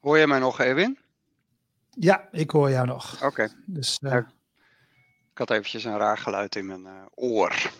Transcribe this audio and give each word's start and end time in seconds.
Hoor 0.00 0.18
je 0.18 0.26
mij 0.26 0.38
nog, 0.38 0.60
Erwin? 0.60 0.98
Ja, 1.90 2.28
ik 2.32 2.50
hoor 2.50 2.70
jou 2.70 2.86
nog. 2.86 3.24
Oké. 3.24 3.48
Dus, 3.66 3.98
Ja. 4.00 4.26
Ik 5.32 5.48
had 5.48 5.50
eventjes 5.50 5.84
een 5.84 5.98
raar 5.98 6.18
geluid 6.18 6.56
in 6.56 6.66
mijn 6.66 6.86
eh, 6.86 6.92
oor. 7.14 7.70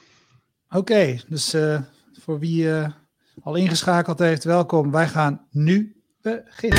Oké, 0.70 1.18
dus 1.28 1.54
eh, 1.54 1.80
voor 2.20 2.38
wie 2.38 2.72
eh, 2.72 2.88
al 3.42 3.54
ingeschakeld 3.54 4.18
heeft, 4.18 4.44
welkom. 4.44 4.90
Wij 4.90 5.08
gaan 5.08 5.46
nu 5.50 6.02
beginnen. 6.22 6.78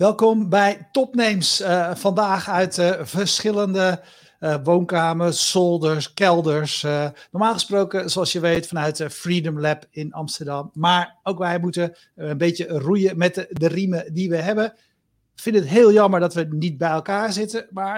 Welkom 0.00 0.48
bij 0.48 0.88
Topnames. 0.92 1.60
eh, 1.60 1.94
vandaag 1.94 2.48
uit 2.48 2.78
eh, 2.78 2.92
verschillende 3.02 4.02
eh, 4.38 4.56
woonkamers, 4.64 5.50
zolders, 5.50 6.14
kelders. 6.14 6.82
normaal 7.30 7.52
gesproken, 7.52 8.10
zoals 8.10 8.32
je 8.32 8.40
weet, 8.40 8.66
vanuit 8.66 8.96
de 8.96 9.10
Freedom 9.10 9.60
Lab 9.60 9.84
in 9.90 10.12
Amsterdam. 10.12 10.70
Maar 10.74 11.16
ook 11.22 11.38
wij 11.38 11.58
moeten 11.58 11.96
een 12.14 12.38
beetje 12.38 12.66
roeien 12.66 13.18
met 13.18 13.34
de, 13.34 13.48
de 13.50 13.68
riemen 13.68 14.14
die 14.14 14.28
we 14.28 14.36
hebben. 14.36 14.64
Ik 15.34 15.42
vind 15.42 15.56
het 15.56 15.66
heel 15.66 15.92
jammer 15.92 16.20
dat 16.20 16.34
we 16.34 16.46
niet 16.50 16.78
bij 16.78 16.90
elkaar 16.90 17.32
zitten. 17.32 17.66
Maar 17.70 17.96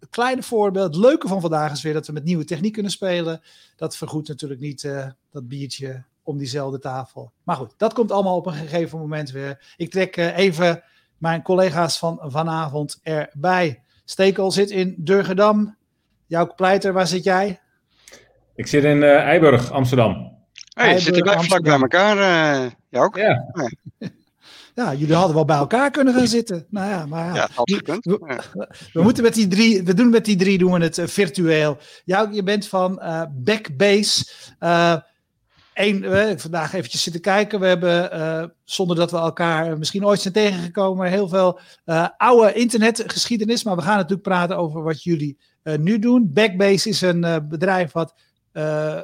het 0.00 0.10
kleine 0.10 0.42
voorbeeld, 0.42 0.94
het 0.94 1.04
leuke 1.04 1.28
van 1.28 1.40
vandaag 1.40 1.72
is 1.72 1.82
weer 1.82 1.92
dat 1.94 2.06
we 2.06 2.12
met 2.12 2.24
nieuwe 2.24 2.44
techniek 2.44 2.72
kunnen 2.72 2.92
spelen. 2.92 3.42
Dat 3.76 3.96
vergoedt 3.96 4.28
natuurlijk 4.28 4.60
niet 4.60 4.88
dat 5.30 5.48
biertje 5.48 6.04
om 6.22 6.38
diezelfde 6.38 6.78
tafel. 6.78 7.32
Maar 7.42 7.56
goed, 7.56 7.74
dat 7.76 7.92
komt 7.92 8.12
allemaal 8.12 8.36
op 8.36 8.46
een 8.46 8.52
gegeven 8.52 8.98
moment 8.98 9.30
weer. 9.30 9.74
Ik 9.76 9.90
trek 9.90 10.16
even 10.16 10.82
mijn 11.22 11.42
collega's 11.42 11.98
van 11.98 12.18
vanavond 12.22 13.00
erbij. 13.02 13.82
Stekel 14.04 14.50
zit 14.50 14.70
in 14.70 14.94
Durgedam. 14.98 15.76
Jouw 16.26 16.54
pleiter, 16.54 16.92
waar 16.92 17.06
zit 17.06 17.24
jij? 17.24 17.60
Ik 18.54 18.66
zit 18.66 18.84
in 18.84 19.02
eh 19.02 19.16
Eiburg, 19.16 19.70
Amsterdam. 19.70 20.12
Hey, 20.12 20.84
Eiburg, 20.84 21.02
zitten 21.04 21.24
wij 21.24 21.42
vlak 21.42 21.62
bij 21.62 21.80
elkaar, 21.80 22.16
eh 22.18 22.70
jou 22.88 23.04
ook? 23.06 23.16
Ja, 23.16 23.44
Ja, 24.74 24.94
jullie 24.94 25.14
hadden 25.14 25.34
wel 25.34 25.44
bij 25.44 25.56
elkaar 25.56 25.90
kunnen 25.90 26.14
gaan 26.14 26.26
zitten. 26.26 26.66
Nou 26.70 26.88
ja, 26.90 27.06
maar 27.06 27.34
ja. 27.34 27.48
We- 28.02 28.20
Ja. 28.26 28.66
We 28.92 29.02
moeten 29.02 29.22
met 29.22 29.34
die 29.34 29.46
drie, 29.48 29.82
we 29.82 29.94
doen 29.94 30.10
met 30.10 30.24
die 30.24 30.36
drie 30.36 30.58
doen 30.58 30.72
we 30.72 30.78
het 30.84 30.98
eh, 30.98 31.06
virtueel. 31.06 31.78
Jou, 32.04 32.32
je 32.32 32.42
bent 32.42 32.68
van 32.68 33.00
eh, 33.00 33.22
Backbase. 33.32 34.24
Één, 35.74 36.04
eh, 36.04 36.36
vandaag 36.36 36.72
eventjes 36.72 37.02
zitten 37.02 37.22
kijken. 37.22 37.60
We 37.60 37.66
hebben, 37.66 38.12
eh, 38.12 38.44
zonder 38.64 38.96
dat 38.96 39.10
we 39.10 39.16
elkaar 39.16 39.78
misschien 39.78 40.06
ooit 40.06 40.20
zijn 40.20 40.34
tegengekomen, 40.34 41.08
heel 41.08 41.28
veel 41.28 41.60
eh, 41.84 42.08
oude 42.16 42.52
internetgeschiedenis. 42.52 43.64
Maar 43.64 43.76
we 43.76 43.82
gaan 43.82 43.96
natuurlijk 43.96 44.22
praten 44.22 44.56
over 44.56 44.82
wat 44.82 45.02
jullie 45.02 45.38
eh, 45.62 45.78
nu 45.78 45.98
doen. 45.98 46.30
Backbase 46.32 46.88
is 46.88 47.00
een 47.00 47.46
bedrijf 47.48 47.92
wat 47.92 48.14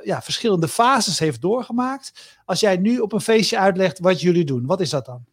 ja, 0.04 0.22
verschillende 0.22 0.68
fases 0.68 1.18
heeft 1.18 1.40
doorgemaakt. 1.40 2.38
Als 2.44 2.60
jij 2.60 2.76
nu 2.76 2.98
op 2.98 3.12
een 3.12 3.20
feestje 3.20 3.58
uitlegt 3.58 3.98
wat 3.98 4.20
jullie 4.20 4.44
doen, 4.44 4.66
wat 4.66 4.80
is 4.80 4.90
dat 4.90 5.06
dan? 5.06 5.24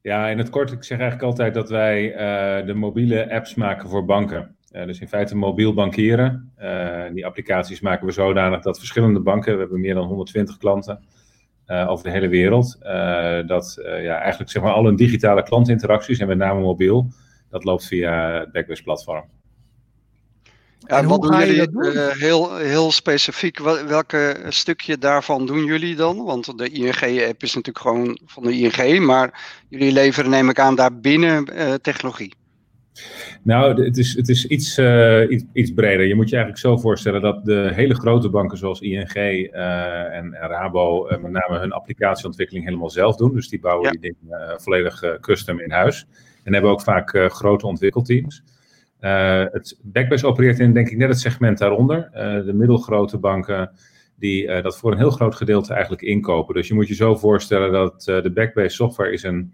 ja, 0.00 0.28
in 0.28 0.38
het 0.38 0.50
kort, 0.50 0.72
ik 0.72 0.84
zeg 0.84 0.98
eigenlijk 0.98 1.30
altijd 1.30 1.54
dat 1.54 1.68
wij 1.68 2.12
de 2.66 2.74
mobiele 2.74 3.30
apps 3.30 3.54
maken 3.54 3.88
voor 3.88 4.04
banken. 4.04 4.55
Eh, 4.76 4.86
dus 4.86 5.00
in 5.00 5.08
feite 5.08 5.36
mobiel 5.36 5.74
bankieren. 5.74 6.52
Eh, 6.56 7.04
die 7.12 7.26
applicaties 7.26 7.80
maken 7.80 8.06
we 8.06 8.12
zodanig 8.12 8.60
dat 8.62 8.78
verschillende 8.78 9.20
banken, 9.20 9.52
we 9.52 9.58
hebben 9.60 9.80
meer 9.80 9.94
dan 9.94 10.06
120 10.06 10.56
klanten 10.56 11.04
eh, 11.66 11.88
over 11.90 12.04
de 12.04 12.10
hele 12.10 12.28
wereld, 12.28 12.76
eh, 12.80 13.46
dat 13.46 13.76
eh, 13.84 14.02
ja, 14.04 14.18
eigenlijk 14.18 14.50
zeg 14.50 14.62
maar 14.62 14.72
al 14.72 14.84
hun 14.84 14.96
digitale 14.96 15.42
klantinteracties, 15.42 16.18
en 16.18 16.26
met 16.26 16.38
name 16.38 16.60
mobiel, 16.60 17.06
dat 17.50 17.64
loopt 17.64 17.86
via 17.86 18.30
het 18.30 18.52
Backbase 18.52 18.82
platform. 18.82 19.24
Ja, 20.78 20.96
En 20.98 21.08
wat 21.08 21.22
doen 21.22 21.38
jullie 21.38 21.56
dat 21.56 21.72
doen? 21.72 21.92
eh, 21.92 22.08
heel, 22.08 22.56
heel 22.56 22.92
specifiek? 22.92 23.58
Wel- 23.58 23.84
welke 23.84 24.36
stukje 24.48 24.98
daarvan 24.98 25.46
doen 25.46 25.64
jullie 25.64 25.96
dan? 25.96 26.24
Want 26.24 26.58
de 26.58 26.68
ING-app 26.68 27.42
is 27.42 27.54
natuurlijk 27.54 27.78
gewoon 27.78 28.18
van 28.26 28.42
de 28.42 28.52
ING, 28.52 29.06
maar 29.06 29.48
jullie 29.68 29.92
leveren, 29.92 30.30
neem 30.30 30.48
ik 30.48 30.58
aan, 30.58 30.74
daarbinnen 30.74 31.44
eh 31.44 31.74
technologie. 31.74 32.34
Nou, 33.42 33.84
het 33.84 33.96
is, 33.96 34.14
het 34.14 34.28
is 34.28 34.46
iets, 34.46 34.78
eh, 34.78 35.30
iets, 35.30 35.44
iets 35.52 35.72
breder. 35.72 36.06
Je 36.06 36.14
moet 36.14 36.28
je 36.28 36.36
eigenlijk 36.36 36.64
zo 36.64 36.76
voorstellen 36.76 37.20
dat 37.20 37.44
de 37.44 37.70
hele 37.74 37.94
grote 37.94 38.28
banken 38.28 38.58
zoals 38.58 38.80
ING 38.80 39.12
eh, 39.12 40.16
en, 40.16 40.34
en 40.34 40.48
Rabo 40.48 41.06
eh, 41.06 41.22
met 41.22 41.30
name 41.30 41.58
hun 41.58 41.72
applicatieontwikkeling 41.72 42.64
helemaal 42.64 42.90
zelf 42.90 43.16
doen. 43.16 43.34
Dus 43.34 43.48
die 43.48 43.60
bouwen 43.60 43.84
Ja. 43.84 43.90
die 43.90 44.00
dingen 44.00 44.60
volledig 44.60 45.18
custom 45.20 45.60
in 45.60 45.70
huis. 45.70 46.06
En 46.44 46.52
hebben 46.52 46.70
ook 46.70 46.80
vaak 46.80 47.30
grote 47.32 47.66
ontwikkelteams. 47.66 48.42
Het 49.00 49.78
Backbase 49.82 50.26
opereert 50.26 50.58
in 50.58 50.72
denk 50.72 50.88
ik 50.88 50.96
net 50.96 51.08
het 51.08 51.20
segment 51.20 51.58
daaronder. 51.58 52.10
De 52.46 52.52
middelgrote 52.54 53.18
banken 53.18 53.70
die 54.18 54.62
dat 54.62 54.78
voor 54.78 54.92
een 54.92 54.98
heel 54.98 55.10
groot 55.10 55.34
gedeelte 55.34 55.72
eigenlijk 55.72 56.02
inkopen. 56.02 56.54
Dus 56.54 56.68
je 56.68 56.74
moet 56.74 56.88
je 56.88 56.94
zo 56.94 57.16
voorstellen 57.16 57.72
dat 57.72 58.02
de 58.02 58.30
Backbase 58.34 58.74
software 58.74 59.12
is 59.12 59.22
een 59.22 59.52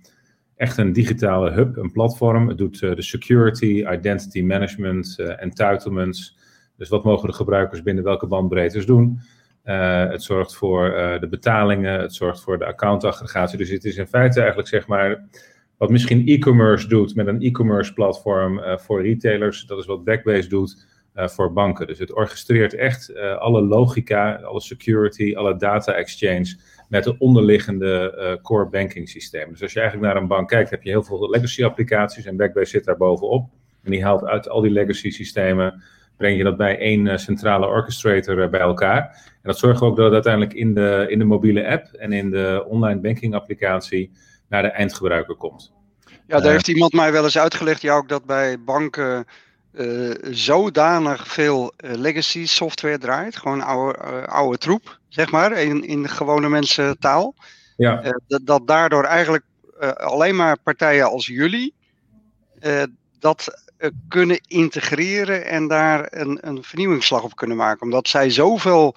echt 0.63 0.77
een 0.77 0.93
digitale 0.93 1.51
hub, 1.51 1.77
een 1.77 1.93
platform. 1.93 2.49
Het 2.49 2.59
doet 2.59 2.83
eh, 2.83 2.95
de 2.95 3.03
security, 3.03 3.85
identity 3.91 4.43
management, 4.43 5.19
eh, 5.19 5.43
entitlements. 5.43 6.37
Dus 6.77 6.89
wat 6.89 7.05
mogen 7.05 7.29
de 7.29 7.35
gebruikers 7.35 7.83
binnen 7.83 8.05
welke 8.05 8.27
bandbreedtes 8.27 8.87
doen? 8.87 9.21
Eh, 9.63 10.09
het 10.09 10.23
zorgt 10.23 10.57
voor 10.57 10.91
de 11.21 11.29
betalingen, 11.31 12.01
het 12.01 12.15
zorgt 12.15 12.41
voor 12.41 12.59
de 12.59 12.67
accountaggregatie. 12.67 13.59
Dus 13.59 13.71
het 13.71 13.85
is 13.85 13.97
in 13.97 14.07
feite 14.07 14.39
eigenlijk 14.39 14.69
zeg 14.69 14.87
maar 14.87 15.25
wat 15.77 15.91
misschien 15.91 16.27
e-commerce 16.27 16.89
doet 16.89 17.15
met 17.15 17.27
een 17.27 17.41
e-commerce 17.41 17.93
platform 17.93 18.61
voor 18.79 19.03
retailers. 19.03 19.65
Dat 19.65 19.79
is 19.79 19.87
wat 19.87 20.05
Backbase 20.05 20.49
doet 20.49 20.87
voor 21.15 21.53
banken. 21.53 21.87
Dus 21.87 21.99
het 21.99 22.15
orchestreert 22.15 22.75
echt 22.75 23.17
alle 23.39 23.63
logica, 23.63 24.35
alle 24.35 24.61
security, 24.61 25.35
alle 25.37 25.57
data 25.57 25.93
exchange 25.93 26.57
met 26.93 27.05
de 27.05 27.19
onderliggende 27.19 28.15
eh, 28.17 28.43
core 28.43 28.69
banking 28.69 29.09
systeem. 29.09 29.51
Dus 29.51 29.63
als 29.63 29.73
je 29.73 29.81
eigenlijk 29.81 30.13
naar 30.13 30.23
een 30.23 30.29
bank 30.29 30.49
kijkt, 30.49 30.71
heb 30.71 30.83
je 30.83 30.91
heel 30.91 31.03
veel 31.03 31.31
legacy 31.31 31.65
applicaties 31.65 32.25
en 32.25 32.37
Backbase 32.37 32.71
zit 32.71 32.85
daar 32.85 32.97
bovenop. 32.97 33.49
En 33.83 33.91
die 33.91 34.05
haalt 34.05 34.25
uit 34.25 34.49
al 34.49 34.61
die 34.61 34.71
legacy 34.71 35.11
systemen, 35.11 35.83
breng 36.17 36.37
je 36.37 36.45
dat 36.45 36.57
bij 36.57 36.79
één 36.79 37.07
eh, 37.07 37.17
centrale 37.17 37.67
orchestrator 37.67 38.43
eh, 38.43 38.51
bij 38.51 38.61
elkaar. 38.61 39.01
En 39.25 39.41
dat 39.43 39.59
zorgt 39.59 39.83
ook 39.83 39.97
dat 39.97 40.05
het 40.05 40.15
uiteindelijk 40.15 40.55
in 40.55 40.75
de, 40.75 41.07
in 41.09 41.19
de 41.19 41.25
mobiele 41.25 41.69
app 41.69 41.87
en 41.87 42.13
in 42.13 42.31
de 42.31 42.65
online 42.69 43.01
banking 43.01 43.35
applicatie 43.35 44.11
naar 44.49 44.63
de 44.63 44.69
eindgebruiker 44.69 45.35
komt. 45.35 45.73
Ja, 46.27 46.41
daar 46.41 46.53
heeft 46.53 46.69
iemand 46.69 46.93
mij 46.93 47.13
wel 47.13 47.25
eens 47.25 47.39
uitgelegd, 47.39 47.83
jou 47.83 48.03
ook 48.03 48.09
dat 48.09 48.25
bij 48.25 48.61
banken 48.61 49.25
zodanig 50.31 51.29
veel 51.29 51.73
legacy 51.77 52.47
software 52.47 52.99
draait. 52.99 53.37
Gewoon 53.37 53.61
oude, 53.63 54.27
oude 54.27 54.59
troep, 54.59 55.01
zeg 55.13 55.31
maar, 55.31 55.53
in, 55.53 55.85
in 55.85 56.09
gewone 56.09 56.49
mensentaal. 56.49 57.35
Ja, 57.77 58.03
Eh, 58.03 58.11
dat, 58.27 58.41
dat 58.47 58.67
daardoor 58.67 59.05
eigenlijk 59.05 59.45
eh, 59.79 59.91
alleen 59.91 60.37
maar 60.37 60.59
partijen 60.59 61.11
als 61.11 61.27
jullie 61.27 61.75
eh, 62.61 62.83
dat 63.19 63.67
kunnen 64.09 64.41
integreren 64.47 65.47
en 65.47 65.69
daar 65.69 66.09
een, 66.11 66.39
een 66.41 66.63
vernieuwingsslag 66.63 67.23
op 67.23 67.37
kunnen 67.37 67.57
maken. 67.57 67.83
Omdat 67.83 68.09
zij 68.09 68.31
zoveel 68.31 68.95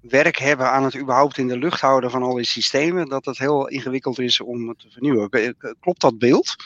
werk 0.00 0.38
hebben 0.38 0.70
aan 0.70 0.84
het 0.84 0.98
überhaupt 0.98 1.38
in 1.38 1.48
de 1.48 1.58
lucht 1.58 1.80
houden 1.80 2.10
van 2.10 2.22
al 2.22 2.34
die 2.34 2.44
systemen, 2.44 3.08
dat 3.08 3.24
het 3.24 3.38
heel 3.38 3.68
ingewikkeld 3.68 4.18
is 4.18 4.40
om 4.40 4.68
het 4.68 4.78
te 4.78 4.90
vernieuwen. 4.90 5.54
Klopt 5.80 6.00
dat 6.00 6.18
beeld? 6.18 6.56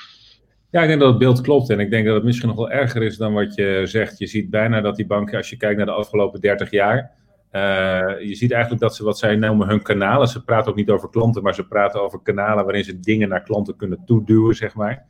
Ja, 0.70 0.82
ik 0.82 0.88
denk 0.88 1.00
dat 1.00 1.08
het 1.08 1.18
beeld 1.18 1.40
klopt. 1.40 1.70
En 1.70 1.80
ik 1.80 1.90
denk 1.90 2.06
dat 2.06 2.14
het 2.14 2.24
misschien 2.24 2.48
nog 2.48 2.56
wel 2.56 2.70
erger 2.70 3.02
is 3.02 3.16
dan 3.16 3.32
wat 3.32 3.54
je 3.54 3.82
zegt. 3.84 4.18
Je 4.18 4.26
ziet 4.26 4.50
bijna 4.50 4.80
dat 4.80 4.96
die 4.96 5.06
banken, 5.06 5.36
als 5.36 5.50
je 5.50 5.56
kijkt 5.56 5.76
naar 5.76 5.86
de 5.86 5.92
afgelopen 5.92 6.40
30 6.40 6.70
jaar. 6.70 7.15
Eh, 7.56 8.28
je 8.28 8.34
ziet 8.34 8.52
eigenlijk 8.52 8.82
dat 8.82 8.94
ze 8.94 9.04
wat 9.04 9.18
zij 9.18 9.36
noemen 9.36 9.68
hun 9.68 9.82
kanalen. 9.82 10.28
Ze 10.28 10.44
praten 10.44 10.70
ook 10.70 10.76
niet 10.76 10.90
over 10.90 11.10
klanten, 11.10 11.42
maar 11.42 11.54
ze 11.54 11.66
praten 11.66 12.02
over 12.02 12.20
kanalen 12.22 12.64
waarin 12.64 12.84
ze 12.84 13.00
dingen 13.00 13.28
naar 13.28 13.42
klanten 13.42 13.76
kunnen 13.76 14.02
toeduwen, 14.06 14.54
zeg 14.54 14.74
maar. 14.74 15.04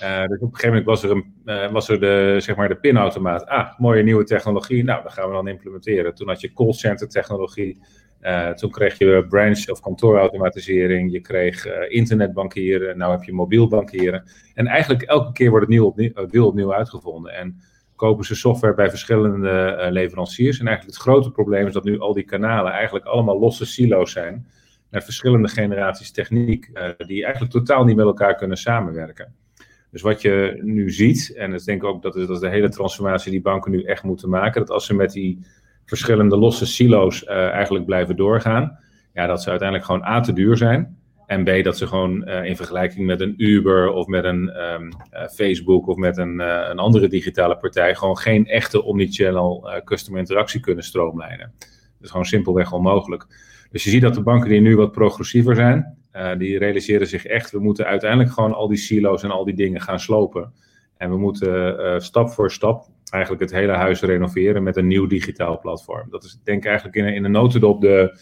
Eh, 0.00 0.26
dus 0.26 0.40
op 0.40 0.52
een 0.52 0.58
gegeven 0.58 0.68
moment 0.68 0.84
was 0.84 1.02
er, 1.02 1.10
een, 1.10 1.34
eh, 1.44 1.72
was 1.72 1.88
er 1.88 2.00
de, 2.00 2.36
zeg 2.38 2.56
maar 2.56 2.68
de 2.68 2.76
pinautomaat. 2.76 3.46
Ah, 3.46 3.78
mooie 3.78 4.02
nieuwe 4.02 4.24
technologie. 4.24 4.84
Nou, 4.84 5.02
dat 5.02 5.12
gaan 5.12 5.28
we 5.28 5.34
dan 5.34 5.48
implementeren. 5.48 6.14
Toen 6.14 6.28
had 6.28 6.40
je 6.40 6.52
callcenter 6.52 7.08
technologie. 7.08 7.78
Toen 8.54 8.70
kreeg 8.70 8.98
je 8.98 9.26
branch- 9.28 9.68
of 9.70 9.80
kantoorautomatisering. 9.80 11.12
Je 11.12 11.20
kreeg 11.20 11.66
internetbankieren. 11.88 12.98
Nou 12.98 13.12
heb 13.12 13.22
je 13.22 13.32
mobiel 13.32 13.68
bankieren. 13.68 14.24
En 14.54 14.66
eigenlijk 14.66 15.02
elke 15.02 15.32
keer 15.32 15.50
wordt 15.50 15.66
het 15.66 15.74
nieuw 15.74 15.86
opnieuw, 15.86 16.44
opnieuw 16.44 16.74
uitgevonden. 16.74 17.34
En 17.34 17.60
kopen 17.96 18.24
ze 18.24 18.34
software 18.34 18.74
bij 18.74 18.90
verschillende 18.90 19.50
eh, 19.50 19.90
leveranciers. 19.90 20.58
En 20.58 20.66
eigenlijk 20.66 20.96
het 20.96 21.06
grote 21.06 21.30
probleem 21.30 21.66
is 21.66 21.72
dat 21.72 21.84
nu 21.84 21.98
al 21.98 22.12
die 22.12 22.24
kanalen 22.24 22.72
eigenlijk 22.72 23.04
allemaal 23.04 23.38
losse 23.38 23.66
silo's 23.66 24.12
zijn. 24.12 24.46
Met 24.90 25.04
verschillende 25.04 25.48
generaties 25.48 26.10
techniek. 26.10 26.70
eh, 26.72 26.90
die 26.96 27.22
eigenlijk 27.24 27.52
totaal 27.52 27.84
niet 27.84 27.96
met 27.96 28.06
elkaar 28.06 28.34
kunnen 28.34 28.56
samenwerken. 28.56 29.34
Dus 29.90 30.02
wat 30.02 30.22
je 30.22 30.58
nu 30.62 30.90
ziet, 30.90 31.34
en 31.36 31.52
ik 31.52 31.64
denk 31.64 31.84
ook 31.84 32.02
dat 32.02 32.16
is, 32.16 32.26
dat 32.26 32.40
de 32.40 32.48
hele 32.48 32.68
transformatie 32.68 33.30
die 33.30 33.40
banken 33.40 33.70
nu 33.70 33.82
echt 33.82 34.02
moeten 34.02 34.28
maken, 34.28 34.60
dat 34.60 34.70
als 34.70 34.86
ze 34.86 34.94
met 34.94 35.12
die 35.12 35.46
verschillende 35.84 36.36
losse 36.36 36.66
silo's 36.66 37.24
eigenlijk 37.24 37.84
blijven 37.84 38.16
doorgaan. 38.16 38.78
Ja, 39.12 39.26
dat 39.26 39.42
ze 39.42 39.50
uiteindelijk 39.50 39.88
gewoon 39.88 40.04
A 40.04 40.20
te 40.20 40.32
duur 40.32 40.56
zijn. 40.56 40.98
En 41.26 41.44
B, 41.44 41.64
dat 41.64 41.78
ze 41.78 41.86
gewoon 41.86 42.26
in 42.28 42.56
vergelijking 42.56 43.06
met 43.06 43.20
een 43.20 43.34
Uber 43.36 43.90
of 43.90 44.06
met 44.06 44.24
een 44.24 44.50
ehm, 44.50 44.90
Facebook 45.34 45.86
of 45.86 45.96
met 45.96 46.16
een, 46.16 46.38
een 46.70 46.78
andere 46.78 47.08
digitale 47.08 47.56
partij 47.56 47.94
gewoon 47.94 48.18
geen 48.18 48.46
echte 48.46 48.82
omnichannel 48.82 49.70
customer 49.84 50.20
interactie 50.20 50.60
kunnen 50.60 50.84
stroomlijnen. 50.84 51.52
Dat 51.58 52.00
is 52.00 52.10
gewoon 52.10 52.26
simpelweg 52.26 52.72
onmogelijk. 52.72 53.26
Dus 53.70 53.84
je 53.84 53.90
ziet 53.90 54.02
dat 54.02 54.14
de 54.14 54.22
banken 54.22 54.48
die 54.48 54.60
nu 54.60 54.76
wat 54.76 54.92
progressiever 54.92 55.54
zijn, 55.54 55.96
die 56.38 56.58
realiseren 56.58 57.06
zich 57.06 57.24
echt, 57.24 57.50
we 57.50 57.58
moeten 57.58 57.86
uiteindelijk 57.86 58.30
gewoon 58.32 58.54
al 58.54 58.68
die 58.68 58.78
silo's 58.78 59.22
en 59.22 59.30
al 59.30 59.44
die 59.44 59.54
dingen 59.54 59.80
gaan 59.80 60.00
slopen. 60.00 60.52
En 60.96 61.10
we 61.10 61.16
moeten 61.16 62.02
stap 62.02 62.30
voor 62.30 62.50
stap 62.50 62.86
eigenlijk 63.10 63.42
het 63.42 63.52
hele 63.52 63.72
huis 63.72 64.00
renoveren 64.00 64.62
met 64.62 64.76
een 64.76 64.86
nieuw 64.86 65.06
digitaal 65.06 65.58
platform. 65.58 66.10
Dat 66.10 66.24
is 66.24 66.38
denk 66.44 66.58
ik 66.58 66.66
eigenlijk 66.66 66.96
in, 66.96 67.06
in 67.06 67.24
een 67.24 67.30
notendop 67.30 67.80
de, 67.80 68.18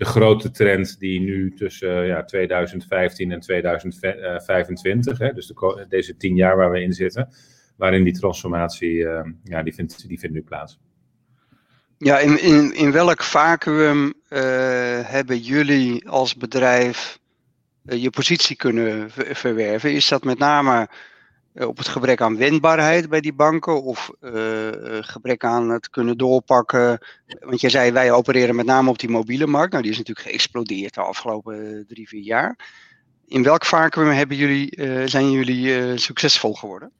de 0.00 0.06
grote 0.06 0.50
trend 0.50 0.98
die 0.98 1.20
nu 1.20 1.54
tussen 1.54 2.06
ja, 2.06 2.24
2015 2.24 3.32
en 3.32 3.40
2025, 3.40 5.18
hè, 5.18 5.32
dus 5.32 5.46
de, 5.46 5.86
deze 5.88 6.16
tien 6.16 6.34
jaar 6.34 6.56
waar 6.56 6.70
we 6.70 6.82
in 6.82 6.92
zitten, 6.92 7.28
waarin 7.76 8.04
die 8.04 8.18
transformatie, 8.18 8.96
ja, 9.44 9.62
die 9.62 9.74
vindt, 9.74 10.08
die 10.08 10.18
vindt 10.18 10.34
nu 10.34 10.42
plaats. 10.42 10.80
Ja, 11.98 12.18
in, 12.18 12.42
in, 12.42 12.74
in 12.74 12.92
welk 12.92 13.22
vacuüm 13.22 14.12
hebben 15.04 15.38
jullie 15.38 16.08
als 16.08 16.36
bedrijf 16.36 17.20
eh, 17.84 18.02
je 18.02 18.10
positie 18.10 18.56
kunnen 18.56 19.10
verwerven? 19.10 19.92
Is 19.92 20.08
dat 20.08 20.24
met 20.24 20.38
name 20.38 20.80
eh, 20.80 20.86
op 21.54 21.76
het 21.76 21.88
gebrek 21.88 22.20
aan 22.20 22.36
wendbaarheid 22.36 23.08
bij 23.08 23.20
die 23.20 23.32
banken 23.32 23.82
of 23.82 24.10
uh, 24.20 24.32
gebrek 25.00 25.44
aan 25.44 25.70
het 25.70 25.90
kunnen 25.90 26.18
doorpakken? 26.18 26.98
Want 27.40 27.60
jij 27.60 27.70
zei 27.70 27.92
wij 27.92 28.12
opereren 28.12 28.56
met 28.56 28.66
name 28.66 28.90
op 28.90 28.98
die 28.98 29.10
mobiele 29.10 29.46
markt. 29.46 29.70
Nou, 29.70 29.82
die 29.82 29.92
is 29.92 29.98
natuurlijk 29.98 30.28
geëxplodeerd 30.28 30.94
de 30.94 31.00
afgelopen 31.00 31.84
drie, 31.88 32.08
vier 32.08 32.22
jaar. 32.22 32.58
In 33.26 33.42
welk 33.42 33.64
vacuüm 33.64 34.08
hebben 34.08 34.36
jullie, 34.36 34.78
zijn 35.08 35.30
jullie 35.30 35.96
succesvol 35.96 36.54
geworden? 36.54 36.90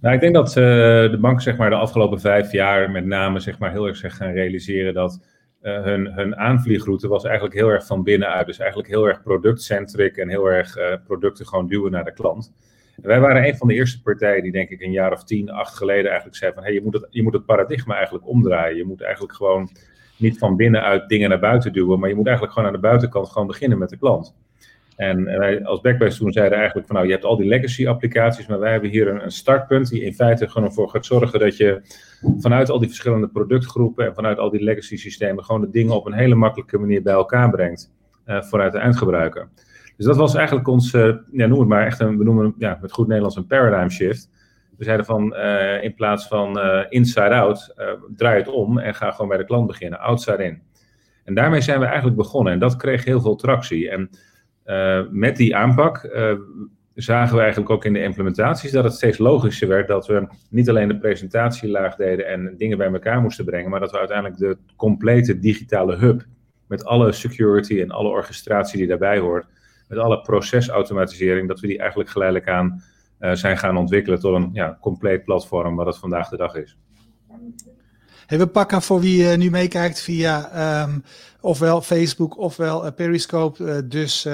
Nou, 0.00 0.14
ik 0.14 0.20
denk 0.20 0.34
dat 0.34 0.52
de 0.52 1.18
banken 1.20 1.42
zeg 1.42 1.56
maar, 1.56 1.70
de 1.70 1.76
afgelopen 1.76 2.20
vijf 2.20 2.52
jaar 2.52 2.90
met 2.90 3.04
name 3.04 3.40
zeg 3.40 3.58
maar, 3.58 3.70
heel 3.70 3.86
erg 3.86 3.96
zich 3.96 4.16
gaan 4.16 4.32
realiseren 4.32 4.94
dat 4.94 5.20
hun, 5.60 6.12
hun 6.12 6.36
aanvliegroute 6.36 7.08
was 7.08 7.24
eigenlijk 7.24 7.54
heel 7.54 7.68
erg 7.68 7.86
van 7.86 8.02
binnenuit. 8.02 8.46
Dus 8.46 8.58
eigenlijk 8.58 8.88
heel 8.88 9.08
erg 9.08 9.22
productcentric 9.22 10.16
en 10.16 10.28
heel 10.28 10.46
erg 10.46 10.76
producten 11.04 11.46
gewoon 11.46 11.68
duwen 11.68 11.90
naar 11.90 12.04
de 12.04 12.12
klant. 12.12 12.52
Wij 13.02 13.20
waren 13.20 13.46
een 13.46 13.56
van 13.56 13.68
de 13.68 13.74
eerste 13.74 14.02
partijen 14.02 14.42
die 14.42 14.52
denk 14.52 14.68
ik 14.68 14.80
een 14.80 14.92
jaar 14.92 15.12
of 15.12 15.24
tien, 15.24 15.50
acht 15.50 15.76
geleden 15.76 16.06
eigenlijk 16.06 16.36
zei 16.36 16.52
van 16.52 16.62
hey, 16.62 16.72
je, 16.72 16.82
moet 16.82 16.94
het, 16.94 17.06
je 17.10 17.22
moet 17.22 17.32
het 17.32 17.44
paradigma 17.44 17.94
eigenlijk 17.94 18.28
omdraaien. 18.28 18.76
Je 18.76 18.84
moet 18.84 19.02
eigenlijk 19.02 19.34
gewoon 19.34 19.70
niet 20.16 20.38
van 20.38 20.56
binnenuit 20.56 21.08
dingen 21.08 21.28
naar 21.28 21.40
buiten 21.40 21.72
duwen, 21.72 21.98
maar 21.98 22.08
je 22.08 22.14
moet 22.14 22.26
eigenlijk 22.26 22.54
gewoon 22.56 22.68
aan 22.68 22.80
de 22.80 22.88
buitenkant 22.88 23.28
gewoon 23.28 23.46
beginnen 23.46 23.78
met 23.78 23.88
de 23.88 23.96
klant. 23.96 24.34
En 24.96 25.24
wij 25.24 25.64
als 25.64 25.80
Backbase 25.80 26.18
toen 26.18 26.32
zeiden 26.32 26.58
eigenlijk 26.58 26.86
van 26.86 26.96
nou, 26.96 27.08
je 27.08 27.12
hebt 27.12 27.24
al 27.24 27.36
die 27.36 27.48
legacy 27.48 27.86
applicaties, 27.86 28.46
maar 28.46 28.58
wij 28.58 28.72
hebben 28.72 28.90
hier 28.90 29.08
een, 29.08 29.24
een 29.24 29.30
startpunt 29.30 29.88
die 29.88 30.02
in 30.02 30.14
feite 30.14 30.48
gewoon 30.48 30.68
ervoor 30.68 30.88
gaat 30.88 31.06
zorgen 31.06 31.38
dat 31.38 31.56
je 31.56 31.80
vanuit 32.38 32.70
al 32.70 32.78
die 32.78 32.88
verschillende 32.88 33.28
productgroepen 33.28 34.06
en 34.06 34.14
vanuit 34.14 34.38
al 34.38 34.50
die 34.50 34.62
legacy 34.62 34.96
systemen 34.96 35.44
gewoon 35.44 35.60
de 35.60 35.70
dingen 35.70 35.94
op 35.94 36.06
een 36.06 36.12
hele 36.12 36.34
makkelijke 36.34 36.78
manier 36.78 37.02
bij 37.02 37.12
elkaar 37.12 37.50
brengt 37.50 37.92
uh, 38.26 38.42
vooruit 38.42 38.72
de 38.72 38.78
eindgebruiker. 38.78 39.48
Dus 39.96 40.06
dat 40.06 40.16
was 40.16 40.34
eigenlijk 40.34 40.68
ons, 40.68 40.92
uh, 40.92 41.14
ja, 41.32 41.46
noem 41.46 41.58
het 41.58 41.68
maar 41.68 41.86
echt 41.86 42.00
een, 42.00 42.18
we 42.18 42.24
noemen 42.24 42.54
ja, 42.58 42.78
met 42.80 42.92
goed 42.92 43.06
Nederlands 43.06 43.36
een 43.36 43.46
paradigm 43.46 43.88
shift. 43.88 44.30
We 44.76 44.84
zeiden 44.84 45.06
van 45.06 45.34
uh, 45.36 45.82
in 45.82 45.94
plaats 45.94 46.26
van 46.26 46.58
inside 46.88 47.34
out, 47.34 47.74
draai 48.16 48.38
het 48.38 48.48
om 48.48 48.78
en 48.78 48.94
ga 48.94 49.10
gewoon 49.10 49.28
bij 49.28 49.38
de 49.38 49.44
klant 49.44 49.66
beginnen, 49.66 49.98
outside 49.98 50.44
in. 50.44 50.62
En 51.24 51.34
daarmee 51.34 51.60
zijn 51.60 51.80
we 51.80 51.84
eigenlijk 51.84 52.16
begonnen 52.16 52.52
en 52.52 52.58
dat 52.58 52.76
kreeg 52.76 53.04
heel 53.04 53.20
veel 53.20 53.36
tractie. 53.36 53.90
En 53.90 54.10
met 55.10 55.36
die 55.36 55.56
aanpak 55.56 56.10
zagen 56.94 57.34
we 57.34 57.40
eigenlijk 57.40 57.70
ook 57.70 57.84
in 57.84 57.92
de 57.92 58.02
implementaties 58.02 58.70
dat 58.70 58.84
het 58.84 58.92
steeds 58.92 59.18
logischer 59.18 59.68
werd 59.68 59.88
dat 59.88 60.06
we 60.06 60.28
niet 60.50 60.68
alleen 60.68 60.88
de 60.88 60.98
presentatielaag 60.98 61.96
deden 61.96 62.26
en 62.26 62.54
dingen 62.56 62.78
bij 62.78 62.92
elkaar 62.92 63.20
moesten 63.20 63.44
brengen, 63.44 63.70
maar 63.70 63.80
dat 63.80 63.90
we 63.90 63.98
uiteindelijk 63.98 64.38
de 64.38 64.56
complete 64.76 65.38
digitale 65.38 65.96
hub 65.96 66.22
met 66.66 66.84
alle 66.84 67.12
security 67.12 67.80
en 67.80 67.90
alle 67.90 68.08
orchestratie 68.08 68.78
die 68.78 68.88
daarbij 68.88 69.18
hoort, 69.18 69.46
met 69.88 69.98
alle 69.98 70.20
procesautomatisering, 70.20 71.48
dat 71.48 71.60
we 71.60 71.66
die 71.66 71.78
eigenlijk 71.78 72.10
geleidelijk 72.10 72.48
aan 72.48 72.82
uh, 73.20 73.32
zijn 73.32 73.58
gaan 73.58 73.76
ontwikkelen 73.76 74.20
tot 74.20 74.34
een 74.34 74.50
ja, 74.52 74.78
compleet 74.80 75.24
platform 75.24 75.76
wat 75.76 75.86
het 75.86 75.98
vandaag 75.98 76.28
de 76.28 76.36
dag 76.36 76.54
is. 76.54 76.76
We 78.26 78.46
pakken 78.46 78.82
voor 78.82 79.00
wie 79.00 79.22
uh, 79.22 79.36
nu 79.36 79.50
meekijkt 79.50 80.00
via 80.00 80.82
um, 80.82 81.04
ofwel 81.40 81.82
Facebook 81.82 82.38
ofwel 82.38 82.86
uh, 82.86 82.92
Periscope, 82.92 83.86
dus 83.86 84.28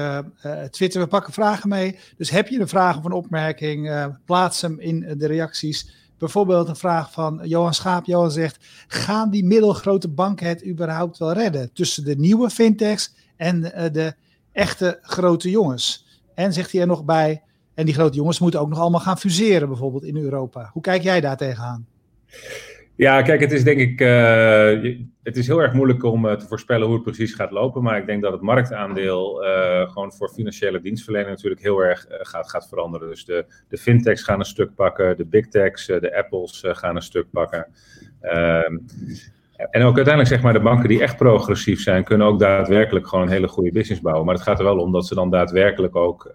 Twitter. 0.70 1.00
We 1.00 1.06
pakken 1.06 1.32
vragen 1.32 1.68
mee. 1.68 1.98
Dus 2.16 2.30
heb 2.30 2.48
je 2.48 2.60
een 2.60 2.68
vraag 2.68 2.98
of 2.98 3.04
een 3.04 3.12
opmerking, 3.12 4.08
plaats 4.24 4.60
hem 4.60 4.80
in 4.80 5.14
de 5.18 5.26
reacties. 5.26 6.08
Bijvoorbeeld 6.18 6.68
een 6.68 6.76
vraag 6.76 7.12
van 7.12 7.40
Johan 7.44 7.74
Schaap. 7.74 8.04
Johan 8.04 8.30
zegt, 8.30 8.66
gaan 8.86 9.30
die 9.30 9.44
middelgrote 9.44 10.08
banken 10.08 10.46
het 10.46 10.66
überhaupt 10.66 11.18
wel 11.18 11.32
redden? 11.32 11.72
Tussen 11.72 12.04
de 12.04 12.16
nieuwe 12.16 12.50
fintechs 12.50 13.14
en 13.36 13.60
de 13.92 14.14
echte 14.60 14.98
grote 15.02 15.50
jongens. 15.50 16.20
En 16.34 16.52
zegt 16.52 16.72
hij 16.72 16.80
er 16.80 16.86
nog 16.86 17.04
bij, 17.04 17.42
en 17.74 17.84
die 17.84 17.94
grote 17.94 18.16
jongens 18.16 18.38
moeten 18.38 18.60
ook 18.60 18.68
nog 18.68 18.78
allemaal 18.78 19.00
gaan 19.00 19.18
fuseren 19.18 19.68
bijvoorbeeld 19.68 20.04
in 20.04 20.16
Europa. 20.16 20.70
Hoe 20.72 20.82
kijk 20.82 21.02
jij 21.02 21.20
daar 21.20 21.36
tegenaan? 21.36 21.86
Ja, 22.96 23.22
kijk, 23.22 23.40
het 23.40 23.52
is 23.52 23.64
denk 23.64 23.78
ik, 23.78 24.00
uh, 24.00 24.98
het 25.22 25.36
is 25.36 25.46
heel 25.46 25.62
erg 25.62 25.72
moeilijk 25.72 26.02
om 26.02 26.26
uh, 26.26 26.32
te 26.32 26.46
voorspellen 26.46 26.86
hoe 26.86 26.94
het 26.94 27.04
precies 27.04 27.34
gaat 27.34 27.50
lopen. 27.50 27.82
Maar 27.82 27.98
ik 27.98 28.06
denk 28.06 28.22
dat 28.22 28.32
het 28.32 28.40
marktaandeel 28.40 29.44
uh, 29.44 29.90
gewoon 29.90 30.12
voor 30.12 30.28
financiële 30.28 30.80
dienstverlening 30.80 31.30
natuurlijk 31.30 31.62
heel 31.62 31.78
erg 31.78 32.06
gaat, 32.08 32.50
gaat 32.50 32.68
veranderen. 32.68 33.08
Dus 33.08 33.24
de, 33.24 33.46
de 33.68 33.78
fintechs 33.78 34.22
gaan 34.22 34.38
een 34.38 34.44
stuk 34.44 34.74
pakken, 34.74 35.16
de 35.16 35.26
big 35.26 35.48
techs, 35.48 35.86
de 35.86 36.16
apples 36.16 36.62
gaan 36.66 36.96
een 36.96 37.02
stuk 37.02 37.26
pakken. 37.30 37.66
En 39.70 39.82
ook 39.82 39.96
uiteindelijk 39.96 40.34
zeg 40.34 40.42
maar 40.42 40.52
de 40.52 40.60
banken 40.60 40.88
die 40.88 41.02
echt 41.02 41.16
progressief 41.16 41.80
zijn, 41.80 42.04
kunnen 42.04 42.26
ook 42.26 42.38
daadwerkelijk 42.38 43.08
gewoon 43.08 43.24
een 43.24 43.32
hele 43.32 43.48
goede 43.48 43.72
business 43.72 44.00
bouwen. 44.00 44.26
Maar 44.26 44.34
het 44.34 44.44
gaat 44.44 44.58
er 44.58 44.64
wel 44.64 44.78
om 44.78 44.92
dat 44.92 45.06
ze 45.06 45.14
dan 45.14 45.30
daadwerkelijk 45.30 45.96
ook 45.96 46.30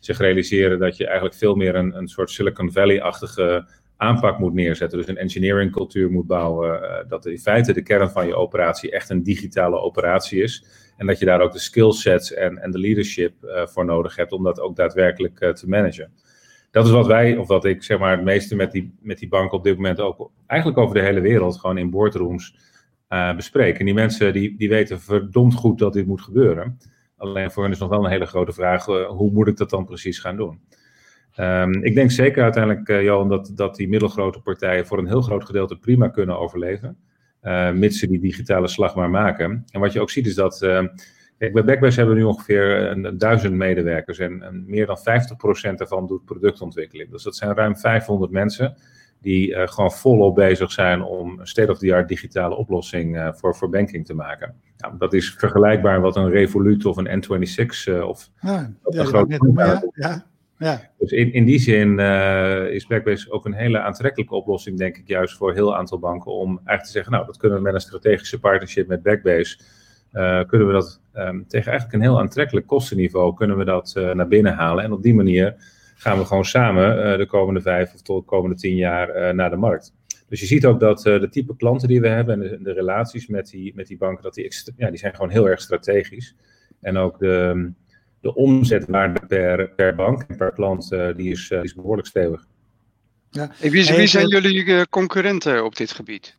zich 0.00 0.18
realiseren 0.18 0.78
dat 0.78 0.96
je 0.96 1.04
eigenlijk 1.06 1.36
veel 1.36 1.54
meer 1.54 1.74
een, 1.74 1.96
een 1.96 2.08
soort 2.08 2.30
Silicon 2.30 2.72
Valley-achtige 2.72 3.66
aanpak 4.02 4.38
moet 4.38 4.54
neerzetten. 4.54 4.98
Dus 4.98 5.08
een 5.08 5.16
engineering 5.16 5.72
cultuur 5.72 6.10
moet 6.10 6.26
bouwen. 6.26 6.82
Uh, 6.82 7.08
dat 7.08 7.26
in 7.26 7.38
feite 7.38 7.72
de 7.72 7.82
kern 7.82 8.10
van 8.10 8.26
je 8.26 8.34
operatie 8.34 8.90
echt 8.90 9.10
een 9.10 9.22
digitale 9.22 9.80
operatie 9.80 10.42
is. 10.42 10.64
En 10.96 11.06
dat 11.06 11.18
je 11.18 11.24
daar 11.24 11.40
ook 11.40 11.52
de 11.52 11.58
skillsets 11.58 12.32
en, 12.32 12.58
en 12.58 12.70
de 12.70 12.78
leadership 12.78 13.32
uh, 13.44 13.66
voor 13.66 13.84
nodig 13.84 14.16
hebt 14.16 14.32
om 14.32 14.42
dat 14.42 14.60
ook 14.60 14.76
daadwerkelijk 14.76 15.38
te 15.38 15.68
managen. 15.68 16.12
Dat 16.72 16.86
is 16.86 16.90
wat 16.90 17.06
wij, 17.06 17.36
of 17.36 17.48
wat 17.48 17.64
ik 17.64 17.82
zeg 17.82 17.98
maar 17.98 18.10
het 18.10 18.24
meeste 18.24 18.56
met 18.56 18.72
die, 18.72 18.94
met 19.00 19.18
die 19.18 19.28
banken 19.28 19.58
op 19.58 19.64
dit 19.64 19.76
moment 19.76 20.00
ook 20.00 20.30
eigenlijk 20.46 20.80
over 20.80 20.94
de 20.94 21.02
hele 21.02 21.20
wereld 21.20 21.58
gewoon 21.58 21.78
in 21.78 21.90
boardrooms 21.90 22.56
bespreken. 23.36 23.78
En 23.78 23.84
die 23.84 23.94
mensen 23.94 24.32
die, 24.32 24.56
die 24.56 24.68
weten 24.68 25.00
verdomd 25.00 25.54
goed 25.54 25.78
dat 25.78 25.92
dit 25.92 26.06
moet 26.06 26.22
gebeuren. 26.22 26.78
Alleen 27.16 27.50
voor 27.50 27.62
hen 27.62 27.72
is 27.72 27.78
nog 27.78 27.88
wel 27.88 28.04
een 28.04 28.10
hele 28.10 28.26
grote 28.26 28.52
vraag, 28.52 28.84
hoe 28.84 29.30
moet 29.30 29.48
ik 29.48 29.56
dat 29.56 29.70
dan 29.70 29.84
precies 29.84 30.18
gaan 30.18 30.36
doen? 30.36 30.60
Um, 31.36 31.84
ik 31.84 31.94
denk 31.94 32.10
zeker 32.10 32.42
uiteindelijk, 32.42 32.88
uh, 32.88 33.02
Johan, 33.02 33.28
dat, 33.28 33.52
dat 33.54 33.76
die 33.76 33.88
middelgrote 33.88 34.40
partijen 34.40 34.86
voor 34.86 34.98
een 34.98 35.06
heel 35.06 35.22
groot 35.22 35.44
gedeelte 35.44 35.78
prima 35.78 36.08
kunnen 36.08 36.38
overleven. 36.38 36.96
Uh, 37.42 37.70
mits 37.70 37.98
ze 37.98 38.06
die 38.06 38.20
digitale 38.20 38.68
slag 38.68 38.94
maar 38.94 39.10
maken. 39.10 39.64
En 39.70 39.80
wat 39.80 39.92
je 39.92 40.00
ook 40.00 40.10
ziet 40.10 40.26
is 40.26 40.34
dat. 40.34 40.60
Uh, 41.42 41.52
kijk, 41.52 41.52
bij 41.52 41.64
Backbase 41.64 41.96
hebben 41.96 42.14
we 42.14 42.20
nu 42.20 42.26
ongeveer 42.26 42.90
een, 42.90 43.18
duizend 43.18 43.54
medewerkers. 43.54 44.18
En, 44.18 44.42
en 44.42 44.64
meer 44.66 44.86
dan 44.86 44.98
50% 44.98 45.74
daarvan 45.74 46.06
doet 46.06 46.24
productontwikkeling. 46.24 47.10
Dus 47.10 47.22
dat 47.22 47.36
zijn 47.36 47.54
ruim 47.54 47.76
500 47.76 48.30
mensen. 48.30 48.76
Die 49.20 49.68
gewoon 49.68 49.92
volop 49.92 50.34
bezig 50.34 50.72
zijn 50.72 51.02
om 51.02 51.38
een 51.38 51.46
state-of-the-art 51.46 52.08
digitale 52.08 52.56
oplossing 52.56 53.32
voor, 53.34 53.56
voor 53.56 53.68
banking 53.68 54.06
te 54.06 54.14
maken. 54.14 54.54
Nou, 54.76 54.98
dat 54.98 55.12
is 55.12 55.34
vergelijkbaar 55.38 56.00
wat 56.00 56.16
een 56.16 56.30
Revolut 56.30 56.84
of 56.84 56.96
een 56.96 57.24
N26 57.24 58.02
of 58.02 58.30
ja, 58.40 58.72
een 58.82 59.06
grote. 59.06 59.52
Ja, 59.54 59.82
ja. 59.94 60.26
Ja. 60.62 60.90
Dus 60.98 61.10
in, 61.10 61.32
in 61.32 61.44
die 61.44 61.58
zin 61.58 61.98
uh, 61.98 62.68
is 62.68 62.86
Backbase 62.86 63.30
ook 63.30 63.46
een 63.46 63.54
hele 63.54 63.80
aantrekkelijke 63.80 64.34
oplossing, 64.34 64.78
denk 64.78 64.96
ik, 64.96 65.08
juist 65.08 65.36
voor 65.36 65.48
een 65.48 65.54
heel 65.54 65.76
aantal 65.76 65.98
banken. 65.98 66.32
Om 66.32 66.48
eigenlijk 66.48 66.84
te 66.84 66.90
zeggen, 66.90 67.12
nou, 67.12 67.26
dat 67.26 67.36
kunnen 67.36 67.58
we 67.58 67.64
met 67.64 67.74
een 67.74 67.80
strategische 67.80 68.40
partnership 68.40 68.88
met 68.88 69.02
Backbase. 69.02 69.58
Uh, 70.12 70.44
kunnen 70.44 70.66
we 70.66 70.72
dat 70.72 71.00
um, 71.14 71.44
tegen 71.48 71.70
eigenlijk 71.70 71.92
een 71.92 72.10
heel 72.10 72.18
aantrekkelijk 72.18 72.66
kostenniveau 72.66 73.34
kunnen 73.34 73.56
we 73.56 73.64
dat 73.64 73.94
uh, 73.98 74.12
naar 74.12 74.28
binnen 74.28 74.54
halen. 74.54 74.84
En 74.84 74.92
op 74.92 75.02
die 75.02 75.14
manier 75.14 75.54
gaan 75.94 76.18
we 76.18 76.24
gewoon 76.24 76.44
samen 76.44 77.18
de 77.18 77.26
komende 77.26 77.60
vijf 77.60 77.94
of 77.94 78.02
tot 78.02 78.20
de 78.20 78.26
komende 78.26 78.56
tien 78.56 78.76
jaar 78.76 79.34
naar 79.34 79.50
de 79.50 79.56
markt. 79.56 79.94
Dus 80.28 80.40
je 80.40 80.46
ziet 80.46 80.66
ook 80.66 80.80
dat 80.80 81.02
de 81.02 81.28
type 81.30 81.56
klanten 81.56 81.88
die 81.88 82.00
we 82.00 82.08
hebben 82.08 82.42
en 82.42 82.48
de, 82.48 82.62
de, 82.62 82.72
relaties 82.72 83.26
met 83.26 83.48
die, 83.48 83.72
met 83.74 83.86
die 83.86 83.96
banken, 83.96 84.22
dat 84.22 84.34
die, 84.34 84.52
ja, 84.76 84.88
die 84.88 84.98
zijn 84.98 85.14
gewoon 85.14 85.30
heel 85.30 85.48
erg 85.48 85.60
strategisch. 85.60 86.36
En 86.80 86.96
ook 86.96 87.18
de, 87.18 87.72
de 88.20 88.34
omzetwaarde 88.34 89.26
per, 89.26 89.70
per 89.70 89.94
bank 89.94 90.22
en 90.22 90.36
per 90.36 90.52
klant, 90.52 90.92
uh, 90.92 91.14
die, 91.16 91.30
is, 91.30 91.50
uh, 91.50 91.58
die 91.58 91.66
is 91.66 91.74
behoorlijk 91.74 92.06
stevig. 92.06 92.46
Ja. 93.30 93.50
wie, 93.58 93.70
wie 93.70 94.06
zijn 94.06 94.28
jullie 94.28 94.88
concurrenten 94.88 95.64
op 95.64 95.76
dit 95.76 95.92
gebied? 95.92 96.36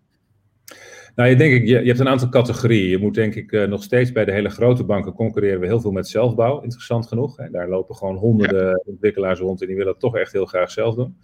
Nou, 1.15 1.29
je, 1.29 1.36
denk 1.36 1.53
ik, 1.53 1.67
je, 1.67 1.79
je 1.79 1.88
hebt 1.88 2.00
een 2.00 2.08
aantal 2.08 2.29
categorieën. 2.29 2.89
Je 2.89 2.98
moet 2.98 3.13
denk 3.13 3.36
ik 3.36 3.51
uh, 3.51 3.67
nog 3.67 3.84
steeds 3.84 4.12
bij 4.12 4.25
de 4.25 4.32
hele 4.32 4.50
grote 4.50 4.84
banken 4.84 5.13
concurreren 5.13 5.60
we 5.60 5.65
heel 5.65 5.82
veel 5.82 5.91
met 5.91 6.08
zelfbouw, 6.08 6.62
interessant 6.62 7.08
genoeg. 7.08 7.39
En 7.39 7.51
daar 7.51 7.70
lopen 7.70 7.96
gewoon 7.96 8.15
honderden 8.15 8.67
ja. 8.67 8.82
ontwikkelaars 8.86 9.39
rond 9.39 9.62
en 9.62 9.67
die 9.67 9.75
willen 9.75 9.91
het 9.91 10.01
toch 10.01 10.17
echt 10.17 10.32
heel 10.32 10.46
graag 10.46 10.72
zelf 10.72 10.96
doen. 10.96 11.17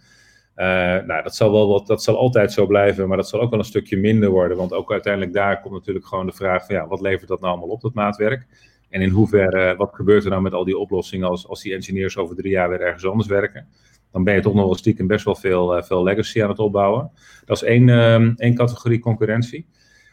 Uh, 0.56 0.66
nou, 1.06 1.22
dat 1.22 1.34
zal, 1.34 1.52
wel 1.52 1.68
wat, 1.68 1.86
dat 1.86 2.02
zal 2.02 2.16
altijd 2.16 2.52
zo 2.52 2.66
blijven, 2.66 3.08
maar 3.08 3.16
dat 3.16 3.28
zal 3.28 3.40
ook 3.40 3.50
wel 3.50 3.58
een 3.58 3.64
stukje 3.64 3.96
minder 3.96 4.30
worden. 4.30 4.56
Want 4.56 4.72
ook 4.72 4.92
uiteindelijk 4.92 5.32
daar 5.32 5.60
komt 5.60 5.74
natuurlijk 5.74 6.06
gewoon 6.06 6.26
de 6.26 6.32
vraag 6.32 6.66
van 6.66 6.74
ja, 6.74 6.86
wat 6.86 7.00
levert 7.00 7.28
dat 7.28 7.40
nou 7.40 7.52
allemaal 7.52 7.74
op, 7.74 7.80
dat 7.80 7.94
maatwerk? 7.94 8.46
En 8.88 9.00
in 9.00 9.10
hoeverre, 9.10 9.76
wat 9.76 9.94
gebeurt 9.94 10.24
er 10.24 10.30
nou 10.30 10.42
met 10.42 10.52
al 10.52 10.64
die 10.64 10.78
oplossingen 10.78 11.28
als, 11.28 11.48
als 11.48 11.62
die 11.62 11.74
engineers 11.74 12.16
over 12.16 12.36
drie 12.36 12.50
jaar 12.50 12.68
weer 12.68 12.80
ergens 12.80 13.06
anders 13.06 13.28
werken? 13.28 13.66
Dan 14.12 14.24
ben 14.24 14.34
je 14.34 14.40
toch 14.40 14.54
nog 14.54 14.64
wel 14.64 14.74
stiekem 14.74 15.06
best 15.06 15.24
wel 15.24 15.34
veel, 15.34 15.82
veel 15.82 16.02
legacy 16.02 16.42
aan 16.42 16.48
het 16.48 16.58
opbouwen. 16.58 17.10
Dat 17.44 17.56
is 17.56 17.62
één, 17.62 17.88
um, 17.88 18.34
één 18.36 18.54
categorie 18.54 18.98
concurrentie. 18.98 19.66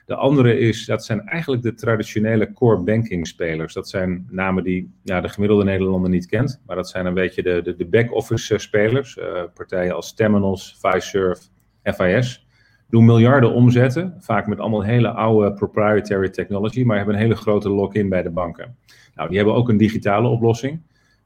De 0.08 0.16
andere 0.16 0.60
is, 0.60 0.86
dat 0.86 1.06
zijn 1.06 1.22
eigenlijk 1.22 1.64
de 1.64 1.74
traditionele 1.74 2.54
core 2.54 2.84
banking 2.84 3.28
spelers. 3.28 3.74
Dat 3.74 3.90
zijn 3.90 4.28
namen 4.30 4.64
die 4.64 4.94
ja, 5.04 5.22
de 5.22 5.30
gemiddelde 5.30 5.64
Nederlander 5.64 6.10
niet 6.10 6.26
kent. 6.26 6.62
Maar 6.66 6.76
dat 6.76 6.90
zijn 6.90 7.06
een 7.06 7.14
beetje 7.14 7.44
de, 7.44 7.76
de, 7.78 7.86
back-office 7.86 8.58
spelers. 8.58 9.18
Uh, 9.18 9.44
partijen 9.54 9.96
als 9.96 10.14
Temenos, 10.14 10.78
Fiserv, 10.80 11.40
FIS. 11.84 12.48
Doen 12.90 13.06
miljarden 13.06 13.54
omzetten. 13.54 14.16
Vaak 14.20 14.48
met 14.48 14.60
allemaal 14.60 14.84
hele 14.84 15.10
oude 15.10 15.54
proprietary 15.54 16.30
technology. 16.30 16.84
Maar 16.84 16.98
hebben 16.98 17.16
een 17.16 17.22
hele 17.22 17.36
grote 17.36 17.70
lock-in 17.70 18.10
bij 18.10 18.24
de 18.24 18.32
banken. 18.32 18.76
Nou, 19.16 19.28
die 19.28 19.38
hebben 19.38 19.56
ook 19.56 19.70
een 19.70 19.78
digitale 19.78 20.28
oplossing. 20.28 20.82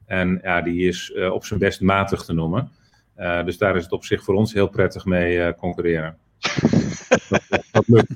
En 0.06 0.40
ja, 0.42 0.62
die 0.62 0.88
is 0.88 1.12
uh, 1.14 1.32
op 1.32 1.44
zijn 1.44 1.60
best 1.60 1.80
matig 1.80 2.24
te 2.24 2.32
noemen. 2.32 2.70
Dus 3.44 3.58
daar 3.58 3.76
is 3.76 3.82
het 3.82 3.92
op 3.92 4.04
zich 4.04 4.24
voor 4.24 4.34
ons 4.34 4.52
heel 4.52 4.68
prettig 4.68 5.04
mee 5.04 5.54
concurreren. 5.54 6.16
Dat, 7.28 7.64
dat 7.70 7.84
lukt. 7.86 8.14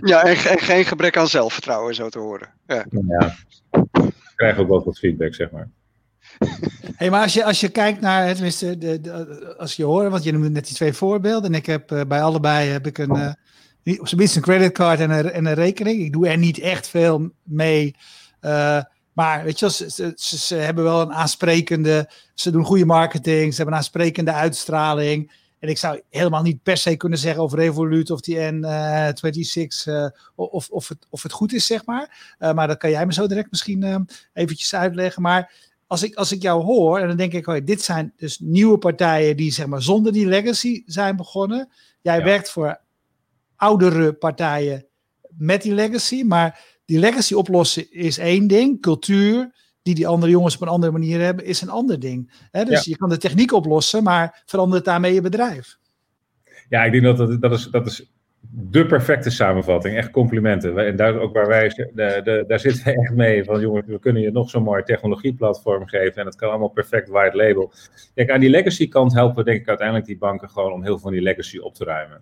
Ja, 0.00 0.22
en, 0.22 0.36
en, 0.36 0.58
geen 0.58 0.84
gebrek 0.84 1.16
aan 1.16 1.28
zelfvertrouwen, 1.28 1.94
zo 1.94 2.08
te 2.08 2.18
horen. 2.18 2.48
Ja. 2.66 2.86
ja. 3.08 3.36
Ik 4.02 4.32
krijg 4.36 4.58
ook 4.58 4.68
wel 4.68 4.84
wat 4.84 4.98
feedback, 4.98 5.34
zeg 5.34 5.50
maar. 5.50 5.68
Hey, 6.96 7.10
maar 7.10 7.22
als 7.22 7.32
je, 7.32 7.44
als 7.44 7.60
je 7.60 7.68
kijkt 7.68 8.00
naar, 8.00 8.34
tenminste, 8.34 8.78
de, 8.78 9.00
de, 9.00 9.54
als 9.58 9.76
je 9.76 9.84
hoort, 9.84 10.10
want 10.10 10.24
je 10.24 10.32
noemde 10.32 10.50
net 10.50 10.66
die 10.66 10.74
twee 10.74 10.92
voorbeelden. 10.92 11.50
En 11.52 11.58
ik 11.58 11.66
heb 11.66 11.92
uh, 11.92 12.00
bij 12.08 12.22
allebei 12.22 12.68
heb 12.68 12.86
ik 12.86 12.98
een, 12.98 13.16
uh, 13.84 14.00
op 14.00 14.08
zijn 14.08 14.20
minst 14.20 14.36
een 14.36 14.42
creditcard 14.42 15.00
en 15.00 15.10
een, 15.10 15.30
en 15.30 15.46
een 15.46 15.54
rekening. 15.54 16.00
Ik 16.00 16.12
doe 16.12 16.28
er 16.28 16.38
niet 16.38 16.58
echt 16.58 16.88
veel 16.88 17.30
mee. 17.42 17.94
Uh, 18.40 18.82
maar 19.12 19.44
weet 19.44 19.58
je, 19.58 19.70
ze, 19.70 19.90
ze, 19.90 20.12
ze, 20.16 20.54
hebben 20.54 20.84
wel 20.84 21.00
een 21.00 21.12
aansprekende, 21.12 22.10
ze 22.34 22.50
doen 22.50 22.64
goede 22.64 22.84
marketing, 22.84 23.50
ze 23.50 23.56
hebben 23.56 23.74
een 23.74 23.80
aansprekende 23.80 24.32
uitstraling. 24.32 25.32
En 25.62 25.68
ik 25.68 25.78
zou 25.78 26.00
helemaal 26.10 26.42
niet 26.42 26.62
per 26.62 26.76
se 26.76 26.96
kunnen 26.96 27.18
zeggen 27.18 27.42
over 27.42 27.58
Revolut 27.58 28.10
of 28.10 28.20
die 28.20 28.36
N26 28.36 29.88
uh, 29.88 30.06
of, 30.34 30.68
of, 30.68 30.88
het, 30.88 31.06
of 31.10 31.22
het 31.22 31.32
goed 31.32 31.52
is, 31.52 31.66
zeg 31.66 31.84
maar. 31.84 32.34
Uh, 32.38 32.52
maar 32.52 32.66
dat 32.66 32.78
kan 32.78 32.90
jij 32.90 33.06
me 33.06 33.12
zo 33.12 33.26
direct 33.26 33.50
misschien 33.50 33.82
uh, 33.82 33.96
eventjes 34.32 34.74
uitleggen. 34.74 35.22
Maar 35.22 35.52
als 35.86 36.02
ik, 36.02 36.14
als 36.14 36.32
ik 36.32 36.42
jou 36.42 36.62
hoor, 36.62 36.98
en 36.98 37.08
dan 37.08 37.16
denk 37.16 37.32
ik, 37.32 37.46
oh, 37.46 37.56
dit 37.64 37.82
zijn 37.82 38.12
dus 38.16 38.38
nieuwe 38.38 38.78
partijen 38.78 39.36
die 39.36 39.52
zeg 39.52 39.66
maar 39.66 39.82
zonder 39.82 40.12
die 40.12 40.26
legacy 40.26 40.82
zijn 40.86 41.16
begonnen. 41.16 41.68
Jij 42.00 42.18
ja. 42.18 42.24
werkt 42.24 42.50
voor 42.50 42.80
oudere 43.56 44.12
partijen 44.12 44.86
met 45.28 45.62
die 45.62 45.74
legacy, 45.74 46.22
maar 46.22 46.60
die 46.84 46.98
legacy 46.98 47.34
oplossen 47.34 47.92
is 47.92 48.18
één 48.18 48.46
ding, 48.46 48.80
cultuur, 48.80 49.54
die 49.82 49.94
die 49.94 50.06
andere 50.06 50.32
jongens 50.32 50.54
op 50.54 50.62
een 50.62 50.68
andere 50.68 50.92
manier 50.92 51.20
hebben, 51.20 51.44
is 51.44 51.60
een 51.60 51.70
ander 51.70 52.00
ding. 52.00 52.32
Hè? 52.50 52.64
Dus 52.64 52.84
ja. 52.84 52.90
je 52.90 52.96
kan 52.96 53.08
de 53.08 53.16
techniek 53.16 53.52
oplossen, 53.52 54.02
maar 54.02 54.42
verandert 54.46 54.84
daarmee 54.84 55.14
je 55.14 55.20
bedrijf. 55.20 55.78
Ja, 56.68 56.84
ik 56.84 56.92
denk 56.92 57.04
dat 57.04 57.16
dat, 57.16 57.40
dat, 57.40 57.52
is, 57.52 57.64
dat 57.64 57.86
is 57.86 58.12
de 58.50 58.86
perfecte 58.86 59.30
samenvatting. 59.30 59.96
Echt 59.96 60.10
complimenten. 60.10 60.86
En 60.86 60.96
daar 60.96 61.18
ook 61.18 61.34
waar 61.34 61.46
wij, 61.46 61.68
de, 61.68 62.20
de, 62.24 62.44
daar 62.46 62.60
zitten 62.60 62.84
we 62.84 63.00
echt 63.00 63.14
mee. 63.14 63.44
Van 63.44 63.60
jongens, 63.60 63.86
we 63.86 63.98
kunnen 63.98 64.22
je 64.22 64.30
nog 64.30 64.50
zo'n 64.50 64.62
mooi 64.62 64.82
technologieplatform 64.82 65.86
geven. 65.86 66.20
En 66.20 66.26
het 66.26 66.36
kan 66.36 66.48
allemaal 66.50 66.68
perfect 66.68 67.08
white 67.08 67.36
label. 67.36 67.72
Kijk, 68.14 68.30
aan 68.30 68.40
die 68.40 68.50
legacy 68.50 68.88
kant 68.88 69.12
helpen 69.12 69.36
we 69.36 69.50
denk 69.50 69.60
ik 69.60 69.68
uiteindelijk 69.68 70.06
die 70.06 70.18
banken 70.18 70.50
gewoon 70.50 70.72
om 70.72 70.82
heel 70.82 70.92
veel 70.92 71.02
van 71.02 71.12
die 71.12 71.22
legacy 71.22 71.58
op 71.58 71.74
te 71.74 71.84
ruimen. 71.84 72.20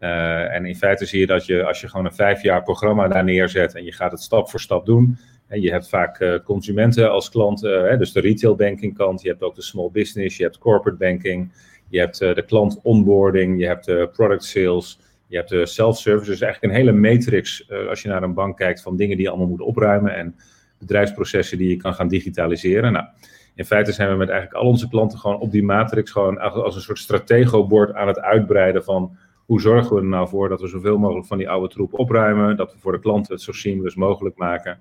Uh, 0.00 0.54
en 0.54 0.66
in 0.66 0.76
feite 0.76 1.04
zie 1.04 1.20
je 1.20 1.26
dat 1.26 1.46
je, 1.46 1.64
als 1.64 1.80
je 1.80 1.88
gewoon 1.88 2.06
een 2.06 2.14
vijf 2.14 2.42
jaar 2.42 2.62
programma 2.62 3.08
daar 3.08 3.24
neerzet 3.24 3.74
en 3.74 3.84
je 3.84 3.92
gaat 3.92 4.10
het 4.10 4.20
stap 4.20 4.50
voor 4.50 4.60
stap 4.60 4.86
doen, 4.86 5.18
je 5.48 5.70
hebt 5.70 5.88
vaak 5.88 6.20
uh, 6.20 6.38
consumenten 6.44 7.10
als 7.10 7.30
klant, 7.30 7.64
uh, 7.64 7.98
dus 7.98 8.12
de 8.12 8.20
retail 8.20 8.54
banking 8.54 8.96
kant, 8.96 9.22
je 9.22 9.28
hebt 9.28 9.42
ook 9.42 9.54
de 9.54 9.62
small 9.62 9.90
business, 9.90 10.36
je 10.36 10.42
hebt 10.42 10.58
corporate 10.58 10.98
banking, 10.98 11.52
je 11.88 11.98
hebt 11.98 12.20
uh, 12.20 12.34
de 12.34 12.44
klant 12.44 12.80
onboarding, 12.82 13.60
je 13.60 13.66
hebt 13.66 13.84
de 13.84 14.08
product 14.12 14.44
sales, 14.44 15.00
je 15.26 15.36
hebt 15.36 15.48
de 15.48 15.66
self-service. 15.66 16.30
Dus 16.30 16.40
eigenlijk 16.40 16.72
een 16.72 16.80
hele 16.80 16.98
matrix 16.98 17.70
als 17.88 18.02
je 18.02 18.08
naar 18.08 18.22
een 18.22 18.34
bank 18.34 18.56
kijkt 18.56 18.82
van 18.82 18.96
dingen 18.96 19.16
die 19.16 19.24
je 19.24 19.30
allemaal 19.30 19.48
moet 19.48 19.60
opruimen 19.60 20.14
en 20.14 20.34
bedrijfsprocessen 20.78 21.58
die 21.58 21.68
je 21.68 21.76
kan 21.76 21.94
gaan 21.94 22.08
digitaliseren. 22.08 22.92
Nou, 22.92 23.06
in 23.54 23.64
feite 23.64 23.92
zijn 23.92 24.10
we 24.10 24.16
met 24.16 24.28
eigenlijk 24.28 24.60
al 24.60 24.68
onze 24.68 24.88
klanten 24.88 25.18
gewoon 25.18 25.40
op 25.40 25.50
die 25.50 25.62
matrix 25.62 26.10
gewoon 26.10 26.38
als 26.38 26.74
een 26.74 26.80
soort 26.80 26.98
stratego-bord 26.98 27.94
aan 27.94 28.06
het 28.06 28.20
uitbreiden 28.20 28.84
van 28.84 29.16
hoe 29.46 29.60
zorgen 29.60 29.94
we 29.94 30.00
er 30.00 30.06
nou 30.06 30.28
voor 30.28 30.48
dat 30.48 30.60
we 30.60 30.68
zoveel 30.68 30.98
mogelijk 30.98 31.26
van 31.26 31.38
die 31.38 31.48
oude 31.48 31.68
troep 31.68 31.98
opruimen, 31.98 32.56
dat 32.56 32.72
we 32.72 32.78
voor 32.78 32.92
de 32.92 33.00
klanten 33.00 33.32
het 33.32 33.42
zo 33.42 33.52
seamless 33.52 33.96
mogelijk 33.96 34.36
maken. 34.36 34.78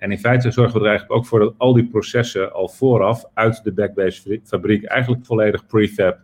En 0.00 0.10
in 0.10 0.18
feite 0.18 0.50
zorgen 0.50 0.74
we 0.74 0.80
er 0.80 0.88
eigenlijk 0.90 1.18
ook 1.18 1.26
voor 1.26 1.38
dat 1.38 1.54
al 1.56 1.72
die 1.72 1.86
processen 1.86 2.52
al 2.52 2.68
vooraf 2.68 3.24
uit 3.34 3.64
de 3.64 3.72
Backbase 3.72 4.40
fabriek 4.44 4.84
eigenlijk 4.84 5.26
volledig 5.26 5.66
prefab 5.66 6.18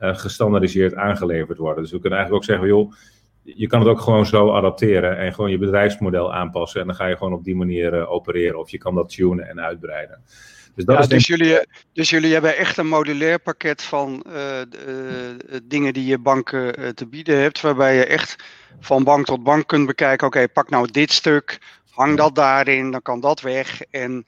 uh, 0.00 0.16
gestandardiseerd 0.16 0.94
aangeleverd 0.94 1.58
worden. 1.58 1.82
Dus 1.82 1.92
we 1.92 2.00
kunnen 2.00 2.18
eigenlijk 2.18 2.48
ook 2.48 2.50
zeggen, 2.50 2.76
joh, 2.76 2.92
je 3.42 3.66
kan 3.66 3.80
het 3.80 3.88
ook 3.88 4.00
gewoon 4.00 4.26
zo 4.26 4.52
adapteren 4.52 5.18
en 5.18 5.34
gewoon 5.34 5.50
je 5.50 5.58
bedrijfsmodel 5.58 6.34
aanpassen. 6.34 6.80
En 6.80 6.86
dan 6.86 6.96
ga 6.96 7.06
je 7.06 7.16
gewoon 7.16 7.32
op 7.32 7.44
die 7.44 7.56
manier 7.56 7.94
uh, 7.94 8.12
opereren. 8.12 8.58
Of 8.58 8.70
je 8.70 8.78
kan 8.78 8.94
dat 8.94 9.08
tunen 9.08 9.48
en 9.48 9.60
uitbreiden. 9.60 10.22
Dus, 10.74 10.84
dat 10.84 10.96
ja, 10.96 11.00
is 11.00 11.08
dus, 11.08 11.26
jullie, 11.26 11.66
dus 11.92 12.10
jullie 12.10 12.32
hebben 12.32 12.56
echt 12.56 12.76
een 12.76 12.88
modulair 12.88 13.38
pakket 13.38 13.82
van 13.82 14.24
uh, 14.28 14.60
dingen 15.64 15.92
die 15.92 16.06
je 16.06 16.18
banken 16.18 16.94
te 16.94 17.06
bieden 17.06 17.40
hebt. 17.40 17.60
Waarbij 17.60 17.96
je 17.96 18.04
echt 18.04 18.44
van 18.80 19.04
bank 19.04 19.26
tot 19.26 19.42
bank 19.42 19.66
kunt 19.66 19.86
bekijken. 19.86 20.26
Oké, 20.26 20.36
okay, 20.36 20.48
pak 20.48 20.70
nou 20.70 20.90
dit 20.90 21.12
stuk 21.12 21.58
hang 21.90 22.16
dat 22.16 22.34
daarin, 22.34 22.90
dan 22.90 23.02
kan 23.02 23.20
dat 23.20 23.40
weg. 23.40 23.82
En 23.82 24.26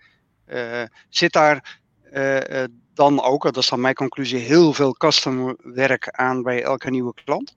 uh, 0.48 0.82
zit 1.08 1.32
daar 1.32 1.80
uh, 2.12 2.64
dan 2.94 3.22
ook, 3.22 3.42
dat 3.42 3.56
is 3.56 3.68
dan 3.68 3.80
mijn 3.80 3.94
conclusie, 3.94 4.38
heel 4.38 4.72
veel 4.72 4.92
custom 4.92 5.56
werk 5.62 6.08
aan 6.10 6.42
bij 6.42 6.62
elke 6.62 6.90
nieuwe 6.90 7.14
klant? 7.24 7.56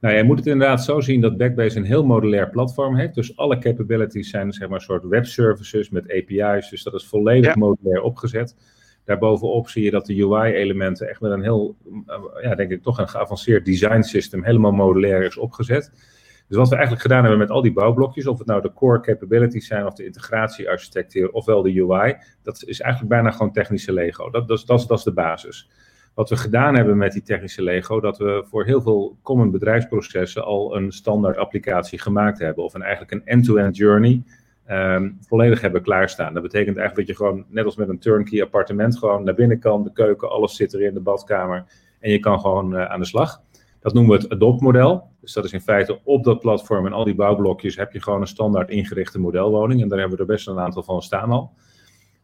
Nou, 0.00 0.14
je 0.14 0.24
moet 0.24 0.38
het 0.38 0.46
inderdaad 0.46 0.84
zo 0.84 1.00
zien 1.00 1.20
dat 1.20 1.36
Backbase 1.36 1.76
een 1.76 1.84
heel 1.84 2.04
modulair 2.04 2.50
platform 2.50 2.96
heeft. 2.96 3.14
Dus 3.14 3.36
alle 3.36 3.58
capabilities 3.58 4.30
zijn 4.30 4.52
zeg 4.52 4.68
maar 4.68 4.78
een 4.78 4.84
soort 4.84 5.04
webservices 5.04 5.90
met 5.90 6.04
API's. 6.04 6.70
Dus 6.70 6.82
dat 6.82 6.94
is 6.94 7.06
volledig 7.06 7.54
ja. 7.54 7.58
modulair 7.58 8.02
opgezet. 8.02 8.56
Daarbovenop 9.04 9.68
zie 9.68 9.84
je 9.84 9.90
dat 9.90 10.06
de 10.06 10.22
UI-elementen 10.22 11.08
echt 11.08 11.20
met 11.20 11.30
een 11.30 11.42
heel, 11.42 11.76
ja, 12.42 12.54
denk 12.54 12.70
ik, 12.70 12.82
toch 12.82 12.98
een 12.98 13.08
geavanceerd 13.08 13.64
design 13.64 14.02
system 14.02 14.44
helemaal 14.44 14.72
modulair 14.72 15.22
is 15.22 15.36
opgezet. 15.36 15.92
Dus 16.48 16.56
wat 16.56 16.68
we 16.68 16.74
eigenlijk 16.74 17.02
gedaan 17.02 17.20
hebben 17.20 17.38
met 17.38 17.50
al 17.50 17.62
die 17.62 17.72
bouwblokjes, 17.72 18.26
of 18.26 18.38
het 18.38 18.46
nou 18.46 18.60
de 18.60 18.72
core 18.72 19.00
capabilities 19.00 19.66
zijn 19.66 19.86
of 19.86 19.94
de 19.94 20.04
integratiearchitectuur 20.04 21.30
ofwel 21.30 21.62
de 21.62 21.80
UI, 21.80 22.16
dat 22.42 22.62
is 22.66 22.80
eigenlijk 22.80 23.12
bijna 23.12 23.30
gewoon 23.30 23.52
technische 23.52 23.92
Lego. 23.92 24.30
Dat, 24.30 24.48
dat, 24.48 24.62
dat, 24.66 24.84
dat 24.88 24.98
is 24.98 25.04
de 25.04 25.12
basis. 25.12 25.70
Wat 26.14 26.28
we 26.28 26.36
gedaan 26.36 26.74
hebben 26.74 26.96
met 26.96 27.12
die 27.12 27.22
technische 27.22 27.62
Lego, 27.62 28.00
dat 28.00 28.18
we 28.18 28.44
voor 28.46 28.64
heel 28.64 28.82
veel 28.82 29.18
common 29.22 29.50
bedrijfsprocessen 29.50 30.44
al 30.44 30.76
een 30.76 30.92
standaard 30.92 31.36
applicatie 31.36 31.98
gemaakt 31.98 32.38
hebben. 32.38 32.64
Of 32.64 32.74
een, 32.74 32.82
eigenlijk 32.82 33.12
een 33.12 33.26
end-to-end 33.26 33.76
journey 33.76 34.22
um, 34.70 35.18
volledig 35.20 35.60
hebben 35.60 35.82
klaarstaan. 35.82 36.34
Dat 36.34 36.42
betekent 36.42 36.76
eigenlijk 36.76 37.08
dat 37.08 37.16
je 37.16 37.24
gewoon, 37.24 37.44
net 37.48 37.64
als 37.64 37.76
met 37.76 37.88
een 37.88 37.98
turnkey 37.98 38.42
appartement, 38.42 38.98
gewoon 38.98 39.24
naar 39.24 39.34
binnen 39.34 39.58
kan, 39.58 39.82
de 39.82 39.92
keuken, 39.92 40.30
alles 40.30 40.56
zit 40.56 40.74
erin, 40.74 40.94
de 40.94 41.00
badkamer. 41.00 41.64
En 42.00 42.10
je 42.10 42.18
kan 42.18 42.40
gewoon 42.40 42.74
uh, 42.74 42.84
aan 42.84 43.00
de 43.00 43.06
slag. 43.06 43.42
Dat 43.80 43.92
noemen 43.94 44.16
we 44.16 44.22
het 44.22 44.32
Adopt-model. 44.32 45.10
Dus 45.20 45.32
dat 45.32 45.44
is 45.44 45.52
in 45.52 45.60
feite 45.60 46.00
op 46.04 46.24
dat 46.24 46.40
platform 46.40 46.86
en 46.86 46.92
al 46.92 47.04
die 47.04 47.14
bouwblokjes 47.14 47.76
heb 47.76 47.92
je 47.92 48.02
gewoon 48.02 48.20
een 48.20 48.26
standaard 48.26 48.70
ingerichte 48.70 49.18
modelwoning. 49.18 49.82
En 49.82 49.88
daar 49.88 49.98
hebben 49.98 50.16
we 50.16 50.22
er 50.22 50.30
best 50.30 50.48
een 50.48 50.58
aantal 50.58 50.82
van 50.82 51.02
staan 51.02 51.30
al. 51.30 51.52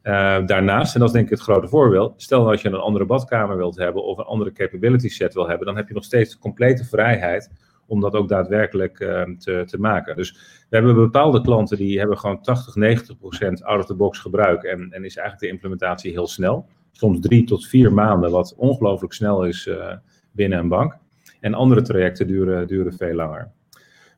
Uh, 0.03 0.47
daarnaast, 0.47 0.95
en 0.95 1.01
dat 1.01 1.09
is 1.09 1.15
denk 1.15 1.25
ik 1.25 1.31
het 1.31 1.41
grote 1.41 1.69
voorbeeld, 1.69 2.23
stel 2.23 2.45
dat 2.45 2.61
je 2.61 2.69
een 2.69 2.75
andere 2.75 3.05
badkamer 3.05 3.57
wilt 3.57 3.77
hebben 3.77 4.05
of 4.05 4.19
een 4.19 4.25
andere 4.25 4.53
capability 4.53 5.09
set 5.09 5.35
wil 5.35 5.49
hebben, 5.49 5.67
dan 5.67 5.77
heb 5.77 5.89
je 5.89 5.95
nog 5.95 6.05
steeds 6.05 6.31
de 6.31 6.39
complete 6.39 6.85
vrijheid 6.85 7.51
om 7.87 8.01
dat 8.01 8.15
ook 8.15 8.29
daadwerkelijk 8.29 9.01
uh, 9.01 9.23
te, 9.39 9.63
te 9.67 9.79
maken. 9.79 10.17
Dus 10.17 10.33
we 10.71 10.77
hebben 10.77 10.95
bepaalde 10.95 11.41
klanten 11.41 11.77
die 11.77 11.99
hebben 11.99 12.19
gewoon 12.19 12.41
80, 12.43 12.75
90 12.75 13.19
procent 13.19 13.63
out-of-the-box 13.63 14.19
gebruik 14.19 14.63
en, 14.63 14.79
en 14.91 15.05
is 15.05 15.17
eigenlijk 15.17 15.41
de 15.41 15.49
implementatie 15.49 16.13
heel 16.13 16.27
snel. 16.27 16.67
Soms 16.93 17.21
drie 17.21 17.45
tot 17.45 17.67
vier 17.67 17.93
maanden, 17.93 18.31
wat 18.31 18.55
ongelooflijk 18.57 19.13
snel 19.13 19.45
is 19.45 19.67
uh, 19.67 19.93
binnen 20.33 20.59
een 20.59 20.69
bank. 20.69 20.99
En 21.45 21.55
andere 21.55 21.83
trajecten 21.83 22.27
duren, 22.27 22.67
duren 22.67 22.93
veel 22.93 23.15
langer. 23.15 23.53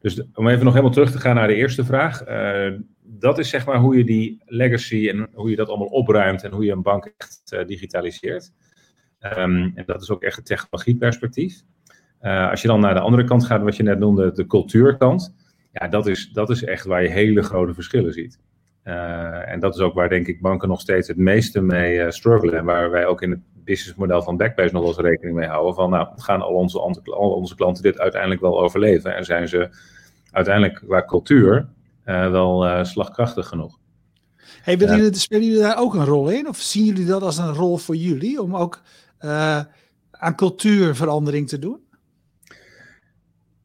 Dus 0.00 0.23
om 0.35 0.49
even 0.49 0.64
nog 0.64 0.73
helemaal 0.73 0.95
terug 0.95 1.11
te 1.11 1.18
gaan 1.18 1.35
naar 1.35 1.49
de 1.49 1.54
eerste 1.54 1.85
vraag. 1.85 2.28
Uh, 2.28 2.78
dat 3.02 3.38
is 3.38 3.49
zeg 3.49 3.66
maar 3.66 3.78
hoe 3.78 3.97
je 3.97 4.04
die 4.04 4.42
legacy 4.45 5.09
en 5.09 5.28
hoe 5.33 5.50
je 5.50 5.56
dat 5.56 5.68
allemaal 5.68 5.87
opruimt 5.87 6.42
en 6.42 6.52
hoe 6.52 6.64
je 6.64 6.73
een 6.73 6.83
bank 6.83 7.14
echt 7.16 7.52
uh, 7.54 7.66
digitaliseert. 7.66 8.52
Um, 9.21 9.73
en 9.75 9.83
dat 9.87 10.02
is 10.02 10.11
ook 10.11 10.23
echt 10.23 10.37
het 10.37 10.47
technologieperspectief. 10.47 11.62
Uh, 12.23 12.50
als 12.50 12.62
je 12.62 12.68
dan 12.68 12.80
naar 12.80 12.95
de 12.95 13.00
andere 13.00 13.25
kant 13.25 13.45
gaat, 13.45 13.62
wat 13.62 13.76
je 13.76 13.83
net 13.83 13.99
noemde, 13.99 14.33
de 14.33 14.47
cultuurkant. 14.47 15.35
Ja, 15.73 15.88
dat 15.88 16.06
is, 16.06 16.30
dat 16.33 16.50
is 16.50 16.64
echt 16.64 16.85
waar 16.85 17.02
je 17.02 17.09
hele 17.09 17.42
grote 17.42 17.75
verschillen 17.75 18.12
ziet. 18.12 18.38
Uh, 18.87 19.50
en 19.50 19.61
dat 19.61 19.75
is 19.75 19.81
ook 19.81 19.95
waar 19.95 20.09
denk 20.09 20.26
ik 20.26 20.40
banken 20.40 20.69
nog 20.69 20.81
steeds 20.81 21.09
het 21.09 21.16
meeste 21.16 21.61
mee 21.61 21.99
uh, 21.99 22.11
struggelen. 22.11 22.59
En 22.59 22.64
waar 22.64 22.90
wij 22.90 23.07
ook 23.07 23.23
in 23.23 23.31
het 23.31 23.40
businessmodel 23.52 24.23
van 24.23 24.37
Backbase 24.37 24.73
nog 24.73 24.83
wel 24.83 24.90
eens 24.90 25.00
rekening 25.00 25.37
mee 25.37 25.49
houden. 25.49 25.75
Van 25.75 25.90
nou, 25.90 26.09
gaan 26.16 26.43
al 26.43 26.55
onze, 26.55 26.81
al 27.05 27.31
onze 27.31 27.55
klanten 27.55 27.83
dit 27.83 27.99
uiteindelijk 27.99 28.40
wel 28.40 28.61
overleven? 28.61 29.16
En 29.16 29.25
zijn 29.25 29.49
ze 29.49 29.69
uiteindelijk 30.31 30.75
qua 30.75 31.05
cultuur 31.05 31.69
uh, 32.05 32.31
wel 32.31 32.85
slagkrachtig 32.85 33.47
genoeg? 33.49 33.78
Hey, 34.62 34.76
jullie, 34.76 35.14
spelen 35.14 35.47
jullie 35.47 35.62
daar 35.62 35.78
ook 35.78 35.95
een 35.95 36.05
rol 36.05 36.28
in? 36.28 36.49
Of 36.49 36.57
zien 36.57 36.85
jullie 36.85 37.07
dat 37.07 37.23
als 37.23 37.38
een 37.38 37.55
rol 37.55 37.76
voor 37.76 37.97
jullie 37.97 38.43
om 38.43 38.57
ook 38.57 38.83
aan 40.11 40.35
cultuurverandering 40.37 41.49
te 41.49 41.59
doen? 41.59 41.86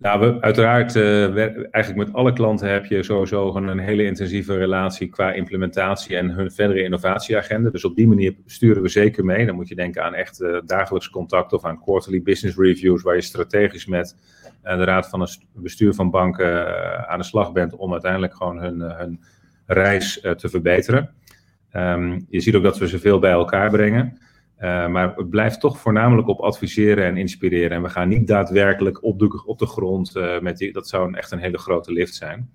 Nou, 0.01 0.19
we, 0.19 0.41
uiteraard, 0.41 0.95
uh, 0.95 1.37
eigenlijk 1.71 1.95
met 1.95 2.13
alle 2.13 2.33
klanten 2.33 2.69
heb 2.69 2.85
je 2.85 3.03
sowieso 3.03 3.55
een 3.55 3.79
hele 3.79 4.03
intensieve 4.03 4.57
relatie 4.57 5.09
qua 5.09 5.31
implementatie 5.31 6.17
en 6.17 6.29
hun 6.29 6.51
verdere 6.51 6.83
innovatieagenda. 6.83 7.69
Dus 7.69 7.85
op 7.85 7.95
die 7.95 8.07
manier 8.07 8.35
sturen 8.45 8.81
we 8.81 8.89
zeker 8.89 9.25
mee. 9.25 9.45
Dan 9.45 9.55
moet 9.55 9.67
je 9.67 9.75
denken 9.75 10.03
aan 10.03 10.13
echt 10.13 10.41
uh, 10.41 10.57
dagelijks 10.65 11.09
contact 11.09 11.53
of 11.53 11.65
aan 11.65 11.81
quarterly 11.81 12.21
business 12.21 12.57
reviews, 12.57 13.01
waar 13.01 13.15
je 13.15 13.21
strategisch 13.21 13.85
met 13.85 14.15
uh, 14.63 14.77
de 14.77 14.83
raad 14.83 15.09
van 15.09 15.19
het 15.19 15.39
bestuur 15.53 15.93
van 15.93 16.09
banken 16.09 17.07
aan 17.07 17.19
de 17.19 17.25
slag 17.25 17.51
bent 17.51 17.75
om 17.75 17.91
uiteindelijk 17.91 18.35
gewoon 18.35 18.59
hun, 18.61 18.81
hun 18.81 19.19
reis 19.65 20.19
te 20.37 20.49
verbeteren. 20.49 21.09
Um, 21.75 22.25
je 22.29 22.39
ziet 22.39 22.55
ook 22.55 22.63
dat 22.63 22.77
we 22.77 22.87
ze 22.87 22.99
veel 22.99 23.19
bij 23.19 23.31
elkaar 23.31 23.69
brengen. 23.69 24.17
Uh, 24.61 24.87
maar 24.87 25.13
het 25.15 25.29
blijft 25.29 25.59
toch 25.59 25.77
voornamelijk 25.77 26.27
op 26.27 26.39
adviseren 26.39 27.05
en 27.05 27.17
inspireren. 27.17 27.77
En 27.77 27.81
we 27.81 27.89
gaan 27.89 28.07
niet 28.07 28.27
daadwerkelijk 28.27 29.03
op 29.03 29.43
op 29.45 29.59
de 29.59 29.65
grond 29.65 30.15
uh, 30.15 30.39
met. 30.39 30.69
Dat 30.71 30.87
zou 30.87 31.07
een, 31.07 31.15
echt 31.15 31.31
een 31.31 31.39
hele 31.39 31.57
grote 31.57 31.91
lift 31.91 32.15
zijn. 32.15 32.49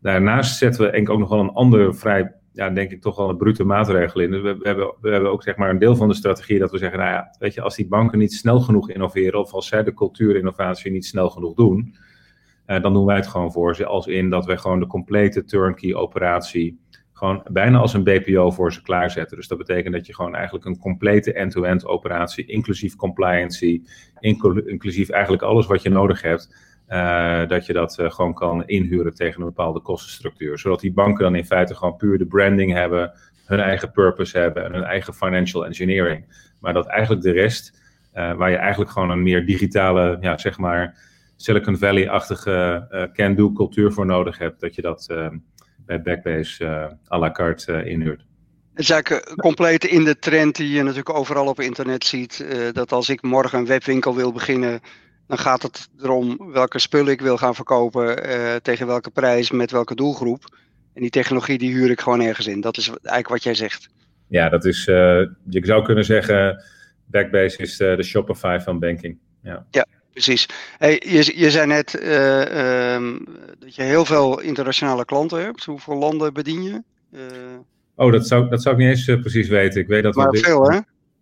Daarnaast 0.00 0.58
zetten 0.58 0.84
we 0.84 0.90
denk 0.90 1.06
ik 1.06 1.12
ook 1.12 1.18
nog 1.18 1.28
wel 1.28 1.40
een 1.40 1.52
andere 1.52 1.94
vrij, 1.94 2.32
ja, 2.52 2.70
denk 2.70 2.90
ik 2.90 3.00
toch 3.00 3.16
wel 3.16 3.28
een 3.28 3.36
brute 3.36 3.64
maatregel 3.64 4.20
in. 4.20 4.30
Dus 4.30 4.42
we, 4.42 4.58
hebben, 4.62 4.94
we 5.00 5.10
hebben 5.10 5.30
ook 5.30 5.42
zeg 5.42 5.56
maar 5.56 5.70
een 5.70 5.78
deel 5.78 5.96
van 5.96 6.08
de 6.08 6.14
strategie 6.14 6.58
dat 6.58 6.70
we 6.70 6.78
zeggen, 6.78 6.98
nou 6.98 7.10
ja, 7.10 7.36
weet 7.38 7.54
je, 7.54 7.60
als 7.60 7.76
die 7.76 7.88
banken 7.88 8.18
niet 8.18 8.32
snel 8.32 8.60
genoeg 8.60 8.90
innoveren 8.90 9.40
of 9.40 9.52
als 9.52 9.66
zij 9.66 9.82
de 9.82 9.94
cultuurinnovatie 9.94 10.90
niet 10.90 11.06
snel 11.06 11.30
genoeg 11.30 11.54
doen, 11.54 11.96
uh, 12.66 12.82
dan 12.82 12.92
doen 12.92 13.06
wij 13.06 13.16
het 13.16 13.26
gewoon 13.26 13.52
voor 13.52 13.76
ze. 13.76 13.86
Als 13.86 14.06
in 14.06 14.30
dat 14.30 14.46
we 14.46 14.56
gewoon 14.56 14.80
de 14.80 14.86
complete 14.86 15.44
turnkey 15.44 15.94
operatie 15.94 16.78
gewoon 17.18 17.42
bijna 17.50 17.78
als 17.78 17.94
een 17.94 18.04
BPO 18.04 18.50
voor 18.50 18.72
ze 18.72 18.82
klaarzetten. 18.82 19.36
Dus 19.36 19.48
dat 19.48 19.58
betekent 19.58 19.94
dat 19.94 20.06
je 20.06 20.14
gewoon 20.14 20.34
eigenlijk 20.34 20.64
een 20.64 20.78
complete 20.78 21.32
end-to-end 21.32 21.86
operatie, 21.86 22.46
inclusief 22.46 22.96
compliancy, 22.96 23.82
inclusief 24.20 25.08
eigenlijk 25.08 25.42
alles 25.42 25.66
wat 25.66 25.82
je 25.82 25.90
nodig 25.90 26.22
hebt, 26.22 26.54
uh, 26.88 27.46
dat 27.46 27.66
je 27.66 27.72
dat 27.72 27.98
uh, 28.00 28.10
gewoon 28.10 28.34
kan 28.34 28.66
inhuren 28.66 29.14
tegen 29.14 29.40
een 29.40 29.46
bepaalde 29.46 29.80
kostenstructuur. 29.80 30.58
Zodat 30.58 30.80
die 30.80 30.92
banken 30.92 31.24
dan 31.24 31.34
in 31.34 31.44
feite 31.44 31.74
gewoon 31.74 31.96
puur 31.96 32.18
de 32.18 32.26
branding 32.26 32.72
hebben, 32.72 33.12
hun 33.44 33.60
eigen 33.60 33.90
purpose 33.90 34.38
hebben 34.38 34.64
en 34.64 34.72
hun 34.72 34.84
eigen 34.84 35.14
financial 35.14 35.66
engineering. 35.66 36.50
Maar 36.60 36.72
dat 36.72 36.86
eigenlijk 36.86 37.22
de 37.22 37.32
rest, 37.32 37.82
uh, 38.14 38.34
waar 38.34 38.50
je 38.50 38.56
eigenlijk 38.56 38.90
gewoon 38.90 39.10
een 39.10 39.22
meer 39.22 39.46
digitale, 39.46 40.16
ja, 40.20 40.38
zeg 40.38 40.58
maar, 40.58 41.06
Silicon 41.36 41.76
Valley-achtige 41.76 43.10
can-do 43.12 43.52
cultuur 43.52 43.92
voor 43.92 44.06
nodig 44.06 44.38
hebt, 44.38 44.60
dat 44.60 44.74
je 44.74 44.82
dat 44.82 45.06
bij 45.88 46.02
Backbase 46.02 46.64
uh, 46.64 46.86
à 47.12 47.18
la 47.18 47.30
carte 47.30 47.72
uh, 47.72 47.86
inhuurt. 47.86 48.20
Het 48.70 48.78
is 48.78 48.90
eigenlijk 48.90 49.34
compleet 49.36 49.84
in 49.84 50.04
de 50.04 50.18
trend 50.18 50.56
die 50.56 50.70
je 50.70 50.82
natuurlijk 50.82 51.14
overal 51.14 51.46
op 51.46 51.60
internet 51.60 52.04
ziet. 52.04 52.38
Uh, 52.42 52.72
dat 52.72 52.92
als 52.92 53.08
ik 53.08 53.22
morgen 53.22 53.58
een 53.58 53.66
webwinkel 53.66 54.14
wil 54.14 54.32
beginnen, 54.32 54.80
dan 55.26 55.38
gaat 55.38 55.62
het 55.62 55.88
erom 56.02 56.52
welke 56.52 56.78
spullen 56.78 57.12
ik 57.12 57.20
wil 57.20 57.36
gaan 57.36 57.54
verkopen, 57.54 58.22
tegen 58.62 58.86
welke 58.86 59.10
prijs, 59.10 59.50
met 59.50 59.70
welke 59.70 59.94
doelgroep. 59.94 60.56
En 60.94 61.00
die 61.02 61.10
technologie 61.10 61.58
die 61.58 61.72
huur 61.72 61.90
ik 61.90 62.00
gewoon 62.00 62.20
ergens 62.20 62.46
in. 62.46 62.60
Dat 62.60 62.76
is 62.76 62.88
eigenlijk 62.88 63.28
wat 63.28 63.42
jij 63.42 63.54
zegt. 63.54 63.88
Ja, 64.28 64.48
dat 64.48 64.64
is, 64.64 64.84
je 64.84 65.60
zou 65.62 65.84
kunnen 65.84 66.04
zeggen, 66.04 66.64
Backbase 67.06 67.58
is 67.58 67.76
de 67.76 68.02
Shopify 68.02 68.58
van 68.60 68.78
banking. 68.78 69.18
Ja. 69.42 69.66
ja, 69.70 69.86
precies. 70.22 70.48
Hey, 70.78 71.02
je, 71.06 71.32
je 71.38 71.50
zei 71.50 71.66
net 71.66 72.00
uh, 72.02 72.94
um, 72.94 73.24
dat 73.58 73.74
je 73.74 73.82
heel 73.82 74.04
veel 74.04 74.40
internationale 74.40 75.04
klanten 75.04 75.42
hebt. 75.42 75.64
Hoeveel 75.64 75.96
landen 75.96 76.32
bedien 76.32 76.62
je? 76.62 76.82
Uh, 77.10 77.22
oh, 77.94 78.12
dat 78.12 78.26
zou, 78.26 78.48
dat 78.48 78.62
zou 78.62 78.74
ik 78.74 78.80
niet 78.80 78.90
eens 78.90 79.06
uh, 79.06 79.20
precies 79.20 79.48
weten. 79.48 79.80
Ik 79.80 79.86
weet 79.86 80.02
dat 80.02 80.14
maar 80.14 80.36
veel, 80.36 80.70
hè? 80.70 80.78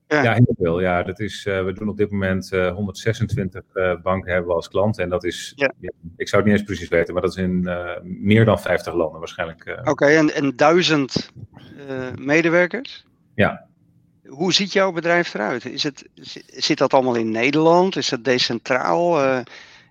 Ja. 0.09 0.23
ja, 0.23 0.33
heel 0.33 0.55
veel. 0.59 0.81
Ja, 0.81 1.03
dat 1.03 1.21
is, 1.21 1.45
we 1.45 1.73
doen 1.75 1.89
op 1.89 1.97
dit 1.97 2.11
moment 2.11 2.51
126 2.51 3.63
banken 4.03 4.33
hebben 4.33 4.49
we 4.49 4.55
als 4.55 4.69
klant. 4.69 4.99
En 4.99 5.09
dat 5.09 5.25
is, 5.25 5.53
ja. 5.57 5.73
ik 6.17 6.29
zou 6.29 6.43
het 6.43 6.51
niet 6.51 6.61
eens 6.61 6.69
precies 6.69 6.89
weten, 6.89 7.13
maar 7.13 7.23
dat 7.23 7.37
is 7.37 7.43
in 7.43 7.69
meer 8.03 8.45
dan 8.45 8.61
50 8.61 8.95
landen 8.95 9.19
waarschijnlijk. 9.19 9.77
Oké, 9.81 9.91
okay, 9.91 10.17
en, 10.17 10.35
en 10.35 10.57
duizend 10.57 11.33
medewerkers? 12.15 13.07
Ja, 13.35 13.67
hoe 14.29 14.53
ziet 14.53 14.73
jouw 14.73 14.93
bedrijf 14.93 15.35
eruit? 15.35 15.65
Is 15.65 15.83
het, 15.83 16.09
zit 16.47 16.79
dat 16.79 16.95
allemaal 16.95 17.15
in 17.15 17.31
Nederland? 17.31 17.97
Is 17.97 18.09
dat 18.09 18.25
decentraal? 18.25 19.25
Uh, 19.25 19.39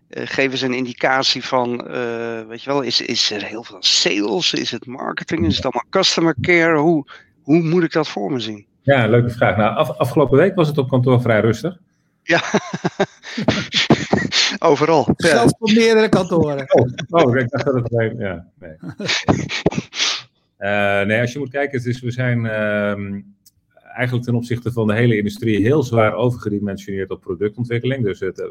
geven 0.09 0.57
ze 0.57 0.65
een 0.65 0.73
indicatie 0.73 1.45
van, 1.45 1.87
uh, 1.87 2.47
weet 2.47 2.63
je 2.63 2.69
wel, 2.69 2.81
is, 2.81 3.01
is 3.01 3.31
er 3.31 3.43
heel 3.43 3.63
veel 3.63 3.77
sales? 3.79 4.53
Is 4.53 4.71
het 4.71 4.85
marketing? 4.85 5.45
Is 5.45 5.55
het 5.55 5.63
allemaal 5.63 5.85
customer 5.89 6.35
care? 6.41 6.77
Hoe, 6.77 7.05
hoe 7.41 7.61
moet 7.61 7.83
ik 7.83 7.91
dat 7.91 8.07
voor 8.07 8.31
me 8.31 8.39
zien? 8.39 8.65
Ja, 8.81 9.07
leuke 9.07 9.29
vraag. 9.29 9.57
Nou, 9.57 9.75
af, 9.75 9.89
afgelopen 9.89 10.37
week 10.37 10.55
was 10.55 10.67
het 10.67 10.77
op 10.77 10.89
kantoor 10.89 11.21
vrij 11.21 11.39
rustig. 11.39 11.77
Ja, 12.23 12.41
overal. 14.69 15.07
Zelfs 15.17 15.53
op 15.59 15.71
meerdere 15.71 16.09
kantoren. 16.09 16.73
Oh, 16.73 16.87
oh 17.09 17.37
ik 17.37 17.49
dacht 17.49 17.65
dat 17.65 17.73
het... 17.73 18.13
Ja, 18.17 18.45
nee. 18.59 18.75
nee, 21.05 21.21
als 21.21 21.33
je 21.33 21.39
moet 21.39 21.49
kijken, 21.49 21.77
het 21.77 21.87
is, 21.87 22.01
we 22.01 22.11
zijn... 22.11 22.45
Ehm, 22.45 23.21
eigenlijk 23.95 24.25
ten 24.25 24.35
opzichte 24.35 24.71
van 24.71 24.87
de 24.87 24.93
hele 24.93 25.17
industrie 25.17 25.61
heel 25.61 25.83
zwaar 25.83 26.13
overgedimensioneerd 26.13 27.09
op 27.09 27.21
productontwikkeling. 27.21 28.03
Dus 28.03 28.19
het, 28.19 28.39
eh, 28.39 28.47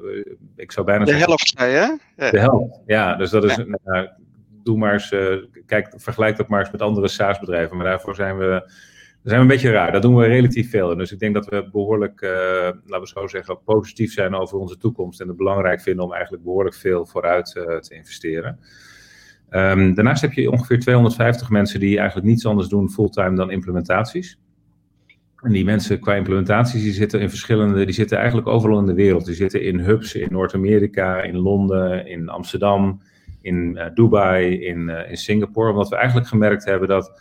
ik 0.57 0.73
zou 0.73 0.87
bijna 0.87 1.05
de 1.05 1.11
zeggen... 1.11 1.27
helft, 1.27 1.53
zei 1.57 1.73
je? 1.73 1.99
Ja. 2.17 2.31
De 2.31 2.39
helft, 2.39 2.81
ja. 2.87 3.17
Dus 3.17 3.31
dat 3.31 3.45
is... 3.45 3.57
Ja. 3.57 3.79
Nou, 3.85 4.09
doe 4.63 4.79
maar 4.79 4.93
eens... 4.93 5.13
Uh, 5.13 5.37
kijk, 5.67 5.95
vergelijk 5.97 6.37
dat 6.37 6.49
maar 6.49 6.61
eens 6.61 6.71
met 6.71 6.83
andere 6.83 7.09
SaaS-bedrijven. 7.09 7.77
Maar 7.77 7.87
daarvoor 7.87 8.15
zijn 8.15 8.39
we... 8.39 8.71
zijn 9.23 9.37
we 9.37 9.43
een 9.43 9.47
beetje 9.47 9.71
raar. 9.71 9.93
Daar 9.93 10.01
doen 10.01 10.17
we 10.17 10.27
relatief 10.27 10.71
veel. 10.71 10.97
Dus 10.97 11.13
ik 11.13 11.19
denk 11.19 11.35
dat 11.35 11.47
we 11.47 11.69
behoorlijk, 11.73 12.21
uh, 12.21 12.31
laten 12.87 13.01
we 13.01 13.07
zo 13.07 13.27
zeggen, 13.27 13.63
positief 13.65 14.13
zijn 14.13 14.35
over 14.35 14.59
onze 14.59 14.77
toekomst. 14.77 15.21
En 15.21 15.29
het 15.29 15.37
belangrijk 15.37 15.81
vinden 15.81 16.05
om 16.05 16.13
eigenlijk 16.13 16.45
behoorlijk 16.45 16.77
veel 16.77 17.07
vooruit 17.07 17.55
uh, 17.57 17.77
te 17.77 17.95
investeren. 17.95 18.59
Um, 19.51 19.95
daarnaast 19.95 20.23
heb 20.23 20.33
je 20.33 20.51
ongeveer 20.51 20.81
250 20.81 21.51
mensen 21.51 21.81
die 21.81 21.99
eigenlijk 21.99 22.27
niets 22.27 22.47
anders 22.47 22.69
doen 22.69 22.91
fulltime 22.91 23.37
dan 23.37 23.51
implementaties. 23.51 24.39
En 25.45 25.53
die 25.53 25.65
mensen 25.65 26.01
qua 26.01 26.15
implementaties, 26.15 26.83
die 26.83 26.93
zitten 26.93 27.21
in 27.21 27.29
verschillende, 27.29 27.85
die 27.85 27.95
zitten 27.95 28.19
eigenlijk 28.19 28.49
overal 28.49 28.79
in 28.79 28.87
de 28.87 28.95
wereld. 28.95 29.25
Die 29.25 29.35
zitten 29.35 29.63
in 29.63 29.79
hubs 29.79 30.15
in 30.15 30.29
Noord-Amerika, 30.31 31.23
in 31.23 31.37
Londen, 31.37 32.07
in 32.07 32.29
Amsterdam, 32.29 33.01
in 33.41 33.77
uh, 33.77 33.87
Dubai, 33.95 34.61
in, 34.61 34.89
uh, 34.89 35.11
in 35.11 35.17
Singapore. 35.17 35.71
Omdat 35.71 35.89
we 35.89 35.97
eigenlijk 35.97 36.27
gemerkt 36.27 36.65
hebben 36.65 36.89
dat 36.89 37.21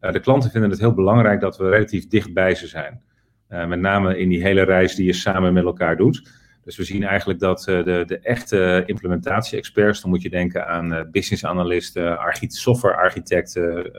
uh, 0.00 0.12
de 0.12 0.20
klanten 0.20 0.50
vinden 0.50 0.70
het 0.70 0.78
heel 0.78 0.94
belangrijk 0.94 1.40
dat 1.40 1.56
we 1.56 1.68
relatief 1.68 2.06
dicht 2.06 2.32
bij 2.32 2.54
ze 2.54 2.66
zijn. 2.66 3.00
met 3.48 3.80
name 3.80 4.18
in 4.18 4.28
die 4.28 4.42
hele 4.42 4.62
reis 4.62 4.94
die 4.94 5.06
je 5.06 5.12
samen 5.12 5.52
met 5.52 5.64
elkaar 5.64 5.96
doet. 5.96 6.30
Dus 6.64 6.76
we 6.76 6.84
zien 6.84 7.04
eigenlijk 7.04 7.40
dat 7.40 7.62
de, 7.64 8.02
de 8.06 8.18
echte 8.18 8.82
implementatie-experts, 8.86 10.00
dan 10.00 10.10
moet 10.10 10.22
je 10.22 10.30
denken 10.30 10.66
aan 10.66 11.08
business 11.10 11.44
analisten, 11.44 12.18
software-architecten, 12.46 13.92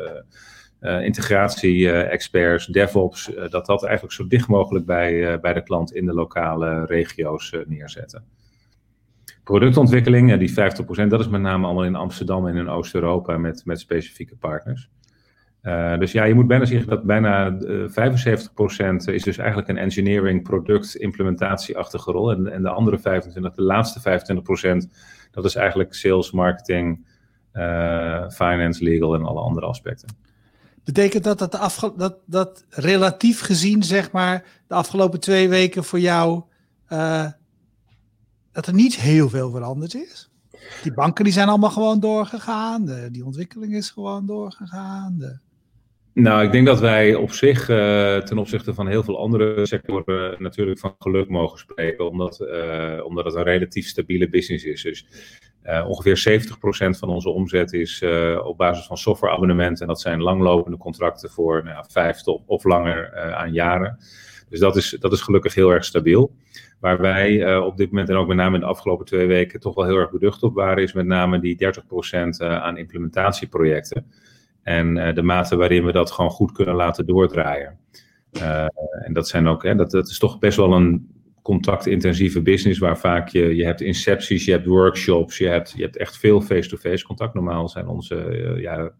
uh, 0.81 1.05
integratie-experts, 1.05 2.65
DevOps, 2.65 3.29
uh, 3.29 3.49
dat 3.49 3.65
dat 3.65 3.83
eigenlijk 3.83 4.13
zo 4.13 4.27
dicht 4.27 4.47
mogelijk 4.47 4.85
bij, 4.85 5.39
bij 5.39 5.53
de 5.53 5.63
klant 5.63 5.93
in 5.93 6.05
de 6.05 6.13
lokale 6.13 6.85
regio's 6.85 7.55
neerzetten. 7.65 8.23
Productontwikkeling, 9.43 10.37
die 10.37 10.51
50%, 10.51 11.07
dat 11.07 11.19
is 11.19 11.27
met 11.27 11.41
name 11.41 11.65
allemaal 11.65 11.85
in 11.85 11.95
Amsterdam 11.95 12.47
en 12.47 12.55
in 12.55 12.69
Oost-Europa 12.69 13.37
met, 13.37 13.65
met 13.65 13.79
specifieke 13.79 14.35
partners. 14.35 14.89
dus 15.99 16.11
ja, 16.11 16.23
je 16.23 16.33
moet 16.33 16.47
bijna 16.47 16.65
zeggen 16.65 16.89
dat 16.89 17.03
bijna 17.03 17.57
75% 17.57 17.61
is 19.05 19.23
dus 19.23 19.37
eigenlijk 19.37 19.67
een 19.67 19.77
engineering, 19.77 20.43
product, 20.43 20.95
implementatieachtige 20.95 22.11
rol. 22.11 22.31
En, 22.31 22.47
en 22.47 22.61
de 22.61 22.69
andere 22.69 22.99
25, 22.99 23.53
de 23.53 23.61
laatste 23.61 24.21
25%, 24.85 24.89
dat 25.31 25.45
is 25.45 25.55
eigenlijk 25.55 25.93
sales, 25.93 26.31
marketing, 26.31 27.05
finance, 28.29 28.83
legal 28.83 29.15
en 29.15 29.25
alle 29.25 29.41
andere 29.41 29.65
aspecten. 29.65 30.28
Betekent 30.93 31.23
dat 31.23 31.39
dat, 31.97 32.19
dat 32.25 32.65
relatief 32.69 33.39
gezien, 33.39 33.83
zeg 33.83 34.11
maar, 34.11 34.45
de 34.67 34.73
afgelopen 34.73 35.19
twee 35.19 35.49
weken 35.49 35.83
voor 35.83 35.99
jou, 35.99 36.43
uh, 36.89 37.25
dat 38.51 38.67
er 38.67 38.73
niet 38.73 38.95
heel 38.95 39.29
veel 39.29 39.49
veranderd 39.49 39.93
is? 39.93 40.29
Die 40.83 40.93
banken 40.93 41.23
die 41.23 41.33
zijn 41.33 41.47
allemaal 41.47 41.69
gewoon 41.69 41.99
doorgegaan, 41.99 42.85
de, 42.85 43.07
die 43.11 43.25
ontwikkeling 43.25 43.75
is 43.75 43.89
gewoon 43.89 44.25
doorgegaan. 44.25 45.15
De... 45.17 45.37
Nou, 46.13 46.43
ik 46.43 46.51
denk 46.51 46.65
dat 46.65 46.79
wij 46.79 47.15
op 47.15 47.31
zich 47.31 47.69
uh, 47.69 48.17
ten 48.17 48.37
opzichte 48.37 48.73
van 48.73 48.87
heel 48.87 49.03
veel 49.03 49.19
andere 49.19 49.65
sectoren 49.65 50.43
natuurlijk 50.43 50.79
van 50.79 50.95
geluk 50.99 51.29
mogen 51.29 51.59
spreken, 51.59 52.09
omdat, 52.09 52.39
uh, 52.41 53.05
omdat 53.05 53.25
het 53.25 53.35
een 53.35 53.43
relatief 53.43 53.87
stabiele 53.87 54.29
business 54.29 54.65
is. 54.65 54.81
Dus 54.81 55.05
Uh, 55.65 55.85
ongeveer 55.87 56.43
70% 56.95 56.97
van 56.99 57.09
onze 57.09 57.29
omzet 57.29 57.73
is 57.73 58.01
uh, 58.01 58.45
op 58.45 58.57
basis 58.57 58.85
van 58.85 58.97
softwareabonnementen. 58.97 59.81
En 59.81 59.87
dat 59.87 60.01
zijn 60.01 60.21
langlopende 60.21 60.77
contracten 60.77 61.29
voor 61.29 61.63
nou, 61.63 61.85
vijf 61.89 62.21
tot, 62.21 62.41
of 62.45 62.63
langer 62.63 63.11
uh, 63.13 63.33
aan 63.33 63.51
jaren. 63.51 63.97
Dus 64.49 64.59
dat 64.59 64.75
is, 64.75 64.97
dat 64.99 65.13
is 65.13 65.21
gelukkig 65.21 65.53
heel 65.53 65.69
erg 65.69 65.85
stabiel. 65.85 66.35
Waar 66.79 67.01
wij 67.01 67.57
op 67.57 67.77
dit 67.77 67.91
moment 67.91 68.09
en 68.09 68.15
ook 68.15 68.27
met 68.27 68.37
name 68.37 68.55
in 68.55 68.61
de 68.61 68.67
afgelopen 68.67 69.05
twee 69.05 69.27
weken 69.27 69.59
toch 69.59 69.75
wel 69.75 69.85
heel 69.85 69.97
erg 69.97 70.11
beducht 70.11 70.43
op 70.43 70.53
waren, 70.53 70.83
is 70.83 70.93
met 70.93 71.05
name 71.05 71.39
die 71.39 71.73
30% 72.35 72.37
aan 72.37 72.77
implementatieprojecten. 72.77 74.11
En 74.63 75.15
de 75.15 75.21
mate 75.21 75.55
waarin 75.55 75.85
we 75.85 75.91
dat 75.91 76.11
gewoon 76.11 76.31
goed 76.31 76.51
kunnen 76.51 76.75
laten 76.75 77.05
doordraaien. 77.05 77.79
en 79.03 79.13
dat 79.13 79.27
zijn 79.27 79.47
ook, 79.47 79.63
hè, 79.63 79.75
dat, 79.75 79.91
dat 79.91 80.07
is 80.07 80.19
toch 80.19 80.39
best 80.39 80.57
wel 80.57 80.73
een 80.73 81.18
contactintensieve 81.49 82.41
business 82.41 82.79
waar 82.79 82.97
vaak 82.97 83.27
je, 83.27 83.55
je 83.55 83.65
hebt 83.65 83.81
incepties, 83.81 84.45
je 84.45 84.51
hebt 84.51 84.65
workshops, 84.65 85.37
je 85.37 85.47
hebt, 85.47 85.73
je 85.75 85.83
hebt 85.83 85.97
echt 85.97 86.17
veel 86.17 86.41
face-to-face 86.41 87.05
contact. 87.05 87.33
Normaal 87.33 87.69
zijn 87.69 87.87
onze, 87.87 88.15
uh, 88.15 88.61
ja, 88.61 88.91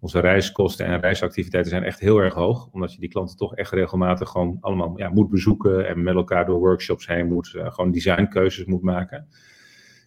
onze 0.00 0.20
reiskosten 0.20 0.86
en 0.86 1.00
reisactiviteiten 1.00 1.70
zijn 1.70 1.82
echt 1.84 2.00
heel 2.00 2.18
erg 2.18 2.34
hoog, 2.34 2.68
omdat 2.72 2.92
je 2.92 3.00
die 3.00 3.08
klanten 3.08 3.36
toch 3.36 3.54
echt 3.54 3.72
regelmatig 3.72 4.28
gewoon 4.28 4.58
allemaal 4.60 4.98
ja, 4.98 5.08
moet 5.08 5.30
bezoeken 5.30 5.88
en 5.88 6.02
met 6.02 6.14
elkaar 6.14 6.46
door 6.46 6.58
workshops 6.58 7.06
heen 7.06 7.26
moet, 7.26 7.52
uh, 7.56 7.72
gewoon 7.72 7.90
designkeuzes 7.90 8.64
moet 8.64 8.82
maken. 8.82 9.26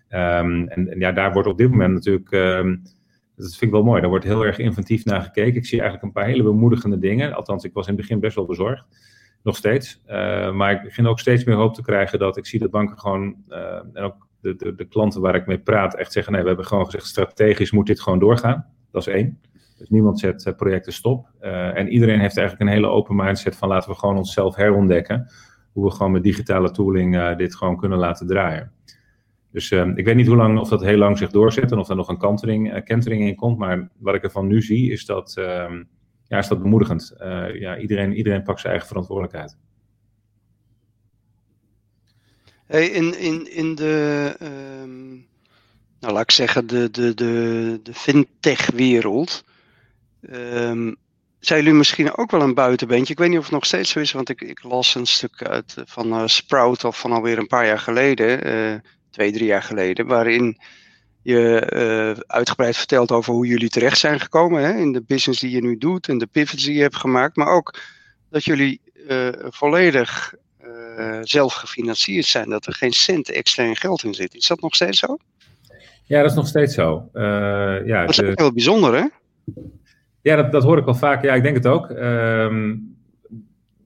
Um, 0.09 0.67
en, 0.67 0.95
ja, 0.99 1.11
daar 1.11 1.33
wordt 1.33 1.47
op 1.47 1.57
dit 1.57 1.69
moment 1.69 1.93
natuurlijk, 1.93 2.31
um, 2.31 2.81
dat 3.35 3.49
vind 3.49 3.61
ik 3.61 3.71
wel 3.71 3.83
mooi, 3.83 4.01
daar 4.01 4.09
wordt 4.09 4.25
heel 4.25 4.45
erg 4.45 4.57
inventief 4.57 5.05
naar 5.05 5.21
gekeken. 5.21 5.55
Ik 5.55 5.65
zie 5.65 5.79
eigenlijk 5.79 6.07
een 6.07 6.21
paar 6.21 6.29
hele 6.31 6.43
bemoedigende 6.43 6.99
dingen, 6.99 7.33
althans 7.33 7.63
ik 7.63 7.73
was 7.73 7.87
in 7.87 7.93
het 7.93 8.01
begin 8.01 8.19
best 8.19 8.35
wel 8.35 8.45
bezorgd. 8.45 8.85
Nog 9.41 9.55
steeds. 9.55 10.01
Uh, 10.07 10.51
maar 10.53 10.71
ik 10.71 10.81
begin 10.81 11.07
ook 11.07 11.19
steeds 11.19 11.43
meer 11.43 11.55
hoop 11.55 11.73
te 11.73 11.81
krijgen 11.81 12.19
dat 12.19 12.37
ik 12.37 12.45
zie 12.45 12.59
dat 12.59 12.71
banken 12.71 12.99
gewoon, 12.99 13.35
uh, 13.49 13.81
en 13.93 14.03
ook 14.03 14.27
de, 14.41 14.55
de, 14.55 14.75
de, 14.75 14.85
klanten 14.85 15.21
waar 15.21 15.35
ik 15.35 15.45
mee 15.45 15.59
praat, 15.59 15.95
echt 15.95 16.11
zeggen: 16.11 16.33
nee, 16.33 16.41
we 16.41 16.47
hebben 16.47 16.65
gewoon 16.65 16.85
gezegd, 16.85 17.05
strategisch 17.05 17.71
moet 17.71 17.87
dit 17.87 18.01
gewoon 18.01 18.19
doorgaan. 18.19 18.65
Dat 18.91 19.07
is 19.07 19.13
één. 19.13 19.39
Dus 19.77 19.89
niemand 19.89 20.19
zet 20.19 20.45
uh, 20.45 20.53
projecten 20.55 20.93
stop. 20.93 21.29
en 21.39 21.87
iedereen 21.87 22.19
heeft 22.19 22.37
eigenlijk 22.37 22.69
een 22.69 22.75
hele 22.75 22.87
open 22.87 23.15
mindset 23.15 23.55
van 23.55 23.69
laten 23.69 23.89
we 23.89 23.97
gewoon 23.97 24.17
onszelf 24.17 24.55
herontdekken. 24.55 25.27
Hoe 25.71 25.85
we 25.85 25.91
gewoon 25.91 26.11
met 26.11 26.23
digitale 26.23 26.71
tooling 26.71 27.35
dit 27.35 27.55
gewoon 27.55 27.77
kunnen 27.77 27.97
laten 27.97 28.27
draaien. 28.27 28.71
Dus 29.51 29.71
ik 29.71 30.05
weet 30.05 30.15
niet 30.15 30.27
hoe 30.27 30.35
lang, 30.35 30.59
of 30.59 30.69
dat 30.69 30.83
heel 30.83 30.97
lang 30.97 31.17
zich 31.17 31.29
doorzet 31.29 31.71
en 31.71 31.77
of 31.77 31.89
er 31.89 31.95
nog 31.95 32.09
een 32.09 32.17
kantering, 32.17 32.83
kentering 32.83 33.27
in 33.27 33.35
komt. 33.35 33.57
Maar 33.57 33.89
wat 33.99 34.15
ik 34.15 34.23
ervan 34.23 34.47
nu 34.47 34.61
zie 34.61 34.91
is 34.91 35.05
dat 35.05 35.37
ehm, 35.37 35.83
ja, 36.27 36.37
is 36.37 36.47
dat 36.47 36.61
bemoedigend. 36.61 37.13
Uh, 37.19 37.59
ja, 37.59 37.77
iedereen, 37.77 38.13
iedereen 38.13 38.43
pakt 38.43 38.59
zijn 38.59 38.71
eigen 38.71 38.89
verantwoordelijkheid. 38.89 39.57
Hey, 42.65 42.87
in, 42.87 43.19
in, 43.19 43.51
in 43.51 43.75
de, 43.75 44.35
um, 44.41 45.27
nou 45.99 46.13
laat 46.13 46.23
ik 46.23 46.31
zeggen, 46.31 46.67
de, 46.67 46.89
de, 46.91 47.13
de, 47.13 47.79
de 47.83 47.93
fintech-wereld. 47.93 49.43
Um, 50.31 50.95
zijn 51.39 51.63
jullie 51.63 51.77
misschien 51.77 52.17
ook 52.17 52.31
wel 52.31 52.41
een 52.41 52.53
buitenbeentje? 52.53 53.13
Ik 53.13 53.19
weet 53.19 53.29
niet 53.29 53.37
of 53.37 53.43
het 53.43 53.53
nog 53.53 53.65
steeds 53.65 53.89
zo 53.89 53.99
is, 53.99 54.11
want 54.11 54.29
ik, 54.29 54.41
ik 54.41 54.63
las 54.63 54.95
een 54.95 55.05
stuk 55.05 55.43
uit 55.43 55.75
van 55.85 56.07
uh, 56.07 56.27
Sprout 56.27 56.83
of 56.83 56.99
van 56.99 57.11
alweer 57.11 57.37
een 57.37 57.47
paar 57.47 57.65
jaar 57.65 57.79
geleden, 57.79 58.83
twee, 59.09 59.31
drie 59.31 59.45
jaar 59.45 59.63
geleden, 59.63 60.07
waarin 60.07 60.57
je 61.27 61.71
uh, 61.75 62.23
uitgebreid 62.27 62.77
vertelt 62.77 63.11
over 63.11 63.33
hoe 63.33 63.47
jullie 63.47 63.69
terecht 63.69 63.97
zijn 63.97 64.19
gekomen 64.19 64.63
hè, 64.63 64.73
in 64.79 64.91
de 64.91 65.03
business 65.07 65.39
die 65.39 65.51
je 65.51 65.61
nu 65.61 65.77
doet 65.77 66.07
en 66.07 66.17
de 66.17 66.27
pivots 66.27 66.63
die 66.63 66.75
je 66.75 66.81
hebt 66.81 66.95
gemaakt, 66.95 67.35
maar 67.35 67.47
ook 67.47 67.79
dat 68.29 68.43
jullie 68.43 68.81
uh, 69.09 69.29
volledig 69.39 70.33
uh, 70.63 71.19
zelf 71.21 71.53
gefinancierd 71.53 72.25
zijn, 72.25 72.49
dat 72.49 72.65
er 72.65 72.73
geen 72.73 72.91
cent 72.91 73.29
extern 73.29 73.75
geld 73.75 74.03
in 74.03 74.13
zit. 74.13 74.35
Is 74.35 74.47
dat 74.47 74.61
nog 74.61 74.75
steeds 74.75 74.99
zo? 74.99 75.17
Ja, 76.03 76.21
dat 76.21 76.29
is 76.29 76.37
nog 76.37 76.47
steeds 76.47 76.73
zo. 76.73 77.09
ja, 77.13 78.01
dat 78.01 78.09
is 78.09 78.15
de... 78.15 78.31
heel 78.35 78.53
bijzonder, 78.53 78.95
hè? 78.95 79.05
Ja, 80.21 80.35
dat, 80.35 80.51
dat 80.51 80.63
hoor 80.63 80.77
ik 80.77 80.87
al 80.87 80.95
vaak. 80.95 81.23
Ja, 81.23 81.33
ik 81.33 81.43
denk 81.43 81.55
het 81.55 81.67
ook. 81.67 81.89
Um, 81.89 82.95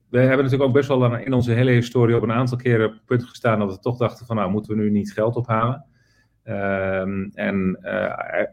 we 0.08 0.18
hebben 0.18 0.36
natuurlijk 0.36 0.62
ook 0.62 0.72
best 0.72 0.88
wel 0.88 1.16
in 1.16 1.32
onze 1.32 1.52
hele 1.52 1.70
historie 1.70 2.16
op 2.16 2.22
een 2.22 2.32
aantal 2.32 2.58
keren 2.58 2.86
op 2.86 2.92
het 2.92 3.04
punt 3.04 3.24
gestaan 3.24 3.58
dat 3.58 3.74
we 3.74 3.78
toch 3.78 3.96
dachten 3.96 4.26
van 4.26 4.36
nou, 4.36 4.50
moeten 4.50 4.76
we 4.76 4.82
nu 4.82 4.90
niet 4.90 5.12
geld 5.12 5.36
ophalen? 5.36 5.84
Um, 6.44 7.30
en 7.34 7.78
uh, 7.82 8.44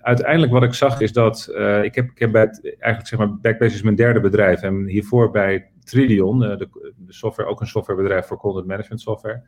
uiteindelijk 0.00 0.52
wat 0.52 0.62
ik 0.62 0.74
zag 0.74 1.00
is 1.00 1.12
dat 1.12 1.48
uh, 1.50 1.82
ik 1.82 1.94
heb, 1.94 2.10
ik 2.10 2.18
heb 2.18 2.32
bij 2.32 2.42
het, 2.42 2.64
eigenlijk 2.64 3.06
zeg 3.06 3.18
maar 3.18 3.36
Backbase 3.40 3.74
is 3.74 3.82
mijn 3.82 3.96
derde 3.96 4.20
bedrijf 4.20 4.62
en 4.62 4.86
hiervoor 4.86 5.30
bij 5.30 5.70
Tridion, 5.84 6.42
uh, 6.42 6.56
de, 6.56 6.92
de, 6.96 7.12
software, 7.12 7.48
ook 7.48 7.60
een 7.60 7.66
softwarebedrijf 7.66 8.26
voor 8.26 8.36
content 8.36 8.66
management 8.66 9.00
software, 9.00 9.42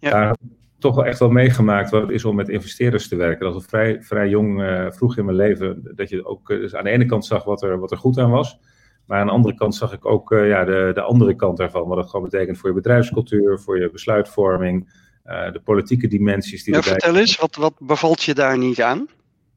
ja. 0.00 0.10
daar 0.10 0.36
toch 0.78 0.94
wel 0.94 1.04
echt 1.04 1.18
wel 1.18 1.30
meegemaakt 1.30 1.90
wat 1.90 2.02
het 2.02 2.10
is 2.10 2.24
om 2.24 2.36
met 2.36 2.48
investeerders 2.48 3.08
te 3.08 3.16
werken. 3.16 3.44
Dat 3.44 3.54
was 3.54 3.64
vrij, 3.64 4.02
vrij 4.02 4.28
jong, 4.28 4.62
vroeg 4.94 5.16
in 5.16 5.24
mijn 5.24 5.36
leven, 5.36 5.92
dat 5.94 6.08
je 6.08 6.24
ook 6.24 6.46
dus 6.48 6.74
aan 6.74 6.84
de 6.84 6.90
ene 6.90 7.06
kant 7.06 7.24
zag 7.24 7.44
wat 7.44 7.62
er, 7.62 7.78
wat 7.78 7.90
er 7.90 7.96
goed 7.96 8.18
aan 8.18 8.30
was. 8.30 8.60
Maar 9.06 9.20
aan 9.20 9.26
de 9.26 9.32
andere 9.32 9.54
kant 9.54 9.74
zag 9.74 9.92
ik 9.92 10.06
ook 10.06 10.30
ja, 10.30 10.64
de, 10.64 10.90
de 10.94 11.00
andere 11.00 11.34
kant 11.34 11.56
daarvan. 11.56 11.88
Wat 11.88 11.96
het 11.96 12.06
gewoon 12.10 12.28
betekent 12.30 12.58
voor 12.58 12.68
je 12.68 12.74
bedrijfscultuur, 12.74 13.58
voor 13.58 13.80
je 13.80 13.90
besluitvorming. 13.90 14.88
Uh, 15.28 15.52
de 15.52 15.60
politieke 15.60 16.08
dimensies 16.08 16.64
die 16.64 16.74
ja, 16.74 16.78
erbij... 16.78 16.92
Vertel 16.92 17.16
eens, 17.16 17.36
wat, 17.36 17.56
wat 17.56 17.74
bevalt 17.78 18.22
je 18.22 18.34
daar 18.34 18.58
niet 18.58 18.82
aan? 18.82 19.08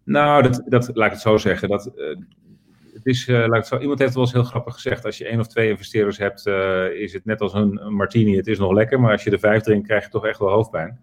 Nou, 0.04 0.44
dat, 0.44 0.64
dat, 0.66 0.90
laat 0.94 1.06
ik 1.06 1.12
het 1.12 1.22
zo 1.22 1.38
zeggen. 1.38 1.70
Dat, 1.70 1.92
uh, 1.96 2.18
het 2.94 3.06
is, 3.06 3.28
uh, 3.28 3.48
laat 3.48 3.68
zo, 3.68 3.78
iemand 3.78 4.00
heeft 4.00 4.14
het 4.14 4.14
wel 4.14 4.24
eens 4.24 4.34
heel 4.34 4.44
grappig 4.44 4.74
gezegd. 4.74 5.06
Als 5.06 5.18
je 5.18 5.26
één 5.26 5.40
of 5.40 5.48
twee 5.48 5.70
investeerders 5.70 6.18
hebt, 6.18 6.48
is 6.96 7.14
het 7.14 7.26
net 7.26 7.42
als 7.42 7.54
een, 7.54 7.86
een, 7.86 7.94
martini. 7.94 8.36
Het 8.36 8.48
is 8.48 8.58
nog 8.58 8.72
lekker, 8.72 9.00
maar 9.00 9.12
als 9.12 9.24
je 9.24 9.32
er 9.32 9.40
vijf 9.40 9.62
drinkt, 9.62 9.88
krijg 9.88 10.04
je 10.04 10.10
toch 10.10 10.26
echt 10.26 10.40
wel 10.40 10.50
hoofdpijn. 10.50 11.00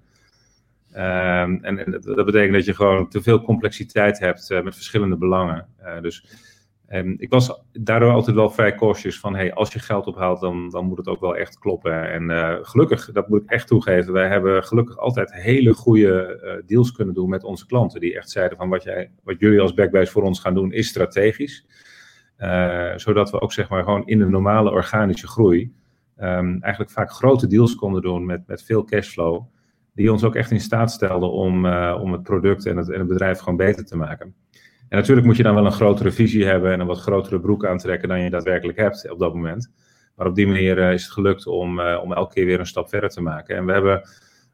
Ehm, 0.93 1.57
en, 1.61 1.79
en 1.79 1.91
dat, 1.91 2.03
dat, 2.03 2.27
betekent 2.27 2.55
dat 2.55 2.65
je 2.65 2.75
gewoon 2.75 3.09
te 3.09 3.23
veel 3.23 3.43
complexiteit 3.43 4.19
hebt 4.19 4.49
met 4.63 4.75
verschillende 4.75 5.17
belangen. 5.17 5.67
dus 6.01 6.25
en 6.87 7.15
ik 7.19 7.31
was 7.31 7.63
daardoor 7.73 8.13
altijd 8.13 8.37
wel 8.37 8.51
vrij 8.51 8.75
cautious 8.75 9.21
van, 9.21 9.35
hey, 9.35 9.55
als 9.55 9.73
je 9.73 9.79
geld 9.79 10.07
ophaalt, 10.07 10.41
dan, 10.41 10.71
dan 10.71 10.85
moet 10.85 10.99
het 10.99 11.09
ook 11.09 11.21
wel 11.21 11.37
echt 11.37 11.59
kloppen. 11.59 12.11
En 12.11 12.31
uh, 12.31 12.55
gelukkig, 12.61 13.13
dat 13.13 13.29
moet 13.29 13.43
ik 13.43 13.51
echt 13.51 13.67
toegeven, 13.67 14.13
wij 14.13 14.29
hebben 14.29 14.65
gelukkig 14.65 14.99
altijd 14.99 15.33
hele 15.33 15.75
goede 15.75 16.41
uh, 16.45 16.67
deals 16.67 16.93
kunnen 16.93 17.15
doen 17.15 17.29
met 17.29 17.45
onze 17.45 17.67
klanten. 17.67 18.01
Die 18.01 18.17
echt 18.17 18.31
zeiden 18.31 18.59
van, 18.59 18.69
wat, 18.69 18.83
jij, 18.83 19.11
wat 19.23 19.39
jullie 19.39 19.61
als 19.61 19.75
Backbase 19.75 20.13
voor 20.13 20.23
ons 20.23 20.41
gaan 20.41 20.55
doen, 20.55 20.73
is 20.73 20.89
strategisch. 20.89 21.67
Uh, 22.39 22.93
zodat 22.97 23.31
we 23.31 23.41
ook 23.41 23.53
zeg 23.53 23.69
maar 23.69 23.85
gewoon 23.85 24.07
in 24.07 24.19
de 24.19 24.29
normale 24.29 24.71
organische 24.71 25.27
groei 25.27 25.75
um, 26.19 26.63
eigenlijk 26.63 26.91
vaak 26.91 27.11
grote 27.11 27.47
deals 27.47 27.75
konden 27.75 28.03
doen 28.03 28.27
met, 28.27 28.47
met 28.47 28.63
veel 28.63 28.85
cashflow. 28.85 29.45
Die 29.95 30.13
ons 30.13 30.25
ook 30.25 30.35
echt 30.35 30.51
in 30.51 30.61
staat 30.61 30.91
stelden 30.91 31.31
om, 31.31 31.67
om 31.77 32.13
het 32.13 32.23
product 32.23 32.67
en 32.67 32.77
het, 32.77 32.91
en 32.91 32.99
het 32.99 33.09
bedrijf 33.09 33.39
gewoon 33.39 33.57
beter 33.57 33.85
te 33.85 33.97
maken. 33.97 34.35
En 34.89 34.99
natuurlijk 34.99 35.27
moet 35.27 35.37
je 35.37 35.43
dan 35.43 35.55
wel 35.55 35.67
een 35.67 35.73
grotere 35.73 36.13
visie 36.13 36.47
hebben 36.47 36.73
en 36.73 36.81
een 36.81 36.87
wat 36.87 37.01
grotere 37.01 37.41
broek 37.41 37.67
aantrekken 37.67 38.09
dan 38.09 38.21
je 38.21 38.31
daadwerkelijk 38.31 38.79
hebt 38.79 39.11
op 39.11 39.19
dat 39.19 39.35
moment. 39.35 39.71
Maar 40.17 40.27
op 40.27 40.35
die 40.35 40.47
manier 40.47 40.79
uh, 40.79 40.93
is 40.93 41.03
het 41.03 41.13
gelukt 41.13 41.47
om, 41.47 41.81
uh, 41.81 42.01
om 42.03 42.13
elke 42.13 42.35
keer 42.35 42.47
weer 42.47 42.61
een 42.61 42.67
stap 42.67 42.89
verder 42.89 43.11
te 43.11 43.21
maken. 43.21 43.57
En 43.57 43.67
we 43.67 43.73
hebben 43.73 44.09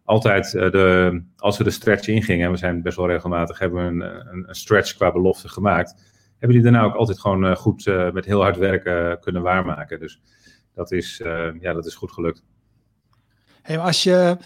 altijd, 0.04 0.54
uh, 0.54 0.70
de, 0.70 1.22
als 1.36 1.58
we 1.58 1.64
de 1.64 1.70
stretch 1.70 2.08
ingingen, 2.08 2.46
en 2.46 2.52
we 2.52 2.58
zijn 2.58 2.82
best 2.82 2.96
wel 2.96 3.08
regelmatig, 3.08 3.58
hebben 3.58 3.82
we 3.82 4.04
een, 4.04 4.30
een, 4.32 4.48
een 4.48 4.54
stretch 4.54 4.94
qua 4.94 5.12
belofte 5.12 5.48
gemaakt. 5.48 6.10
Hebben 6.38 6.62
die 6.62 6.70
daarna 6.70 6.86
ook 6.86 6.94
altijd 6.94 7.20
gewoon 7.20 7.56
goed 7.56 7.84
met 8.12 8.24
heel 8.24 8.42
hard 8.42 8.56
werken 8.56 9.20
kunnen 9.20 9.42
waarmaken. 9.42 10.00
Dus 10.00 10.20
dat 10.74 10.92
is, 10.92 11.20
ja, 11.60 11.72
dat 11.72 11.86
is 11.86 11.94
goed 11.94 12.12
gelukt. 12.12 12.44
Hey, 13.62 13.78
als 13.78 14.02
je, 14.02 14.36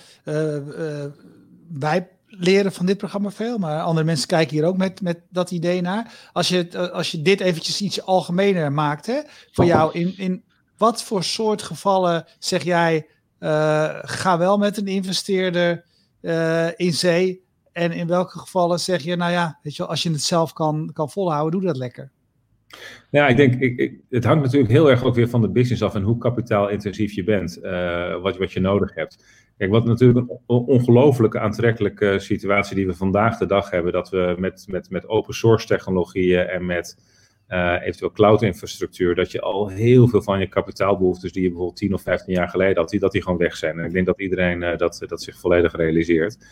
wij 1.68 2.08
leren 2.38 2.72
van 2.72 2.86
dit 2.86 2.98
programma 2.98 3.30
veel, 3.30 3.58
maar 3.58 3.80
andere 3.80 4.06
mensen 4.06 4.28
kijken 4.28 4.56
hier 4.56 4.64
ook 4.64 4.76
met, 4.76 5.00
met 5.00 5.20
dat 5.30 5.50
idee 5.50 5.80
naar. 5.80 6.28
Als 6.32 6.48
je, 6.48 6.68
eh, 6.68 6.90
als 6.90 7.10
je 7.10 7.22
dit 7.22 7.40
eventjes 7.40 7.80
iets 7.80 8.02
algemener 8.02 8.72
maakt, 8.72 9.06
hè, 9.06 9.20
voor 9.52 9.64
jou, 9.64 9.92
in, 9.92 10.14
in 10.16 10.44
wat 10.76 11.02
voor 11.02 11.24
soort 11.24 11.62
gevallen 11.62 12.24
zeg 12.38 12.62
jij, 12.62 13.06
uh, 13.40 13.98
ga 14.02 14.38
wel 14.38 14.58
met 14.58 14.76
een 14.76 14.86
investeerder 14.86 15.84
uh, 16.20 16.68
in 16.76 16.92
zee, 16.92 17.44
en 17.72 17.92
in 17.92 18.06
welke 18.06 18.38
gevallen 18.38 18.80
zeg 18.80 19.02
je, 19.02 19.16
nou 19.16 19.32
ja, 19.32 19.58
weet 19.62 19.76
je, 19.76 19.86
als 19.86 20.02
je 20.02 20.10
het 20.10 20.22
zelf 20.22 20.52
kan, 20.52 20.90
kan 20.92 21.10
volhouden, 21.10 21.60
doe 21.60 21.68
dat 21.68 21.76
lekker. 21.76 22.10
Ja, 23.10 23.28
ik 23.28 23.36
denk, 23.36 23.54
ik, 23.54 23.78
ik, 23.78 24.00
het 24.10 24.24
hangt 24.24 24.42
natuurlijk 24.42 24.72
heel 24.72 24.90
erg 24.90 25.04
ook 25.04 25.14
weer 25.14 25.28
van 25.28 25.40
de 25.40 25.50
business 25.50 25.82
af 25.82 25.94
en 25.94 26.02
hoe 26.02 26.18
kapitaalintensief 26.18 27.12
je 27.12 27.24
bent, 27.24 27.58
uh, 27.62 28.22
wat, 28.22 28.36
wat 28.36 28.52
je 28.52 28.60
nodig 28.60 28.94
hebt. 28.94 29.24
Kijk, 29.56 29.70
wat 29.70 29.84
natuurlijk 29.84 30.18
een 30.18 30.40
ongelooflijke 30.46 31.40
aantrekkelijke 31.40 32.18
situatie 32.18 32.76
die 32.76 32.86
we 32.86 32.94
vandaag 32.94 33.38
de 33.38 33.46
dag 33.46 33.70
hebben, 33.70 33.92
dat 33.92 34.08
we 34.08 34.34
met, 34.38 34.64
met, 34.68 34.90
met 34.90 35.08
open 35.08 35.34
source 35.34 35.66
technologieën 35.66 36.46
en 36.46 36.66
met 36.66 36.96
uh, 37.48 37.76
eventueel 37.82 38.10
cloud 38.10 38.42
infrastructuur, 38.42 39.14
dat 39.14 39.32
je 39.32 39.40
al 39.40 39.68
heel 39.68 40.08
veel 40.08 40.22
van 40.22 40.38
je 40.38 40.46
kapitaalbehoeftes 40.46 41.32
die 41.32 41.42
je 41.42 41.48
bijvoorbeeld 41.48 41.78
10 41.78 41.94
of 41.94 42.02
15 42.02 42.34
jaar 42.34 42.48
geleden 42.48 42.76
had, 42.76 42.90
die, 42.90 43.00
dat 43.00 43.12
die 43.12 43.22
gewoon 43.22 43.38
weg 43.38 43.56
zijn. 43.56 43.78
En 43.78 43.84
ik 43.84 43.92
denk 43.92 44.06
dat 44.06 44.20
iedereen 44.20 44.62
uh, 44.62 44.76
dat, 44.76 45.02
dat 45.06 45.22
zich 45.22 45.38
volledig 45.38 45.76
realiseert. 45.76 46.46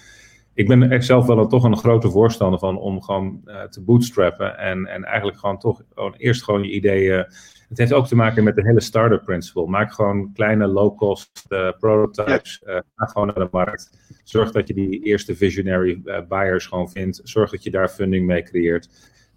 Ik 0.54 0.68
ben 0.68 1.02
zelf 1.02 1.26
wel 1.26 1.38
een, 1.38 1.48
toch 1.48 1.64
een 1.64 1.76
grote 1.76 2.10
voorstander 2.10 2.58
van 2.58 2.78
om 2.78 3.02
gewoon 3.02 3.40
uh, 3.46 3.62
te 3.62 3.80
bootstrappen 3.80 4.58
en, 4.58 4.86
en 4.86 5.04
eigenlijk 5.04 5.38
gewoon 5.38 5.58
toch 5.58 5.82
eerst 6.16 6.44
gewoon 6.44 6.62
je 6.62 6.70
ideeën 6.70 7.26
het 7.74 7.88
heeft 7.88 8.00
ook 8.00 8.06
te 8.06 8.16
maken 8.16 8.44
met 8.44 8.56
de 8.56 8.62
hele 8.62 8.80
startup 8.80 9.22
principle. 9.24 9.66
Maak 9.66 9.92
gewoon 9.92 10.32
kleine 10.32 10.66
low-cost 10.66 11.46
uh, 11.48 11.70
prototypes. 11.78 12.62
Uh, 12.66 12.78
ga 12.94 13.06
gewoon 13.06 13.26
naar 13.26 13.38
de 13.38 13.48
markt. 13.50 13.90
Zorg 14.24 14.50
dat 14.50 14.68
je 14.68 14.74
die 14.74 15.04
eerste 15.04 15.36
visionary 15.36 16.02
buyers 16.28 16.66
gewoon 16.66 16.90
vindt. 16.90 17.20
Zorg 17.24 17.50
dat 17.50 17.62
je 17.62 17.70
daar 17.70 17.88
funding 17.88 18.26
mee 18.26 18.42
creëert. 18.42 18.88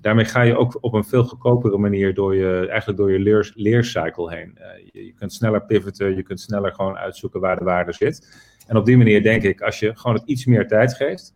Daarmee 0.02 0.26
ga 0.26 0.42
je 0.42 0.58
ook 0.58 0.78
op 0.82 0.94
een 0.94 1.04
veel 1.04 1.24
goedkopere 1.24 1.78
manier 1.78 2.14
door 2.14 2.36
je, 2.36 2.68
eigenlijk 2.70 3.00
door 3.00 3.12
je 3.12 3.20
leer, 3.20 3.52
leercycle 3.56 4.36
heen. 4.36 4.58
je, 4.92 5.06
je 5.06 5.14
kunt 5.14 5.34
sneller 5.34 5.66
pivoten, 5.66 6.16
je 6.16 6.24
kunt 6.24 6.40
sneller 6.40 6.74
gewoon 6.74 6.98
uitzoeken 6.98 7.40
waar 7.40 7.58
de 7.58 7.64
waarde 7.64 7.94
zit. 7.94 8.46
En 8.68 8.78
op 8.78 8.86
die 8.86 8.98
manier 8.98 9.24
denk 9.24 9.44
ik, 9.44 9.62
als 9.62 9.80
je 9.80 9.96
gewoon 9.96 10.16
het 10.16 10.28
iets 10.28 10.46
meer 10.46 10.68
tijd 10.68 10.94
geeft, 10.94 11.34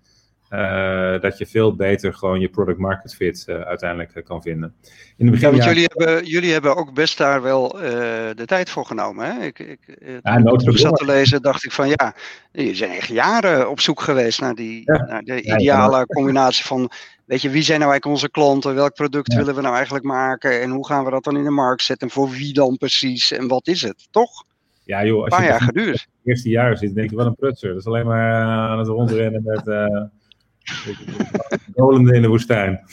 dat 1.21 1.37
je 1.37 1.45
veel 1.45 1.75
beter 1.75 2.13
gewoon 2.13 2.39
je 2.39 2.49
product 2.49 2.77
market 2.77 3.15
fit 3.15 3.45
uh, 3.47 3.61
uiteindelijk 3.61 4.15
uh, 4.15 4.23
kan 4.23 4.41
vinden. 4.41 4.73
In 5.17 5.25
het 5.25 5.31
begin, 5.31 5.49
ja, 5.49 5.55
want 5.55 5.69
jullie, 5.69 5.89
hebben, 5.93 6.25
jullie 6.25 6.51
hebben 6.51 6.75
ook 6.75 6.93
best 6.93 7.17
daar 7.17 7.41
wel 7.41 7.67
de 8.35 8.43
tijd 8.45 8.69
voor 8.69 8.85
genomen. 8.85 9.25
Hè? 9.25 9.45
Ik, 9.45 9.59
ik, 9.59 9.79
ja, 10.23 10.35
toen 10.35 10.53
ik 10.53 10.59
terug 10.59 10.79
zat 10.79 10.95
te 10.95 11.05
lezen, 11.05 11.41
dacht 11.41 11.65
ik 11.65 11.71
van 11.71 11.89
ja, 11.89 12.15
je 12.51 12.75
zijn 12.75 12.91
echt 12.91 13.07
jaren 13.07 13.69
op 13.69 13.79
zoek 13.79 14.01
geweest 14.01 14.41
naar, 14.41 14.55
die, 14.55 14.81
ja. 14.85 15.05
naar 15.05 15.21
de 15.21 15.41
ideale 15.41 16.05
combinatie 16.05 16.65
van, 16.65 16.91
weet 17.25 17.41
je, 17.41 17.49
wie 17.49 17.63
zijn 17.63 17.79
nou 17.79 17.91
eigenlijk 17.91 18.21
onze 18.21 18.31
klanten, 18.31 18.75
welk 18.75 18.93
product 18.93 19.33
willen 19.33 19.55
we 19.55 19.61
nou 19.61 19.75
eigenlijk 19.75 20.05
maken 20.05 20.61
en 20.61 20.69
hoe 20.69 20.85
gaan 20.85 21.03
we 21.03 21.11
dat 21.11 21.23
dan 21.23 21.37
in 21.37 21.43
de 21.43 21.49
markt 21.49 21.83
zetten 21.83 22.07
en 22.07 22.13
voor 22.13 22.29
wie 22.29 22.53
dan 22.53 22.77
precies 22.77 23.31
en 23.31 23.47
wat 23.47 23.67
is 23.67 23.81
het, 23.81 24.07
toch? 24.11 24.43
Ja 24.83 25.05
joh, 25.05 25.23
als 25.23 25.23
een 25.23 25.29
paar 25.29 25.41
je 25.41 25.51
jaar 25.51 25.61
geduurd. 25.61 25.99
Het 25.99 26.07
eerste 26.23 26.49
jaar 26.49 26.77
zit, 26.77 26.95
denk 26.95 27.09
je 27.09 27.15
wel 27.15 27.25
een 27.25 27.35
prutser. 27.35 27.69
Dat 27.69 27.79
is 27.79 27.85
alleen 27.85 28.05
maar 28.05 28.33
aan 28.43 28.79
het 28.79 28.87
rondrennen 28.87 29.43
met 29.45 29.65
Dolende 31.75 32.13
in 32.13 32.21
de 32.21 32.27
woestijn. 32.27 32.83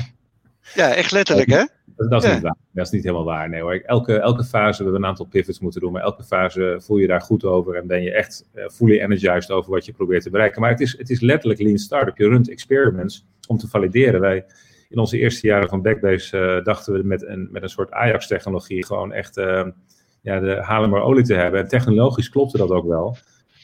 ja, 0.74 0.94
echt 0.94 1.12
letterlijk, 1.12 1.50
hè? 1.50 1.64
Dat, 1.96 2.10
dat 2.10 2.24
is 2.24 2.32
niet 2.32 2.42
waar. 2.42 2.56
Dat 2.72 2.86
is 2.86 2.92
niet 2.92 3.02
helemaal 3.02 3.24
waar. 3.24 3.48
Nee 3.48 3.60
hoor. 3.60 3.74
Elke, 3.74 4.18
elke 4.18 4.44
fase 4.44 4.76
hebben 4.76 4.92
we 4.92 5.00
een 5.00 5.10
aantal 5.10 5.26
pivots 5.26 5.60
moeten 5.60 5.80
doen. 5.80 5.92
Maar 5.92 6.02
elke 6.02 6.24
fase 6.24 6.80
voel 6.82 6.96
je 6.96 7.06
daar 7.06 7.20
goed 7.20 7.44
over. 7.44 7.74
En 7.74 7.86
ben 7.86 8.02
je 8.02 8.12
echt 8.12 8.48
uh, 8.54 8.68
fully 8.68 9.00
energized 9.00 9.50
over 9.50 9.70
wat 9.70 9.84
je 9.84 9.92
probeert 9.92 10.22
te 10.22 10.30
bereiken. 10.30 10.60
Maar 10.60 10.70
het 10.70 10.80
is, 10.80 10.98
het 10.98 11.10
is 11.10 11.20
letterlijk 11.20 11.60
lean 11.60 11.78
startup. 11.78 12.16
Je 12.16 12.28
runt 12.28 12.50
experiments 12.50 13.26
om 13.48 13.56
te 13.58 13.68
valideren. 13.68 14.20
Wij, 14.20 14.44
in 14.88 14.98
onze 14.98 15.18
eerste 15.18 15.46
jaren 15.46 15.68
van 15.68 15.82
Backbase 15.82 16.38
uh, 16.38 16.64
dachten 16.64 16.92
we 16.92 17.02
met 17.02 17.26
een, 17.26 17.48
met 17.50 17.62
een 17.62 17.68
soort 17.68 17.90
Ajax-technologie 17.90 18.86
gewoon 18.86 19.12
echt 19.12 19.36
uh, 19.36 19.66
ja, 20.20 20.40
de 20.40 20.58
halen 20.62 20.90
maar 20.90 21.02
olie 21.02 21.24
te 21.24 21.34
hebben. 21.34 21.60
En 21.60 21.68
technologisch 21.68 22.28
klopte 22.28 22.56
dat 22.56 22.70
ook 22.70 22.86
wel. 22.86 23.16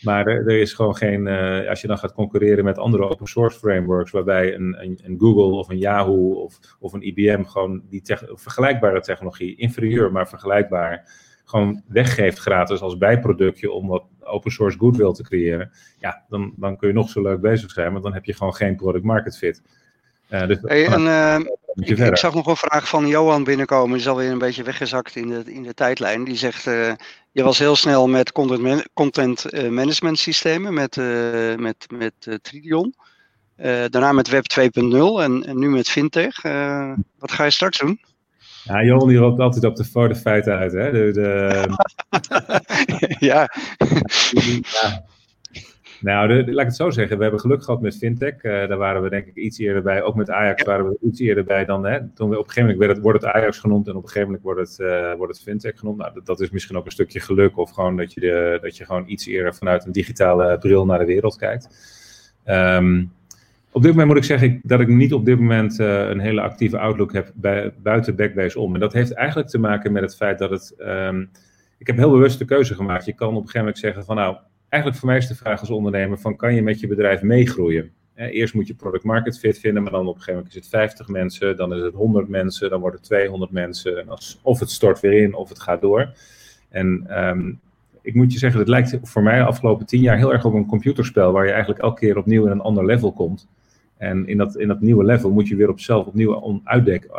Maar 0.03 0.27
er, 0.27 0.49
er, 0.49 0.61
is 0.61 0.73
gewoon 0.73 0.97
geen, 0.97 1.27
uh, 1.27 1.69
als 1.69 1.81
je 1.81 1.87
dan 1.87 1.99
gaat 1.99 2.13
concurreren 2.13 2.65
met 2.65 2.79
andere 2.79 3.09
open 3.09 3.27
source 3.27 3.59
frameworks, 3.59 4.11
waarbij 4.11 4.55
een, 4.55 4.77
een, 4.83 5.01
een 5.03 5.17
Google 5.19 5.59
of 5.59 5.69
een 5.69 5.79
Yahoo 5.79 6.33
of, 6.33 6.59
of 6.81 6.93
een 6.93 7.07
IBM 7.07 7.45
gewoon 7.45 7.83
die 7.89 8.03
vergelijkbare 8.35 9.01
technologie, 9.01 9.57
inferieur, 9.57 10.13
maar 10.13 10.29
vergelijkbaar, 10.29 11.11
gewoon 11.45 11.83
weggeeft 11.87 12.39
gratis 12.39 12.81
als 12.81 12.99
bijproductje 12.99 13.71
om 13.71 13.89
wat 13.89 14.05
open 14.21 14.51
source 14.51 14.79
goodwill 14.79 15.13
te 15.13 15.23
creëren, 15.23 15.71
ja, 15.99 16.25
dan, 16.29 16.53
dan 16.57 16.77
kun 16.77 16.89
je 16.89 16.95
nog 16.95 17.09
zo 17.09 17.23
leuk 17.23 17.41
bezig 17.41 17.71
zijn, 17.71 17.93
maar 17.93 18.03
dan 18.03 18.15
heb 18.15 18.25
je 18.25 18.35
gewoon 18.35 18.55
geen 18.55 18.77
product 18.77 19.05
market 19.05 19.37
fit. 19.37 19.63
Uh, 20.31 20.47
dus 20.47 20.59
hey, 20.63 20.87
en, 20.87 21.01
uh, 21.01 21.39
ik, 21.75 21.99
ik, 21.99 22.17
zag 22.17 22.35
nog 22.35 22.47
een 22.47 22.57
vraag 22.57 22.89
van 22.89 23.07
Johan 23.07 23.45
binnenkomen. 23.45 23.91
Die 23.91 23.99
is 23.99 24.09
alweer 24.09 24.31
een 24.31 24.39
beetje 24.39 24.63
weggezakt 24.63 25.17
in 25.17 25.29
de, 25.29 25.43
in 25.47 25.63
de 25.63 25.75
tijdlijn. 25.75 26.25
Die 26.25 26.37
zegt: 26.37 26.67
uh, 26.67 26.93
Je 27.37 27.43
was 27.43 27.59
heel 27.59 27.77
snel 27.77 28.09
met 28.09 28.33
content, 28.33 28.61
man 28.61 28.85
content 28.95 29.47
management 29.71 30.19
systemen, 30.19 30.75
met, 30.75 30.97
met, 31.57 31.87
met 31.91 32.39
Tridion. 32.43 32.95
daarna 33.91 34.13
met 34.13 34.29
Web 34.29 34.45
2.0 34.61 34.63
en, 35.21 35.45
en, 35.47 35.59
nu 35.59 35.71
met 35.71 35.89
Fintech. 35.89 36.43
wat 37.19 37.33
ga 37.33 37.45
je 37.45 37.51
straks 37.51 37.79
doen? 37.79 38.01
Ja, 38.65 38.85
Johan 38.85 39.09
die 39.09 39.19
loopt 39.19 39.41
altijd 39.41 39.65
op 39.65 39.77
de 39.77 39.85
voor 39.85 40.09
de 40.09 40.15
feiten 40.15 40.57
uit. 40.57 40.73
Hè? 40.73 40.91
De, 40.91 41.13
de... 41.13 41.69
ja. 43.29 43.49
ja. 44.83 45.05
Nou, 46.01 46.29
de, 46.29 46.53
laat 46.53 46.61
ik 46.61 46.67
het 46.67 46.77
zo 46.77 46.91
zeggen. 46.91 47.17
We 47.17 47.23
hebben 47.23 47.41
geluk 47.41 47.63
gehad 47.63 47.81
met 47.81 47.97
fintech. 47.97 48.43
Uh, 48.43 48.69
daar 48.69 48.77
waren 48.77 49.03
we 49.03 49.09
denk 49.09 49.27
ik 49.27 49.37
iets 49.37 49.59
eerder 49.59 49.83
bij. 49.83 50.03
Ook 50.03 50.15
met 50.15 50.31
Ajax 50.31 50.63
waren 50.63 50.89
we 50.89 50.99
iets 51.01 51.21
eerder 51.21 51.45
bij 51.45 51.65
dan... 51.65 51.87
Hè, 51.87 51.99
toen 52.15 52.29
we 52.29 52.39
op 52.39 52.45
een 52.45 52.51
gegeven 52.51 52.63
moment 52.63 52.79
werd 52.79 52.93
het, 52.93 53.03
wordt 53.03 53.23
het 53.23 53.33
Ajax 53.33 53.59
genoemd... 53.59 53.89
en 53.89 53.95
op 53.95 54.03
een 54.03 54.09
gegeven 54.09 54.27
moment 54.27 54.45
wordt 54.45 54.61
het, 54.61 54.79
uh, 54.79 55.15
wordt 55.15 55.33
het 55.33 55.43
fintech 55.43 55.79
genoemd. 55.79 55.99
Nou, 55.99 56.15
dat, 56.15 56.27
dat, 56.27 56.41
is 56.41 56.51
misschien 56.51 56.77
ook 56.77 56.85
een 56.85 56.91
stukje 56.91 57.21
geluk. 57.21 57.59
Of 57.59 57.71
gewoon 57.71 57.97
dat 57.97 58.13
je, 58.13 58.21
de, 58.21 58.59
dat 58.63 58.77
je 58.77 58.85
gewoon 58.85 59.05
iets 59.07 59.27
eerder 59.27 59.55
vanuit 59.55 59.87
een 59.87 59.93
digitale 59.93 60.59
bril 60.59 60.87
naar 60.87 60.99
de 60.99 61.05
wereld 61.05 61.37
kijkt. 61.37 61.69
Um, 62.47 63.13
op 63.71 63.83
dit 63.83 63.91
moment 63.91 64.09
moet 64.09 64.17
ik 64.17 64.25
zeggen 64.25 64.61
dat 64.63 64.81
ik 64.81 64.89
niet 64.89 65.13
op 65.13 65.25
dit 65.25 65.39
moment 65.39 65.81
uh, 65.81 66.09
een 66.09 66.21
hele 66.21 66.41
actieve 66.41 66.79
outlook 66.79 67.13
heb 67.13 67.33
bij, 67.35 67.73
buiten 67.83 68.17
Backbase 68.17 68.59
om. 68.59 68.75
En 68.75 68.81
dat 68.81 68.93
heeft 68.93 69.13
eigenlijk 69.13 69.49
te 69.49 69.59
maken 69.59 69.93
met 69.93 70.03
het 70.03 70.17
feit 70.17 70.39
dat 70.39 70.51
het... 70.51 70.75
Um, 70.79 71.31
ik 71.79 71.87
heb 71.87 71.97
heel 71.97 72.11
bewust 72.11 72.39
de 72.39 72.45
keuze 72.45 72.75
gemaakt. 72.75 73.05
Je 73.05 73.13
kan 73.13 73.29
op 73.29 73.35
een 73.35 73.41
gegeven 73.41 73.61
moment 73.61 73.79
zeggen 73.79 74.05
van 74.05 74.17
nou 74.17 74.37
eigenlijk 74.69 75.01
voor 75.01 75.09
mij 75.11 75.19
is 75.19 75.27
de 75.27 75.35
vraag 75.35 75.61
als 75.61 75.71
ondernemer 75.71 76.19
van 76.19 76.37
kan 76.37 76.55
je 76.55 76.63
met 76.63 76.81
je 76.81 76.87
bedrijf 76.87 77.23
meegroeien? 77.23 77.91
eerst 78.17 78.55
moet 78.55 78.67
je 78.67 78.75
product 78.75 79.05
market 79.05 79.39
fit 79.39 79.59
vinden, 79.59 79.83
maar 79.83 79.93
dan 79.93 80.01
op 80.01 80.07
een 80.07 80.21
gegeven 80.21 80.35
moment 80.35 80.55
is 80.55 80.61
het 80.61 80.69
50 80.69 81.09
mensen, 81.09 81.57
dan 81.57 81.75
is 81.75 81.83
het 81.83 81.95
100 81.95 82.29
mensen, 82.29 82.71
dan 82.71 82.81
wordt 82.81 82.97
het 82.97 83.05
200 83.05 83.51
mensen. 83.51 83.99
En 83.99 84.09
als, 84.09 84.39
of 84.43 84.61
het 84.61 84.71
stort 84.71 85.01
weer 85.01 85.23
in 85.23 85.35
of 85.35 85.49
het 85.49 85.61
gaat 85.61 85.81
door. 85.81 86.13
En 86.69 87.07
um, 87.29 87.61
ik 88.03 88.15
moet 88.15 88.33
je 88.33 88.39
zeggen, 88.39 88.61
het 88.61 88.69
lijkt 88.69 88.99
voor 89.03 89.23
mij 89.23 89.39
de 89.39 89.45
afgelopen 89.45 89.87
tien 89.87 90.01
jaar 90.01 90.17
heel 90.17 90.33
erg 90.33 90.45
op 90.45 90.55
een 90.55 90.67
computerspel 90.67 91.33
waar 91.33 91.45
je 91.45 91.51
eigenlijk 91.51 91.81
elke 91.81 92.01
keer 92.01 92.17
opnieuw 92.17 92.45
in 92.45 92.51
een 92.51 92.61
ander 92.61 92.85
level 92.85 93.13
komt. 93.13 93.49
En 93.97 94.27
in 94.29 94.37
dat, 94.37 94.57
in 94.57 94.69
dat 94.69 94.81
nieuwe 94.81 95.05
level 95.05 95.31
moet 95.31 95.49
je 95.49 95.57
weer 95.57 95.69
op 95.69 95.81
zelf 95.81 96.07
opnieuw 96.07 96.61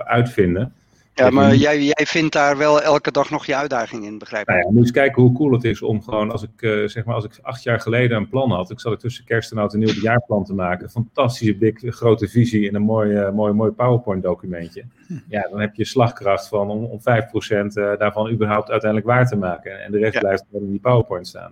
uitvinden. 0.05 0.73
Ja, 1.17 1.29
maar 1.29 1.55
jij, 1.55 1.81
jij 1.81 2.05
vindt 2.05 2.33
daar 2.33 2.57
wel 2.57 2.81
elke 2.81 3.11
dag 3.11 3.29
nog 3.29 3.45
je 3.45 3.55
uitdaging 3.55 4.05
in, 4.05 4.17
begrijp 4.17 4.41
ik? 4.41 4.47
Nou 4.47 4.59
ja, 4.59 4.71
moet 4.71 4.81
eens 4.81 4.91
kijken 4.91 5.21
hoe 5.21 5.33
cool 5.33 5.51
het 5.51 5.63
is 5.63 5.81
om 5.81 6.03
gewoon, 6.03 6.31
als 6.31 6.43
ik, 6.43 6.61
uh, 6.61 6.87
zeg 6.87 7.05
maar, 7.05 7.15
als 7.15 7.23
ik 7.23 7.39
acht 7.41 7.63
jaar 7.63 7.79
geleden 7.79 8.17
een 8.17 8.29
plan 8.29 8.51
had, 8.51 8.71
ik 8.71 8.79
zat 8.79 8.93
ik 8.93 8.99
tussen 8.99 9.25
kerst 9.25 9.51
en 9.51 9.57
oud 9.57 9.73
een 9.73 9.79
nieuw 9.79 10.01
jaarplan 10.01 10.43
te 10.43 10.53
maken, 10.53 10.89
fantastische 10.89 11.55
big, 11.55 11.73
grote 11.95 12.27
visie 12.27 12.67
in 12.67 12.75
een 12.75 12.81
mooi, 12.81 13.11
uh, 13.11 13.31
mooi, 13.31 13.53
mooi 13.53 13.71
PowerPoint 13.71 14.23
documentje. 14.23 14.83
Hm. 15.07 15.13
Ja, 15.27 15.47
dan 15.51 15.59
heb 15.59 15.75
je 15.75 15.85
slagkracht 15.85 16.47
van 16.47 16.69
om, 16.69 16.83
om 16.83 16.99
5% 16.99 17.03
uh, 17.03 17.97
daarvan 17.97 18.29
überhaupt 18.29 18.69
uiteindelijk 18.69 19.11
waar 19.11 19.27
te 19.27 19.37
maken. 19.37 19.83
En 19.83 19.91
de 19.91 19.97
rest 19.97 20.13
ja. 20.13 20.19
blijft 20.19 20.43
gewoon 20.49 20.65
in 20.65 20.71
die 20.71 20.79
PowerPoint 20.79 21.27
staan. 21.27 21.51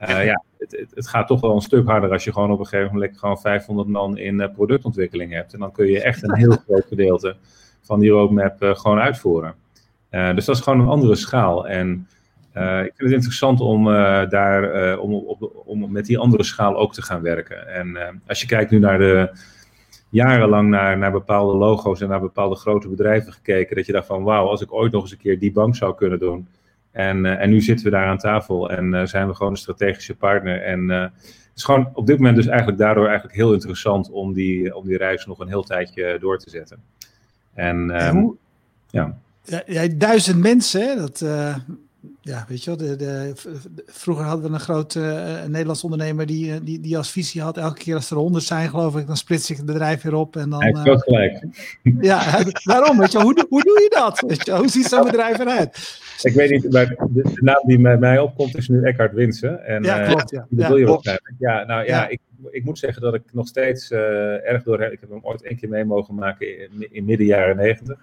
Uh, 0.00 0.24
ja, 0.24 0.42
het, 0.58 0.70
het, 0.70 0.90
het, 0.94 1.08
gaat 1.08 1.26
toch 1.26 1.40
wel 1.40 1.54
een 1.54 1.60
stuk 1.60 1.86
harder 1.86 2.12
als 2.12 2.24
je 2.24 2.32
gewoon 2.32 2.50
op 2.50 2.58
een 2.58 2.66
gegeven 2.66 2.92
moment 2.92 3.18
gewoon 3.18 3.38
500 3.38 3.88
man 3.88 4.18
in 4.18 4.50
productontwikkeling 4.52 5.32
hebt. 5.32 5.52
En 5.52 5.58
dan 5.58 5.72
kun 5.72 5.86
je 5.86 6.02
echt 6.02 6.22
een 6.22 6.36
heel 6.44 6.56
groot 6.66 6.86
gedeelte 6.88 7.36
van 7.88 8.00
die 8.00 8.10
roadmap 8.10 8.62
uh, 8.62 8.74
gewoon 8.74 8.98
uitvoeren. 8.98 9.54
Uh, 10.10 10.34
dus 10.34 10.44
dat 10.44 10.56
is 10.56 10.62
gewoon 10.62 10.80
een 10.80 10.88
andere 10.88 11.14
schaal. 11.14 11.68
En 11.68 12.08
uh, 12.56 12.78
ik 12.78 12.92
vind 12.96 13.08
het 13.08 13.12
interessant 13.12 13.60
om 13.60 13.84
daar 14.28 14.98
om, 14.98 15.14
op, 15.14 15.62
om 15.64 15.92
met 15.92 16.06
die 16.06 16.18
andere 16.18 16.42
schaal 16.42 16.76
ook 16.76 16.94
te 16.94 17.02
gaan 17.02 17.22
werken. 17.22 17.68
En 17.68 18.20
als 18.26 18.40
je 18.40 18.46
kijkt 18.46 18.70
nu 18.70 18.78
naar 18.78 18.98
de 18.98 19.30
jarenlang 20.08 20.68
naar, 20.68 20.98
naar 20.98 21.12
bepaalde 21.12 21.56
logo's 21.56 22.00
en 22.00 22.08
naar 22.08 22.20
bepaalde 22.20 22.56
grote 22.56 22.88
bedrijven 22.88 23.32
gekeken, 23.32 23.76
dat 23.76 23.86
je 23.86 23.92
dacht 23.92 24.06
van 24.06 24.22
wauw, 24.22 24.46
als 24.46 24.60
ik 24.60 24.72
ooit 24.72 24.92
nog 24.92 25.02
eens 25.02 25.12
een 25.12 25.18
keer 25.18 25.38
die 25.38 25.52
bank 25.52 25.76
zou 25.76 25.94
kunnen 25.94 26.18
doen. 26.18 26.48
En, 26.92 27.26
en 27.26 27.50
nu 27.50 27.60
zitten 27.60 27.84
we 27.84 27.90
daar 27.90 28.06
aan 28.06 28.18
tafel 28.18 28.70
en 28.70 29.08
zijn 29.08 29.28
we 29.28 29.34
gewoon 29.34 29.52
een 29.52 29.58
strategische 29.58 30.16
partner. 30.16 30.62
En 30.62 30.88
het 30.88 31.12
is 31.54 31.64
gewoon 31.64 31.90
op 31.94 32.06
dit 32.06 32.16
moment 32.16 32.36
dus 32.36 32.46
eigenlijk 32.46 32.78
daardoor 32.78 33.06
eigenlijk 33.06 33.36
heel 33.36 33.52
interessant 33.52 34.10
om 34.10 34.32
die, 34.32 34.74
om 34.74 34.86
die 34.86 34.96
reis 34.96 35.26
nog 35.26 35.38
een 35.38 35.48
heel 35.48 35.62
tijdje 35.62 36.18
door 36.20 36.38
te 36.38 36.50
zetten. 36.50 36.82
En, 37.58 37.90
en 37.90 38.16
hoe, 38.16 38.36
ja. 38.90 39.18
Ja, 39.66 39.88
duizend 39.88 40.38
mensen, 40.38 40.96
dat, 40.96 41.20
uh, 41.20 41.56
ja, 42.20 42.44
weet 42.48 42.64
je 42.64 42.76
wel, 42.76 42.78
de, 42.78 42.96
de, 42.96 43.32
vroeger 43.86 44.24
hadden 44.24 44.46
we 44.46 44.54
een 44.54 44.60
grote 44.60 45.00
uh, 45.00 45.48
Nederlands 45.48 45.84
ondernemer 45.84 46.26
die, 46.26 46.52
eh, 46.52 46.58
die, 46.62 46.80
die 46.80 46.96
als 46.96 47.10
visie 47.10 47.42
had, 47.42 47.56
elke 47.56 47.78
keer 47.78 47.94
als 47.94 48.10
er 48.10 48.16
honderd 48.16 48.44
zijn, 48.44 48.68
geloof 48.68 48.96
ik, 48.96 49.06
dan 49.06 49.16
splits 49.16 49.50
ik 49.50 49.56
het 49.56 49.66
bedrijf 49.66 50.02
weer 50.02 50.14
op. 50.14 50.36
En 50.36 50.50
dan, 50.50 50.62
Hij 50.62 50.80
heeft 50.82 51.02
gelijk. 51.02 51.44
Ja, 52.00 52.44
waarom? 52.64 52.98
Weet 52.98 53.12
je, 53.12 53.20
hoe, 53.20 53.46
hoe 53.48 53.62
doe 53.62 53.80
je 53.80 53.94
dat? 53.94 54.20
Weet 54.26 54.46
je, 54.46 54.52
hoe 54.52 54.68
ziet 54.68 54.86
zo'n 54.86 55.04
bedrijf 55.04 55.38
eruit? 55.38 56.00
Ik 56.22 56.32
weet 56.32 56.50
niet, 56.50 56.72
maar 56.72 56.86
de, 56.86 57.22
de, 57.22 57.42
naam 57.42 57.62
die 57.66 57.80
bij 57.80 57.98
mij 57.98 58.18
opkomt 58.18 58.56
is 58.56 58.68
nu 58.68 58.82
Eckhard 58.82 59.12
Winsen. 59.12 59.64
En, 59.64 59.82
ja, 59.82 60.06
klopt. 60.06 60.30
Ja, 60.30 60.46
ja, 60.50 60.74
je 60.74 60.84
klopt. 60.84 61.20
ja 61.38 61.64
nou 61.64 61.84
ja, 61.84 61.86
ja. 61.86 62.08
Ik, 62.08 62.20
ik 62.50 62.64
moet 62.64 62.78
zeggen 62.78 63.02
dat 63.02 63.14
ik 63.14 63.22
nog 63.32 63.46
steeds 63.46 63.90
uh, 63.90 64.48
erg 64.48 64.62
door. 64.62 64.82
Ik 64.82 65.00
heb 65.00 65.10
hem 65.10 65.20
ooit 65.22 65.42
één 65.42 65.56
keer 65.56 65.68
mee 65.68 65.84
mogen 65.84 66.14
maken 66.14 66.58
in, 66.58 66.88
in 66.92 67.04
midden 67.04 67.26
jaren 67.26 67.56
negentig. 67.56 67.98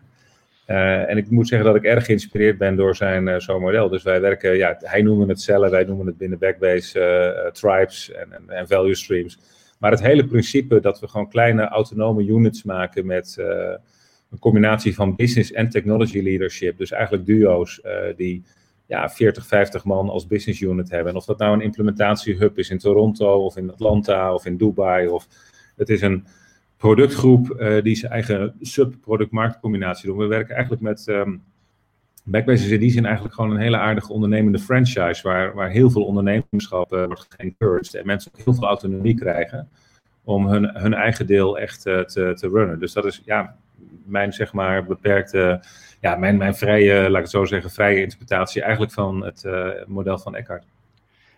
Uh, 0.67 1.09
en 1.09 1.17
ik 1.17 1.29
moet 1.29 1.47
zeggen 1.47 1.67
dat 1.67 1.77
ik 1.77 1.83
erg 1.83 2.05
geïnspireerd 2.05 2.57
ben 2.57 2.75
door 2.75 2.95
zijn 2.95 3.27
uh, 3.27 3.39
zo'n 3.39 3.61
model. 3.61 3.89
Dus 3.89 4.03
wij 4.03 4.21
werken, 4.21 4.57
ja, 4.57 4.77
hij 4.79 5.01
noemen 5.01 5.29
het 5.29 5.41
cellen, 5.41 5.71
wij 5.71 5.83
noemen 5.83 6.05
het 6.05 6.17
binnen 6.17 6.39
Backbase 6.39 7.49
tribes 7.53 8.11
en, 8.11 8.33
en, 8.33 8.49
en, 8.49 8.67
value 8.67 8.95
streams. 8.95 9.39
Maar 9.79 9.91
het 9.91 10.01
hele 10.01 10.25
principe 10.25 10.79
dat 10.79 10.99
we 10.99 11.07
gewoon 11.07 11.29
kleine 11.29 11.67
autonome 11.67 12.25
units 12.25 12.63
maken 12.63 13.05
met 13.05 13.35
een 14.31 14.39
combinatie 14.39 14.95
van 14.95 15.15
business 15.15 15.51
en 15.51 15.69
technology 15.69 16.21
leadership. 16.21 16.77
Dus 16.77 16.91
eigenlijk 16.91 17.25
duo's 17.25 17.81
die 18.15 18.43
ja, 18.85 19.09
40, 19.09 19.45
50 19.45 19.83
man 19.83 20.09
als 20.09 20.27
business 20.27 20.61
unit 20.61 20.89
hebben. 20.89 21.11
En 21.11 21.17
of 21.17 21.25
dat 21.25 21.37
nou 21.37 21.53
een 21.53 21.61
implementatiehub 21.61 22.57
is 22.57 22.69
in 22.69 22.77
Toronto 22.77 23.45
of 23.45 23.57
in 23.57 23.71
Atlanta 23.71 24.33
of 24.33 24.45
in 24.45 24.57
Dubai. 24.57 25.07
Of 25.07 25.27
het 25.75 25.89
is 25.89 26.01
een 26.01 26.25
productgroep 26.85 27.55
uh, 27.59 27.81
die 27.81 27.95
zijn 27.95 28.11
eigen 28.11 28.55
sub-product-marktcombinatie 28.61 30.07
doen. 30.07 30.17
We 30.17 30.25
werken 30.25 30.53
eigenlijk 30.53 30.83
met, 30.83 31.07
um, 31.07 31.43
Backbase 32.23 32.65
is 32.65 32.71
in 32.71 32.79
die 32.79 32.91
zin 32.91 33.05
eigenlijk 33.05 33.35
gewoon 33.35 33.51
een 33.51 33.61
hele 33.61 33.77
aardige 33.77 34.13
ondernemende 34.13 34.59
franchise, 34.59 35.21
waar, 35.23 35.53
waar 35.53 35.69
heel 35.69 35.89
veel 35.89 36.05
ondernemerschap 36.05 36.93
uh, 36.93 37.05
wordt 37.05 37.27
geëncouraged 37.29 37.95
en 37.95 38.05
mensen 38.05 38.31
ook 38.31 38.43
heel 38.43 38.53
veel 38.53 38.67
autonomie 38.67 39.15
krijgen 39.15 39.69
om 40.23 40.47
hun, 40.47 40.69
hun 40.73 40.93
eigen 40.93 41.27
deel 41.27 41.59
echt 41.59 41.81
te, 41.81 42.31
te 42.35 42.49
runnen. 42.49 42.79
Dus 42.79 42.93
dat 42.93 43.05
is 43.05 43.21
ja, 43.25 43.55
mijn 44.03 44.33
zeg 44.33 44.53
maar 44.53 44.85
beperkte, 44.85 45.63
ja, 46.01 46.15
mijn, 46.15 46.37
mijn 46.37 46.55
vrije, 46.55 47.01
laat 47.01 47.15
ik 47.15 47.21
het 47.21 47.29
zo 47.29 47.45
zeggen, 47.45 47.71
vrije 47.71 48.01
interpretatie 48.01 48.61
eigenlijk 48.61 48.91
van 48.91 49.23
het 49.23 49.45
model 49.87 50.17
van 50.17 50.35
Eckhart. 50.35 50.65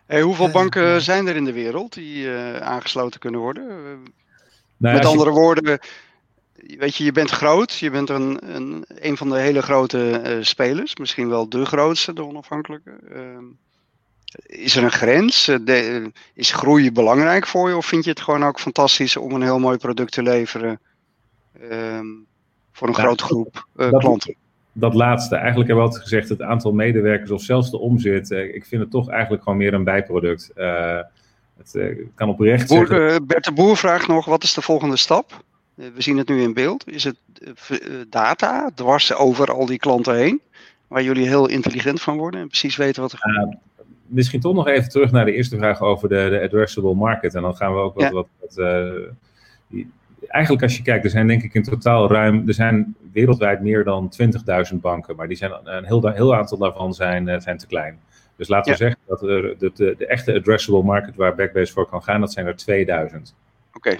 Hey, 0.05 0.21
hoeveel 0.21 0.49
banken 0.49 1.01
zijn 1.01 1.27
er 1.27 1.35
in 1.35 1.45
de 1.45 1.53
wereld 1.53 1.93
die 1.93 2.29
aangesloten 2.59 3.19
kunnen 3.19 3.39
worden? 3.39 3.65
Nou, 4.77 4.95
Met 4.95 5.05
andere 5.05 5.29
woorden, 5.29 5.79
weet 6.77 6.95
je, 6.95 7.03
je 7.03 7.11
bent 7.11 7.29
groot, 7.29 7.77
je 7.77 7.89
bent 7.89 8.09
een, 8.09 8.55
een, 8.55 8.85
een 8.87 9.17
van 9.17 9.29
de 9.29 9.39
hele 9.39 9.61
grote 9.61 10.21
uh, 10.25 10.43
spelers, 10.43 10.95
misschien 10.95 11.29
wel 11.29 11.49
de 11.49 11.65
grootste, 11.65 12.13
de 12.13 12.25
onafhankelijke. 12.25 12.91
Uh, 13.11 13.19
is 14.45 14.75
er 14.75 14.83
een 14.83 14.91
grens? 14.91 15.49
Uh, 15.49 15.57
de, 15.61 16.11
is 16.33 16.51
groei 16.51 16.91
belangrijk 16.91 17.47
voor 17.47 17.69
je? 17.69 17.75
Of 17.75 17.85
vind 17.85 18.03
je 18.03 18.09
het 18.09 18.21
gewoon 18.21 18.43
ook 18.43 18.59
fantastisch 18.59 19.17
om 19.17 19.31
een 19.31 19.41
heel 19.41 19.59
mooi 19.59 19.77
product 19.77 20.11
te 20.11 20.23
leveren 20.23 20.79
ehm, 21.69 22.05
voor 22.71 22.87
een 22.87 22.93
nou, 22.93 23.05
grote 23.05 23.23
groep 23.23 23.67
uh, 23.75 23.91
dat, 23.91 24.01
klanten? 24.01 24.35
Dat 24.71 24.93
laatste, 24.93 25.35
eigenlijk 25.35 25.67
hebben 25.67 25.85
we 25.85 25.91
altijd 25.91 26.09
gezegd, 26.09 26.29
het 26.29 26.41
aantal 26.41 26.71
medewerkers 26.71 27.31
of 27.31 27.41
zelfs 27.41 27.71
de 27.71 27.77
omzet, 27.77 28.29
ik 28.29 28.65
vind 28.65 28.81
het 28.81 28.91
toch 28.91 29.09
eigenlijk 29.09 29.43
gewoon 29.43 29.57
meer 29.57 29.73
een 29.73 29.83
bijproduct. 29.83 30.51
Het 31.57 31.95
kan 32.15 32.29
oprecht 32.29 32.67
Boer, 32.67 32.87
zeggen... 32.87 33.27
Bert 33.27 33.43
de 33.43 33.51
Boer 33.51 33.77
vraagt 33.77 34.07
nog, 34.07 34.25
wat 34.25 34.43
is 34.43 34.53
de 34.53 34.61
volgende 34.61 34.97
stap? 34.97 35.45
Eh, 35.77 35.85
we 35.95 36.01
zien 36.01 36.17
het 36.17 36.27
nu 36.27 36.41
in 36.41 36.53
beeld. 36.53 36.87
Is 36.87 37.03
het 37.03 37.17
eh, 37.43 37.77
eh, 37.77 38.05
data 38.09 38.71
dwars 38.75 39.13
over 39.13 39.51
al 39.51 39.65
die 39.65 39.77
klanten 39.77 40.15
heen? 40.15 40.41
Waar 40.87 41.03
jullie 41.03 41.27
heel 41.27 41.47
intelligent 41.47 42.01
van 42.01 42.17
worden 42.17 42.39
en 42.39 42.47
precies 42.47 42.75
weten 42.75 43.01
wat 43.01 43.11
er 43.11 43.17
gebeurt? 43.17 43.55
Misschien 44.05 44.39
toch 44.39 44.53
nog 44.53 44.67
even 44.67 44.89
terug 44.89 45.11
naar 45.11 45.25
de 45.25 45.33
eerste 45.33 45.57
vraag 45.57 45.81
over 45.81 46.09
de, 46.09 46.27
de 46.29 46.41
addressable 46.41 46.93
market. 46.93 47.35
En 47.35 47.41
dan 47.41 47.55
gaan 47.55 47.73
we 47.73 47.79
ook 47.79 48.01
wat. 48.01 48.11
wat, 48.11 48.27
wat 48.39 48.57
uh, 48.57 49.85
eigenlijk, 50.27 50.63
als 50.63 50.77
je 50.77 50.83
kijkt, 50.83 51.03
er 51.03 51.09
zijn 51.09 51.27
denk 51.27 51.43
ik 51.43 51.53
in 51.53 51.63
totaal 51.63 52.11
ruim. 52.11 52.47
Er 52.47 52.53
zijn 52.53 52.95
wereldwijd 53.11 53.61
meer 53.61 53.83
dan 53.83 54.13
20.000 54.71 54.75
banken. 54.81 55.15
Maar 55.15 55.27
die 55.27 55.37
zijn, 55.37 55.51
een 55.63 55.85
heel, 55.85 56.07
heel 56.07 56.35
aantal 56.35 56.57
daarvan 56.57 56.93
zijn, 56.93 57.41
zijn 57.41 57.57
te 57.57 57.67
klein. 57.67 57.99
Dus 58.37 58.47
laten 58.47 58.71
we 58.71 58.77
zeggen 58.77 58.99
dat 59.07 59.21
er, 59.21 59.57
de, 59.57 59.71
de, 59.73 59.95
de, 59.97 60.05
echte 60.05 60.33
addressable 60.33 60.83
market 60.83 61.15
waar 61.15 61.35
Backbase 61.35 61.73
voor 61.73 61.89
kan 61.89 62.03
gaan, 62.03 62.19
dat 62.19 62.31
zijn 62.31 62.45
er 62.45 62.55
2000. 62.55 63.35
Oké. 63.73 63.97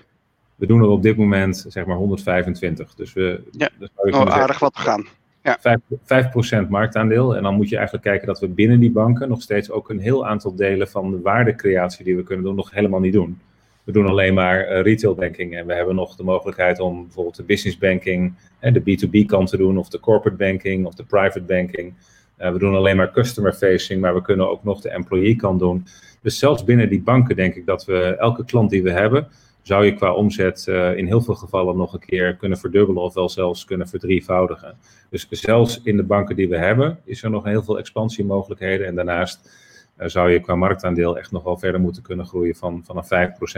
We 0.55 0.65
doen 0.65 0.81
er 0.81 0.87
op 0.87 1.03
dit 1.03 1.17
moment 1.17 1.65
zeg 1.67 1.85
maar 1.85 1.95
125. 1.95 2.95
Dus 2.95 3.13
we 3.13 3.43
ja. 3.51 3.69
oh, 3.95 4.21
aardig 4.21 4.59
wat 4.59 4.77
gaan. 4.77 5.07
Ja. 5.43 5.79
5%, 5.79 5.97
5 6.03 6.69
marktaandeel. 6.69 7.35
En 7.35 7.43
dan 7.43 7.55
moet 7.55 7.69
je 7.69 7.75
eigenlijk 7.75 8.05
kijken 8.05 8.27
dat 8.27 8.39
we 8.39 8.47
binnen 8.47 8.79
die 8.79 8.91
banken 8.91 9.29
nog 9.29 9.41
steeds 9.41 9.71
ook 9.71 9.89
een 9.89 9.99
heel 9.99 10.27
aantal 10.27 10.55
delen 10.55 10.87
van 10.87 11.11
de 11.11 11.21
waardecreatie 11.21 12.05
die 12.05 12.15
we 12.15 12.23
kunnen 12.23 12.45
doen, 12.45 12.55
nog 12.55 12.71
helemaal 12.71 12.99
niet 12.99 13.13
doen. 13.13 13.39
We 13.83 13.91
doen 13.91 14.07
alleen 14.07 14.33
maar 14.33 14.71
uh, 14.71 14.81
retail 14.81 15.15
banking 15.15 15.55
en 15.55 15.65
we 15.65 15.73
hebben 15.73 15.95
nog 15.95 16.15
de 16.15 16.23
mogelijkheid 16.23 16.79
om 16.79 17.03
bijvoorbeeld 17.03 17.35
de 17.35 17.43
business 17.43 17.77
banking, 17.77 18.33
en 18.59 18.73
de 18.73 18.81
B2B 18.81 19.25
kant 19.25 19.49
te 19.49 19.57
doen, 19.57 19.77
of 19.77 19.89
de 19.89 19.99
corporate 19.99 20.37
banking, 20.37 20.85
of 20.85 20.93
de 20.93 21.03
private 21.03 21.41
banking. 21.41 21.93
Uh, 22.39 22.51
we 22.51 22.59
doen 22.59 22.75
alleen 22.75 22.95
maar 22.95 23.11
customer 23.11 23.53
facing, 23.53 24.01
maar 24.01 24.13
we 24.13 24.21
kunnen 24.21 24.49
ook 24.49 24.63
nog 24.63 24.81
de 24.81 24.89
employee 24.89 25.35
kant 25.35 25.59
doen. 25.59 25.85
Dus 26.21 26.39
zelfs 26.39 26.63
binnen 26.63 26.89
die 26.89 27.01
banken 27.01 27.35
denk 27.35 27.55
ik 27.55 27.65
dat 27.65 27.85
we 27.85 28.15
elke 28.19 28.45
klant 28.45 28.69
die 28.69 28.83
we 28.83 28.91
hebben, 28.91 29.27
zou 29.61 29.85
je 29.85 29.93
qua 29.93 30.13
omzet 30.13 30.65
uh, 30.69 30.97
in 30.97 31.05
heel 31.05 31.21
veel 31.21 31.35
gevallen 31.35 31.77
nog 31.77 31.93
een 31.93 31.99
keer 31.99 32.35
kunnen 32.35 32.57
verdubbelen 32.57 33.03
of 33.03 33.13
wel 33.13 33.29
zelfs 33.29 33.65
kunnen 33.65 33.87
verdrievoudigen. 33.87 34.77
Dus 35.09 35.27
zelfs 35.29 35.81
in 35.83 35.97
de 35.97 36.03
banken 36.03 36.35
die 36.35 36.49
we 36.49 36.57
hebben, 36.57 36.99
is 37.03 37.23
er 37.23 37.29
nog 37.29 37.43
heel 37.43 37.63
veel 37.63 37.77
expansiemogelijkheden. 37.77 38.87
En 38.87 38.95
daarnaast 38.95 39.49
uh, 39.97 40.07
zou 40.07 40.31
je 40.31 40.39
qua 40.39 40.55
marktaandeel 40.55 41.17
echt 41.17 41.31
nog 41.31 41.43
wel 41.43 41.57
verder 41.57 41.81
moeten 41.81 42.03
kunnen 42.03 42.25
groeien 42.25 42.55
van, 42.55 42.83
vanaf 42.85 43.09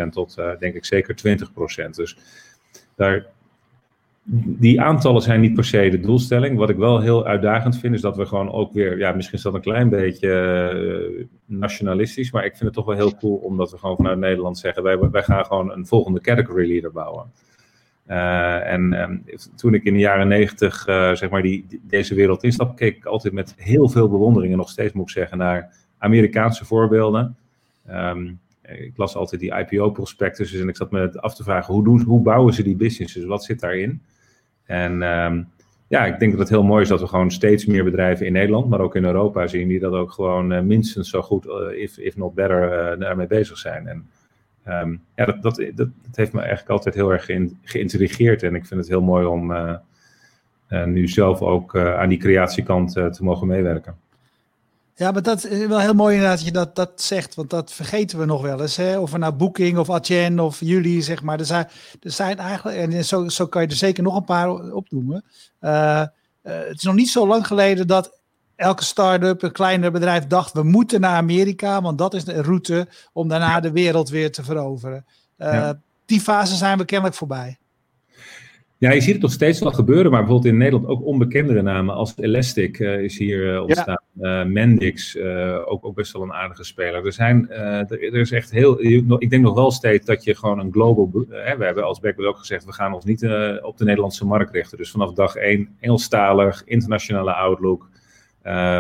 5% 0.06 0.10
tot 0.10 0.36
denk 0.60 0.76
ik 0.76 0.86
zeker 0.86 1.16
20%. 1.86 1.90
Dus 1.90 2.18
daar, 2.96 3.26
die 4.32 4.82
aantallen 4.82 5.22
zijn 5.22 5.42
niet 5.42 5.54
per 5.54 5.66
se 5.66 5.90
de 5.90 6.00
doelstelling. 6.00 6.58
Wat 6.58 6.70
ik 6.70 6.78
wel 6.78 7.00
heel 7.00 7.26
uitdagend 7.26 7.78
vind, 7.78 7.94
is 7.94 8.02
dat 8.02 8.18
we 8.18 8.26
gewoon 8.26 8.52
ook 8.52 8.74
weer, 8.74 8.98
ja, 8.98 9.12
misschien 9.12 9.38
is 9.38 9.44
dat 9.44 9.54
een 9.54 9.62
klein 9.62 9.90
beetje 9.90 10.32
uh, 11.20 11.26
nationalistisch, 11.46 12.32
maar 12.32 12.46
ik 12.46 12.52
vind 12.52 12.64
het 12.64 12.74
toch 12.74 12.86
wel 12.86 12.96
heel 12.96 13.16
cool 13.16 13.36
omdat 13.36 13.72
we 13.72 13.78
gewoon 13.78 13.96
vanuit 13.96 14.20
Nederland 14.20 14.58
zeggen, 14.58 14.84
wij, 14.84 15.00
wij 15.00 15.24
gaan 15.24 15.46
gewoon 15.46 15.72
een 15.72 15.88
volgende 15.88 16.22
category 16.22 16.72
leader 16.72 16.92
bouwen. 16.92 17.32
Uh, 18.08 18.72
en 18.72 19.02
um, 19.02 19.24
toen 19.56 19.74
ik 19.74 19.84
in 19.84 19.94
de 19.94 20.00
jaren 20.00 20.28
negentig, 20.28 20.88
uh, 20.88 21.14
zeg 21.14 21.30
maar, 21.30 21.42
die, 21.42 21.66
deze 21.82 22.16
wereld 22.16 22.44
instap, 22.44 22.76
keek 22.76 22.96
ik 22.98 23.06
altijd 23.06 23.34
met 23.34 23.54
heel 23.58 23.90
veel 23.90 24.10
bewondering, 24.10 24.52
en 24.52 24.58
nog 24.58 24.70
steeds 24.70 24.94
moet 24.94 25.04
ik 25.04 25.10
zeggen, 25.10 25.38
naar 25.38 25.76
Amerikaanse 25.98 26.66
voorbeelden. 26.66 27.38
Um, 27.92 28.40
ik 28.62 28.94
las 28.96 29.16
altijd 29.16 29.42
die 29.42 29.56
IPO-prospectus 29.56 30.54
en 30.54 30.68
ik 30.68 30.76
zat 30.76 30.92
me 30.92 31.22
af 31.22 31.36
te 31.36 31.44
vragen, 31.44 31.74
hoe, 31.74 31.84
doen, 31.84 32.02
hoe 32.02 32.22
bouwen 32.22 32.54
ze 32.54 32.64
die 32.64 32.76
businesses? 32.76 33.26
Wat 33.26 33.44
zit 33.44 33.60
daarin? 33.60 34.02
En 34.70 35.02
um, 35.02 35.48
ja, 35.88 36.06
ik 36.06 36.20
denk 36.20 36.32
dat 36.32 36.40
het 36.40 36.50
heel 36.50 36.64
mooi 36.64 36.82
is 36.82 36.90
dat 36.90 37.00
we 37.00 37.08
gewoon 37.08 37.32
steeds 37.32 37.66
meer 37.66 37.84
bedrijven 37.84 38.26
in 38.26 38.34
Nederland, 38.34 38.70
maar 38.70 38.80
ook 38.80 38.96
in 38.96 39.06
Europa 39.06 39.48
zien 39.48 39.68
die 39.68 39.80
dat 39.80 39.94
ook 39.94 40.12
gewoon 40.12 40.54
uh, 40.54 40.62
minstens 40.62 41.10
zo 41.10 41.22
goed, 41.22 41.46
uh, 41.46 41.82
if, 41.82 41.98
if 41.98 42.18
not 42.18 42.34
better, 42.34 42.92
uh, 42.94 43.00
daarmee 43.00 43.28
bezig 43.28 43.58
zijn. 43.58 43.88
En 43.88 44.08
um, 44.68 45.02
ja, 45.16 45.26
dat, 45.26 45.42
dat, 45.42 45.56
dat, 45.56 45.76
dat, 45.76 46.16
heeft 46.16 46.34
me 46.34 46.40
eigenlijk 46.40 46.70
altijd 46.70 46.96
heel 46.96 47.12
erg 47.12 47.26
geïntrigeerd 47.64 48.44
en 48.44 48.56
ik 48.56 48.66
vind 48.66 48.80
het 48.80 48.90
heel 48.90 49.02
mooi 49.02 49.26
om 49.26 49.54
nu 50.86 51.08
zelf 51.08 51.42
ook 51.42 51.78
aan 51.78 52.10
die 52.10 52.18
creatiekant 52.18 52.92
te 52.92 53.20
mogen 53.20 53.48
meewerken. 53.48 53.96
Ja, 55.00 55.12
maar 55.12 55.22
dat 55.22 55.46
is 55.46 55.66
wel 55.66 55.80
heel 55.80 55.94
mooi 55.94 56.16
inderdaad 56.16 56.38
dat 56.38 56.48
je 56.48 56.54
dat, 56.54 56.76
dat 56.76 57.02
zegt, 57.02 57.36
want 57.36 57.50
dat 57.50 57.72
vergeten 57.72 58.20
we 58.20 58.26
nog 58.26 58.42
wel 58.42 58.62
eens. 58.62 58.76
Hè? 58.76 59.00
Of 59.00 59.12
we 59.12 59.18
nou 59.18 59.34
Booking 59.34 59.78
of 59.78 59.90
Adyen 59.90 60.40
of 60.40 60.60
jullie, 60.60 61.02
zeg 61.02 61.24
maar. 61.24 61.40
Er 61.40 61.46
zijn, 61.46 61.68
er 62.02 62.12
zijn 62.12 62.38
eigenlijk, 62.38 62.78
en 62.78 63.06
zo, 63.06 63.28
zo 63.28 63.48
kan 63.48 63.62
je 63.62 63.68
er 63.68 63.76
zeker 63.76 64.04
nog 64.04 64.16
een 64.16 64.24
paar 64.24 64.50
opnoemen. 64.72 65.24
Uh, 65.62 66.04
het 66.42 66.78
is 66.78 66.84
nog 66.84 66.96
niet 66.96 67.10
zo 67.10 67.28
lang 67.28 67.48
geleden 67.48 67.88
dat 67.88 68.20
elke 68.56 68.84
start-up, 68.84 69.42
een 69.42 69.52
kleiner 69.52 69.92
bedrijf 69.92 70.28
dacht, 70.28 70.54
we 70.54 70.64
moeten 70.64 71.02
naar 71.02 71.16
Amerika, 71.16 71.82
want 71.82 71.98
dat 71.98 72.14
is 72.14 72.24
de 72.24 72.42
route 72.42 72.88
om 73.14 73.28
daarna 73.28 73.60
de 73.60 73.72
wereld 73.72 74.10
weer 74.10 74.32
te 74.32 74.44
veroveren. 74.44 75.06
Uh, 75.38 75.70
Die 76.06 76.22
fase 76.22 76.56
zijn 76.56 76.78
we 76.78 76.86
kennelijk 76.86 77.18
voorbij. 77.18 77.59
Ja, 78.80 78.92
je 78.92 79.02
ziet 79.02 79.14
het 79.14 79.22
nog 79.22 79.32
steeds 79.32 79.60
wel 79.60 79.72
gebeuren, 79.72 80.12
maar 80.12 80.20
bijvoorbeeld 80.20 80.54
in 80.54 80.60
Nederland 80.60 80.88
ook 80.88 81.06
onbekendere 81.06 81.62
namen 81.62 81.96
als 81.96 82.14
Elastic 82.18 82.80
uh, 82.80 83.00
is 83.04 83.18
hier 83.18 83.54
uh, 83.54 83.62
ontstaan. 83.62 84.02
Ja. 84.14 84.42
Uh, 84.42 84.52
Mendix, 84.52 85.18
ook, 85.66 85.86
ook 85.86 85.96
best 85.96 86.14
wel 86.14 86.22
een 86.22 86.34
aardige 86.34 86.64
speler. 86.64 87.06
Er, 87.06 87.14
zijn, 87.14 87.50
er, 87.50 88.04
er, 88.04 88.16
is 88.16 88.32
echt 88.32 88.52
heel, 88.52 88.82
ik 89.20 89.30
denk 89.30 89.44
nog 89.44 89.54
wel 89.54 89.72
steeds 89.72 90.06
dat 90.06 90.24
je 90.24 90.36
gewoon 90.36 90.60
een 90.60 90.72
global, 90.72 91.12
we 91.28 91.66
hebben 91.66 91.84
als 91.84 92.00
Beckwith 92.00 92.28
ook 92.28 92.38
gezegd, 92.38 92.66
we 92.66 92.74
gaan 92.74 92.94
ons 92.94 93.06
niet 93.06 93.24
op 93.62 93.78
de 93.78 93.84
Nederlandse 93.84 94.26
markt 94.26 94.52
richten. 94.52 94.78
Dus 94.78 94.92
vanaf 94.92 95.14
dag 95.14 95.36
één 95.36 95.76
Engelstalig, 95.80 96.64
internationale 96.66 97.34
outlook. 97.34 97.90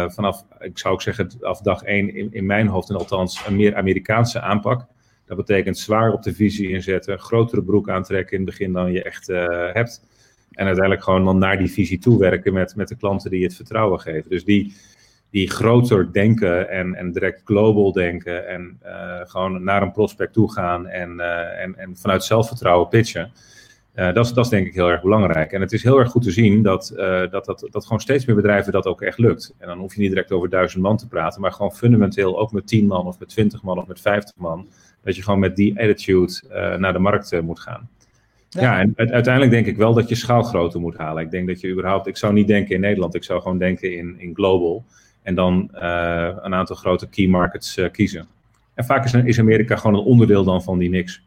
vanaf, 0.08 0.46
ik 0.60 0.78
zou 0.78 0.94
ook 0.94 1.02
zeggen, 1.02 1.32
vanaf 1.40 1.62
dag 1.62 1.84
één 1.84 2.16
in, 2.16 2.34
in 2.34 2.46
mijn 2.46 2.68
hoofd 2.68 2.90
en 2.90 2.96
althans 2.96 3.44
een 3.48 3.56
meer 3.56 3.76
Amerikaanse 3.76 4.42
aanpak. 4.42 4.86
Dat 5.30 5.38
betekent 5.38 5.78
zwaar 5.78 6.12
op 6.12 6.24
de 6.24 6.34
visie 6.34 6.70
inzetten, 6.70 7.20
grotere 7.20 7.64
broek 7.64 7.90
aantrekken 7.90 8.38
in 8.38 8.42
het 8.42 8.50
begin 8.50 8.74
dan 8.74 8.92
je 8.92 9.04
echt 9.04 9.30
uh, 9.30 9.48
hebt. 9.74 10.04
En 10.52 10.66
uiteindelijk 10.66 11.04
gewoon 11.04 11.26
dan 11.26 11.38
naar 11.38 11.58
die 11.58 11.72
visie 11.72 12.00
toe 12.00 12.20
werken 12.20 12.54
met, 12.54 12.76
met 12.76 12.88
de 12.88 12.96
klanten 12.96 13.32
die 13.32 13.44
het 13.44 13.56
vertrouwen 13.56 14.00
geven. 14.00 14.30
Dus 14.30 14.44
die, 14.44 14.74
die 15.30 15.50
groter 15.50 16.14
denken 16.14 16.70
en, 16.70 16.96
en 16.96 17.12
direct 17.12 17.42
global 17.46 17.92
denken 17.92 18.48
en 18.48 18.80
uh, 18.86 19.20
gewoon 19.24 19.64
naar 19.64 19.82
een 19.82 19.92
prospect 19.92 20.34
toe 20.34 20.52
gaan 20.52 20.88
en, 20.88 21.16
uh, 21.18 21.62
en, 21.62 21.78
en 21.78 21.98
vanuit 21.98 22.24
zelfvertrouwen 22.24 22.88
pitchen. 22.88 23.32
Dat, 23.94 24.26
is, 24.26 24.34
dat 24.34 24.50
denk 24.50 24.68
ik 24.68 24.74
heel 24.74 24.90
erg 24.90 25.02
belangrijk. 25.02 25.52
En 25.52 25.62
het 25.62 25.72
is 25.72 25.84
heel 25.84 26.00
erg 26.00 26.10
goed 26.10 26.24
te 26.24 26.32
zien 26.32 26.64
dat, 26.64 26.94
dat, 27.32 27.46
dat, 27.46 27.68
dat 27.72 27.84
gewoon 27.84 28.00
steeds 28.00 28.26
meer 28.26 28.36
bedrijven 28.36 28.72
dat 28.72 28.86
ook 28.86 29.02
echt 29.02 29.18
lukt. 29.18 29.54
En 29.58 29.68
dan 29.68 29.80
hoef 29.80 29.94
je 29.94 30.02
niet 30.02 30.10
direct 30.10 30.32
over 30.32 30.50
duizend 30.50 30.84
man 30.84 30.98
te 30.98 31.08
praten, 31.08 31.42
maar 31.42 31.52
gewoon 31.52 31.76
fundamenteel 31.76 32.40
ook 32.40 32.52
met 32.52 32.68
tien 32.68 32.88
man 32.88 33.08
of 33.08 33.20
met 33.20 33.30
twintig 33.30 33.62
man 33.62 33.78
of 33.78 33.88
met 33.88 34.02
vijftig 34.02 34.36
man 34.38 34.68
dat 35.04 35.16
je 35.16 35.24
gewoon 35.24 35.40
met 35.40 35.56
die 35.56 35.80
attitude 35.80 36.42
uh, 36.52 36.76
naar 36.76 36.94
de 36.94 37.00
markt 37.00 37.32
uh, 37.32 37.40
moet 37.40 37.60
gaan. 37.60 37.90
Ja. 38.50 38.62
ja, 38.62 38.80
en 38.80 38.94
uiteindelijk 38.96 39.52
denk 39.52 39.66
ik 39.66 39.78
wel 39.78 39.94
dat 39.94 40.10
je 40.10 40.16
schaalgrootte 40.16 40.80
moet 40.80 40.98
halen. 40.98 41.24
Ik 41.24 41.32
denk 41.32 41.48
dat 41.48 41.62
je 41.62 41.72
überhaupt, 41.72 42.08
ik 42.08 42.18
zou 42.18 42.34
niet 42.34 42.48
denken 42.48 42.76
in 42.76 42.82
Nederland, 42.82 43.16
ik 43.16 43.24
zou 43.24 43.42
gewoon 43.42 43.58
denken 43.58 43.96
in, 43.96 44.16
in 44.18 44.36
global. 44.36 44.86
En 45.22 45.36
dan 45.36 45.70
uh, 45.74 46.30
een 46.42 46.54
aantal 46.54 46.76
grote 46.76 47.08
key 47.08 47.28
markets 47.28 47.82
kiezen. 47.92 48.28
En 48.74 48.86
vaak 48.86 49.06
is, 49.06 49.14
is 49.14 49.40
Amerika 49.40 49.76
gewoon 49.76 50.00
een 50.00 50.06
onderdeel 50.06 50.44
dan 50.44 50.64
van 50.64 50.78
die 50.78 50.90
niks. 50.90 51.24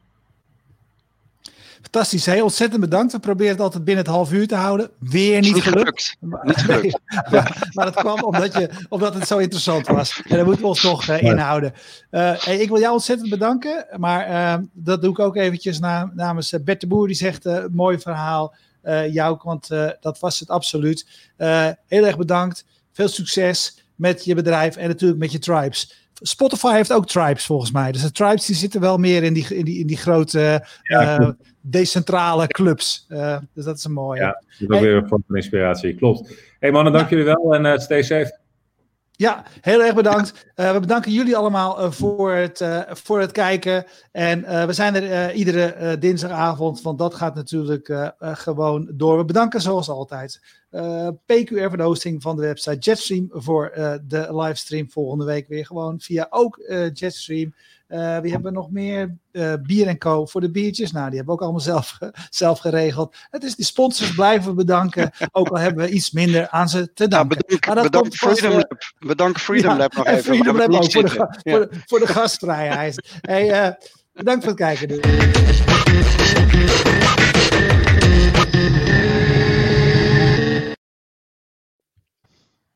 Fantastisch. 1.82 2.26
Heel 2.26 2.42
ontzettend 2.42 2.80
bedankt. 2.80 3.12
We 3.12 3.18
proberen 3.18 3.52
het 3.52 3.60
altijd 3.60 3.84
binnen 3.84 4.04
het 4.04 4.14
half 4.14 4.32
uur 4.32 4.48
te 4.48 4.54
houden. 4.54 4.90
Weer 4.98 5.40
niet, 5.40 5.54
niet 5.54 5.62
gelukt. 5.62 6.16
gelukt. 6.46 6.98
maar, 7.74 7.84
dat 7.84 7.94
kwam 7.94 8.22
omdat, 8.22 8.52
je, 8.52 8.70
omdat 8.88 9.14
het 9.14 9.26
zo 9.26 9.38
interessant 9.38 9.86
was. 9.86 10.22
En 10.28 10.36
daar 10.36 10.44
moeten 10.44 10.62
we 10.62 10.68
ons 10.68 10.82
nog 10.82 11.08
uh, 11.08 11.22
inhouden. 11.22 11.74
Uh, 12.10 12.60
ik 12.60 12.68
wil 12.68 12.78
jou 12.78 12.92
ontzettend 12.92 13.30
bedanken. 13.30 13.86
Maar 13.96 14.30
uh, 14.30 14.64
dat 14.72 15.02
doe 15.02 15.10
ik 15.10 15.18
ook 15.18 15.36
eventjes 15.36 15.78
na, 15.78 16.10
namens 16.14 16.54
Bert 16.64 16.80
de 16.80 16.86
Boer. 16.86 17.06
Die 17.06 17.16
zegt, 17.16 17.48
mooi 17.70 17.98
verhaal. 17.98 18.54
jou, 19.10 19.38
want 19.42 19.68
dat 20.00 20.18
was 20.18 20.40
het 20.40 20.48
absoluut. 20.48 21.06
heel 21.86 22.06
erg 22.06 22.16
bedankt. 22.16 22.64
veel 22.92 23.08
succes 23.08 23.81
met 24.02 24.24
je 24.24 24.34
bedrijf 24.34 24.76
en 24.76 24.88
natuurlijk 24.88 25.20
met 25.20 25.32
je 25.32 25.38
tribes. 25.38 26.08
Spotify 26.14 26.74
heeft 26.74 26.92
ook 26.92 27.06
tribes 27.06 27.44
volgens 27.44 27.70
mij. 27.70 27.92
Dus 27.92 28.02
de 28.02 28.12
tribes 28.12 28.46
die 28.46 28.56
zitten 28.56 28.80
wel 28.80 28.98
meer 28.98 29.22
in 29.22 29.32
die, 29.32 29.54
in 29.54 29.64
die, 29.64 29.78
in 29.78 29.86
die 29.86 29.96
grote 29.96 30.66
ja, 30.82 31.36
decentrale 31.60 32.46
clubs. 32.46 33.06
dus 33.54 33.64
dat 33.64 33.76
is 33.76 33.84
een 33.84 33.92
mooie. 33.92 34.20
Ja, 34.20 34.42
dat 34.58 34.70
is 34.70 34.76
ook 34.76 34.82
weer 34.82 34.96
een 34.96 35.08
van 35.08 35.24
inspiratie. 35.28 35.94
Klopt. 35.94 36.34
hey 36.58 36.70
mannen, 36.70 36.92
dank 36.92 37.10
jullie 37.10 37.24
wel 37.24 37.54
en 37.54 37.80
stay 37.80 38.02
safe. 38.02 38.40
Ja, 39.22 39.44
heel 39.60 39.82
erg 39.82 39.94
bedankt. 39.94 40.46
Uh, 40.56 40.72
we 40.72 40.80
bedanken 40.80 41.12
jullie 41.12 41.36
allemaal 41.36 41.84
uh, 41.84 41.90
voor, 41.90 42.32
het, 42.32 42.60
uh, 42.60 42.80
voor 42.88 43.20
het 43.20 43.32
kijken. 43.32 43.84
En 44.12 44.66
we 44.66 44.72
zijn 44.72 44.94
er 44.94 45.32
iedere 45.32 45.98
dinsdagavond, 45.98 46.82
want 46.82 46.98
dat 46.98 47.14
gaat 47.14 47.34
natuurlijk 47.34 48.12
gewoon 48.18 48.90
door. 48.94 49.18
We 49.18 49.24
bedanken 49.24 49.60
zoals 49.60 49.88
altijd 49.88 50.40
PQR 51.26 51.68
voor 51.68 51.76
de 51.76 51.82
hosting 51.82 52.22
van 52.22 52.36
de 52.36 52.42
website 52.42 52.78
Jetstream 52.78 53.28
voor 53.30 53.72
de 54.06 54.26
livestream 54.30 54.90
volgende 54.90 55.24
week 55.24 55.48
weer 55.48 55.66
gewoon 55.66 56.00
via 56.00 56.26
ook 56.30 56.60
Jetstream. 56.92 57.54
Uh, 57.92 58.18
wie 58.18 58.32
hebben 58.32 58.52
nog 58.52 58.70
meer? 58.70 59.16
Uh, 59.32 59.52
Bier 59.62 59.86
en 59.86 59.98
Co. 59.98 60.26
voor 60.26 60.40
de 60.40 60.50
biertjes. 60.50 60.92
Nou, 60.92 61.06
die 61.06 61.16
hebben 61.16 61.34
we 61.34 61.40
ook 61.40 61.42
allemaal 61.42 61.60
zelf, 61.60 61.98
zelf 62.30 62.58
geregeld. 62.58 63.16
Het 63.30 63.44
is 63.44 63.56
die 63.56 63.64
sponsors 63.64 64.14
blijven 64.14 64.54
bedanken. 64.54 65.10
ook 65.32 65.48
al 65.48 65.58
hebben 65.58 65.84
we 65.84 65.90
iets 65.90 66.10
minder 66.10 66.48
aan 66.48 66.68
ze 66.68 66.92
te 66.92 67.08
danken. 67.08 67.44
Ja, 67.46 67.82
bedankt, 67.82 68.16
Freedom 68.16 68.52
Lab. 68.52 68.92
Bedankt 68.98 69.40
Freedom 69.40 69.76
Lab 69.76 69.94
nog 69.94 70.06
even. 70.06 70.22
Freedom 70.22 70.56
Lab 70.56 70.72
ook 70.72 70.92
voor 70.92 71.02
de, 71.02 71.10
voor, 71.10 71.60
de, 71.60 71.68
voor 71.86 71.98
de 71.98 72.06
gastvrijheid. 72.06 73.18
hey, 73.20 73.66
uh, 73.66 73.72
bedankt 74.12 74.44
voor 74.44 74.52
het 74.52 74.60
kijken. 74.60 75.00